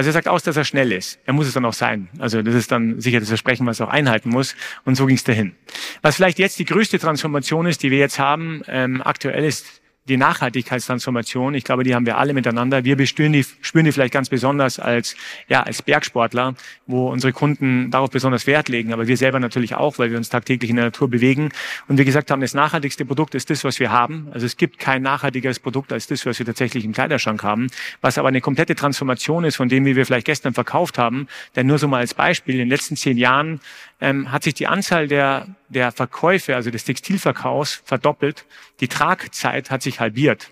Also 0.00 0.08
er 0.08 0.12
sagt 0.14 0.28
aus, 0.28 0.42
dass 0.42 0.56
er 0.56 0.64
schnell 0.64 0.92
ist. 0.92 1.18
Er 1.26 1.34
muss 1.34 1.46
es 1.46 1.52
dann 1.52 1.66
auch 1.66 1.74
sein. 1.74 2.08
Also 2.18 2.40
das 2.40 2.54
ist 2.54 2.72
dann 2.72 3.02
sicher 3.02 3.20
das 3.20 3.28
Versprechen, 3.28 3.66
was 3.66 3.80
er 3.80 3.88
auch 3.88 3.92
einhalten 3.92 4.30
muss. 4.30 4.56
Und 4.86 4.94
so 4.94 5.04
ging 5.04 5.16
es 5.16 5.24
dahin. 5.24 5.52
Was 6.00 6.16
vielleicht 6.16 6.38
jetzt 6.38 6.58
die 6.58 6.64
größte 6.64 6.98
Transformation 6.98 7.66
ist, 7.66 7.82
die 7.82 7.90
wir 7.90 7.98
jetzt 7.98 8.18
haben, 8.18 8.62
ähm, 8.66 9.02
aktuell 9.04 9.44
ist 9.44 9.79
die 10.10 10.16
Nachhaltigkeitstransformation, 10.16 11.54
ich 11.54 11.64
glaube, 11.64 11.84
die 11.84 11.94
haben 11.94 12.04
wir 12.04 12.18
alle 12.18 12.34
miteinander. 12.34 12.84
Wir 12.84 13.06
spüren 13.06 13.32
die, 13.32 13.46
spüren 13.62 13.84
die 13.84 13.92
vielleicht 13.92 14.12
ganz 14.12 14.28
besonders 14.28 14.78
als, 14.78 15.16
ja, 15.48 15.62
als 15.62 15.82
Bergsportler, 15.82 16.54
wo 16.86 17.08
unsere 17.08 17.32
Kunden 17.32 17.90
darauf 17.90 18.10
besonders 18.10 18.46
Wert 18.46 18.68
legen, 18.68 18.92
aber 18.92 19.06
wir 19.06 19.16
selber 19.16 19.40
natürlich 19.40 19.74
auch, 19.74 19.98
weil 19.98 20.10
wir 20.10 20.18
uns 20.18 20.28
tagtäglich 20.28 20.68
in 20.68 20.76
der 20.76 20.86
Natur 20.86 21.08
bewegen. 21.08 21.50
Und 21.88 21.96
wir 21.96 22.04
gesagt 22.04 22.30
haben, 22.30 22.40
das 22.40 22.52
nachhaltigste 22.52 23.04
Produkt 23.04 23.34
ist 23.34 23.48
das, 23.48 23.64
was 23.64 23.80
wir 23.80 23.90
haben. 23.90 24.28
Also 24.32 24.46
es 24.46 24.56
gibt 24.56 24.78
kein 24.78 25.02
nachhaltigeres 25.02 25.60
Produkt 25.60 25.92
als 25.92 26.08
das, 26.08 26.26
was 26.26 26.38
wir 26.38 26.46
tatsächlich 26.46 26.84
im 26.84 26.92
Kleiderschrank 26.92 27.42
haben, 27.42 27.68
was 28.00 28.18
aber 28.18 28.28
eine 28.28 28.40
komplette 28.40 28.74
Transformation 28.74 29.44
ist 29.44 29.56
von 29.56 29.68
dem, 29.68 29.84
wie 29.86 29.96
wir 29.96 30.04
vielleicht 30.04 30.26
gestern 30.26 30.52
verkauft 30.52 30.98
haben. 30.98 31.28
Denn 31.56 31.66
nur 31.66 31.78
so 31.78 31.88
mal 31.88 31.98
als 31.98 32.14
Beispiel, 32.14 32.54
in 32.54 32.60
den 32.60 32.68
letzten 32.68 32.96
zehn 32.96 33.16
Jahren 33.16 33.60
ähm, 34.00 34.32
hat 34.32 34.44
sich 34.44 34.54
die 34.54 34.66
Anzahl 34.66 35.08
der, 35.08 35.46
der 35.68 35.92
Verkäufe, 35.92 36.56
also 36.56 36.70
des 36.70 36.84
Textilverkaufs, 36.84 37.82
verdoppelt. 37.84 38.46
Die 38.80 38.88
Tragzeit 38.88 39.70
hat 39.70 39.82
sich 39.82 40.00
halbiert. 40.00 40.50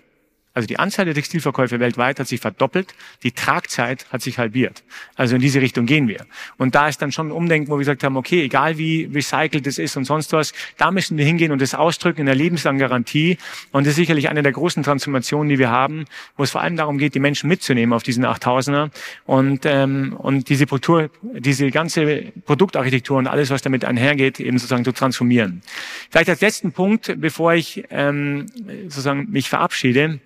Also 0.55 0.67
die 0.67 0.79
Anzahl 0.79 1.05
der 1.05 1.13
Textilverkäufe 1.13 1.79
weltweit 1.79 2.19
hat 2.19 2.27
sich 2.27 2.41
verdoppelt, 2.41 2.95
die 3.21 3.31
Tragzeit 3.31 4.07
hat 4.11 4.21
sich 4.21 4.39
halbiert. 4.39 4.83
Also 5.15 5.35
in 5.35 5.41
diese 5.41 5.61
Richtung 5.61 5.85
gehen 5.85 6.07
wir. 6.07 6.25
Und 6.57 6.73
da 6.73 6.87
ist 6.87 7.01
dann 7.03 7.11
schon 7.11 7.27
ein 7.27 7.31
Umdenken, 7.31 7.69
wo 7.69 7.75
wir 7.75 7.79
gesagt 7.79 8.03
haben, 8.03 8.17
okay, 8.17 8.43
egal 8.43 8.79
wie 8.79 9.05
recycelt 9.13 9.67
es 9.67 9.77
ist 9.77 9.95
und 9.95 10.05
sonst 10.05 10.33
was, 10.33 10.53
da 10.77 10.89
müssen 10.89 11.17
wir 11.17 11.25
hingehen 11.25 11.51
und 11.51 11.61
das 11.61 11.75
ausdrücken 11.75 12.21
in 12.21 12.25
der 12.25 12.35
lebenslangen 12.35 12.79
Garantie. 12.79 13.37
Und 13.71 13.85
das 13.85 13.91
ist 13.91 13.97
sicherlich 13.97 14.27
eine 14.27 14.41
der 14.41 14.51
großen 14.51 14.81
Transformationen, 14.81 15.49
die 15.49 15.59
wir 15.59 15.69
haben, 15.69 16.05
wo 16.35 16.43
es 16.43 16.49
vor 16.49 16.61
allem 16.61 16.75
darum 16.75 16.97
geht, 16.97 17.13
die 17.13 17.19
Menschen 17.19 17.47
mitzunehmen 17.47 17.93
auf 17.93 18.01
diesen 18.01 18.25
8000er 18.25 18.89
und, 19.25 19.65
ähm, 19.65 20.15
und 20.17 20.49
diese, 20.49 20.65
Kultur, 20.65 21.11
diese 21.21 21.69
ganze 21.69 22.31
Produktarchitektur 22.45 23.19
und 23.19 23.27
alles, 23.27 23.51
was 23.51 23.61
damit 23.61 23.85
einhergeht, 23.85 24.39
eben 24.39 24.57
sozusagen 24.57 24.83
zu 24.83 24.93
transformieren. 24.93 25.61
Vielleicht 26.09 26.29
als 26.29 26.41
letzten 26.41 26.71
Punkt, 26.71 27.15
bevor 27.21 27.53
ich 27.53 27.83
ähm, 27.91 28.47
sozusagen 28.87 29.29
mich 29.29 29.47
verabschiede, 29.47 30.19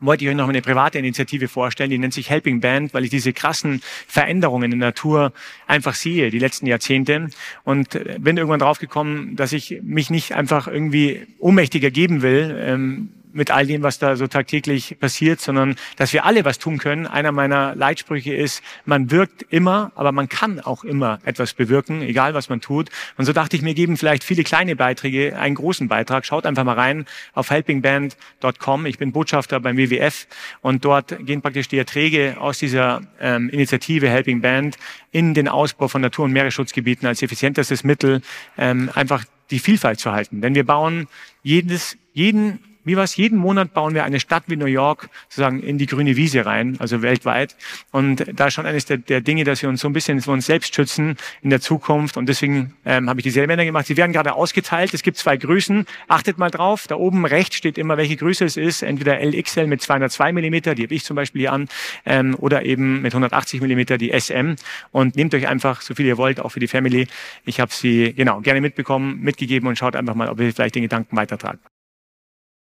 wollte 0.00 0.24
ich 0.24 0.30
euch 0.30 0.36
noch 0.36 0.48
eine 0.48 0.62
private 0.62 0.98
Initiative 0.98 1.48
vorstellen, 1.48 1.90
die 1.90 1.98
nennt 1.98 2.14
sich 2.14 2.28
Helping 2.30 2.60
Band, 2.60 2.92
weil 2.92 3.04
ich 3.04 3.10
diese 3.10 3.32
krassen 3.32 3.80
Veränderungen 4.06 4.72
in 4.72 4.78
der 4.78 4.88
Natur 4.88 5.32
einfach 5.66 5.94
sehe, 5.94 6.30
die 6.30 6.38
letzten 6.38 6.66
Jahrzehnte. 6.66 7.28
Und 7.64 7.98
bin 8.18 8.36
irgendwann 8.36 8.60
draufgekommen, 8.60 9.36
dass 9.36 9.52
ich 9.52 9.80
mich 9.82 10.10
nicht 10.10 10.32
einfach 10.32 10.68
irgendwie 10.68 11.26
ohnmächtiger 11.38 11.90
geben 11.90 12.22
will, 12.22 12.56
ähm, 12.60 13.08
mit 13.36 13.50
all 13.50 13.66
dem, 13.66 13.82
was 13.82 13.98
da 13.98 14.16
so 14.16 14.26
tagtäglich 14.26 14.96
passiert, 14.98 15.40
sondern 15.40 15.76
dass 15.96 16.12
wir 16.12 16.24
alle 16.24 16.44
was 16.44 16.58
tun 16.58 16.78
können. 16.78 17.06
Einer 17.06 17.32
meiner 17.32 17.74
Leitsprüche 17.76 18.34
ist, 18.34 18.62
man 18.84 19.10
wirkt 19.10 19.44
immer, 19.50 19.92
aber 19.94 20.10
man 20.10 20.28
kann 20.28 20.60
auch 20.60 20.84
immer 20.84 21.18
etwas 21.24 21.54
bewirken, 21.54 22.02
egal 22.02 22.34
was 22.34 22.48
man 22.48 22.60
tut. 22.60 22.88
Und 23.16 23.26
so 23.26 23.32
dachte 23.32 23.56
ich, 23.56 23.62
mir 23.62 23.74
geben 23.74 23.96
vielleicht 23.96 24.24
viele 24.24 24.42
kleine 24.42 24.74
Beiträge 24.74 25.38
einen 25.38 25.54
großen 25.54 25.88
Beitrag. 25.88 26.24
Schaut 26.24 26.46
einfach 26.46 26.64
mal 26.64 26.74
rein 26.74 27.06
auf 27.34 27.50
helpingband.com. 27.50 28.86
Ich 28.86 28.98
bin 28.98 29.12
Botschafter 29.12 29.60
beim 29.60 29.76
WWF 29.76 30.26
und 30.62 30.84
dort 30.84 31.16
gehen 31.26 31.42
praktisch 31.42 31.68
die 31.68 31.78
Erträge 31.78 32.36
aus 32.40 32.58
dieser 32.58 33.02
ähm, 33.20 33.50
Initiative 33.50 34.08
Helping 34.08 34.40
Band 34.40 34.76
in 35.12 35.34
den 35.34 35.48
Ausbau 35.48 35.88
von 35.88 36.00
Natur- 36.00 36.24
und 36.24 36.32
Meeresschutzgebieten 36.32 37.06
als 37.06 37.22
effizientestes 37.22 37.84
Mittel 37.84 38.22
ähm, 38.56 38.90
einfach 38.94 39.24
die 39.50 39.58
Vielfalt 39.58 40.00
zu 40.00 40.12
halten. 40.12 40.40
Denn 40.40 40.54
wir 40.54 40.64
bauen 40.64 41.08
jedes, 41.42 41.96
jeden 42.12 42.58
wie 42.86 42.96
was, 42.96 43.16
jeden 43.16 43.38
Monat 43.38 43.74
bauen 43.74 43.94
wir 43.94 44.04
eine 44.04 44.20
Stadt 44.20 44.44
wie 44.46 44.56
New 44.56 44.66
York 44.66 45.10
sozusagen 45.28 45.60
in 45.60 45.76
die 45.76 45.86
grüne 45.86 46.16
Wiese 46.16 46.46
rein, 46.46 46.76
also 46.78 47.02
weltweit. 47.02 47.56
Und 47.90 48.24
da 48.32 48.46
ist 48.46 48.54
schon 48.54 48.64
eines 48.64 48.84
der, 48.84 48.98
der 48.98 49.20
Dinge, 49.20 49.42
dass 49.42 49.60
wir 49.60 49.68
uns 49.68 49.80
so 49.80 49.88
ein 49.88 49.92
bisschen 49.92 50.22
für 50.22 50.30
uns 50.30 50.46
selbst 50.46 50.74
schützen 50.74 51.16
in 51.42 51.50
der 51.50 51.60
Zukunft. 51.60 52.16
Und 52.16 52.28
deswegen 52.28 52.74
ähm, 52.84 53.10
habe 53.10 53.20
ich 53.20 53.24
diese 53.24 53.44
Bänder 53.44 53.64
gemacht. 53.64 53.86
Sie 53.86 53.96
werden 53.96 54.12
gerade 54.12 54.34
ausgeteilt. 54.34 54.94
Es 54.94 55.02
gibt 55.02 55.16
zwei 55.16 55.36
Größen. 55.36 55.84
Achtet 56.06 56.38
mal 56.38 56.50
drauf. 56.50 56.86
Da 56.86 56.94
oben 56.94 57.26
rechts 57.26 57.56
steht 57.56 57.76
immer, 57.76 57.96
welche 57.96 58.16
Größe 58.16 58.44
es 58.44 58.56
ist. 58.56 58.82
Entweder 58.82 59.20
LXL 59.20 59.66
mit 59.66 59.82
202 59.82 60.32
Millimeter, 60.32 60.76
die 60.76 60.84
habe 60.84 60.94
ich 60.94 61.04
zum 61.04 61.16
Beispiel 61.16 61.40
hier 61.40 61.52
an, 61.52 61.68
ähm, 62.04 62.36
oder 62.38 62.64
eben 62.64 63.02
mit 63.02 63.12
180 63.12 63.60
Millimeter 63.60 63.98
die 63.98 64.12
SM. 64.18 64.54
Und 64.92 65.16
nehmt 65.16 65.34
euch 65.34 65.48
einfach 65.48 65.80
so 65.80 65.94
viel 65.94 66.06
ihr 66.06 66.18
wollt, 66.18 66.38
auch 66.38 66.50
für 66.50 66.60
die 66.60 66.68
Family. 66.68 67.08
Ich 67.44 67.58
habe 67.58 67.72
sie 67.72 68.14
genau 68.14 68.40
gerne 68.40 68.60
mitbekommen, 68.60 69.20
mitgegeben 69.20 69.68
und 69.68 69.76
schaut 69.76 69.96
einfach 69.96 70.14
mal, 70.14 70.28
ob 70.28 70.38
ihr 70.38 70.52
vielleicht 70.52 70.76
den 70.76 70.82
Gedanken 70.82 71.16
weitertragt. 71.16 71.58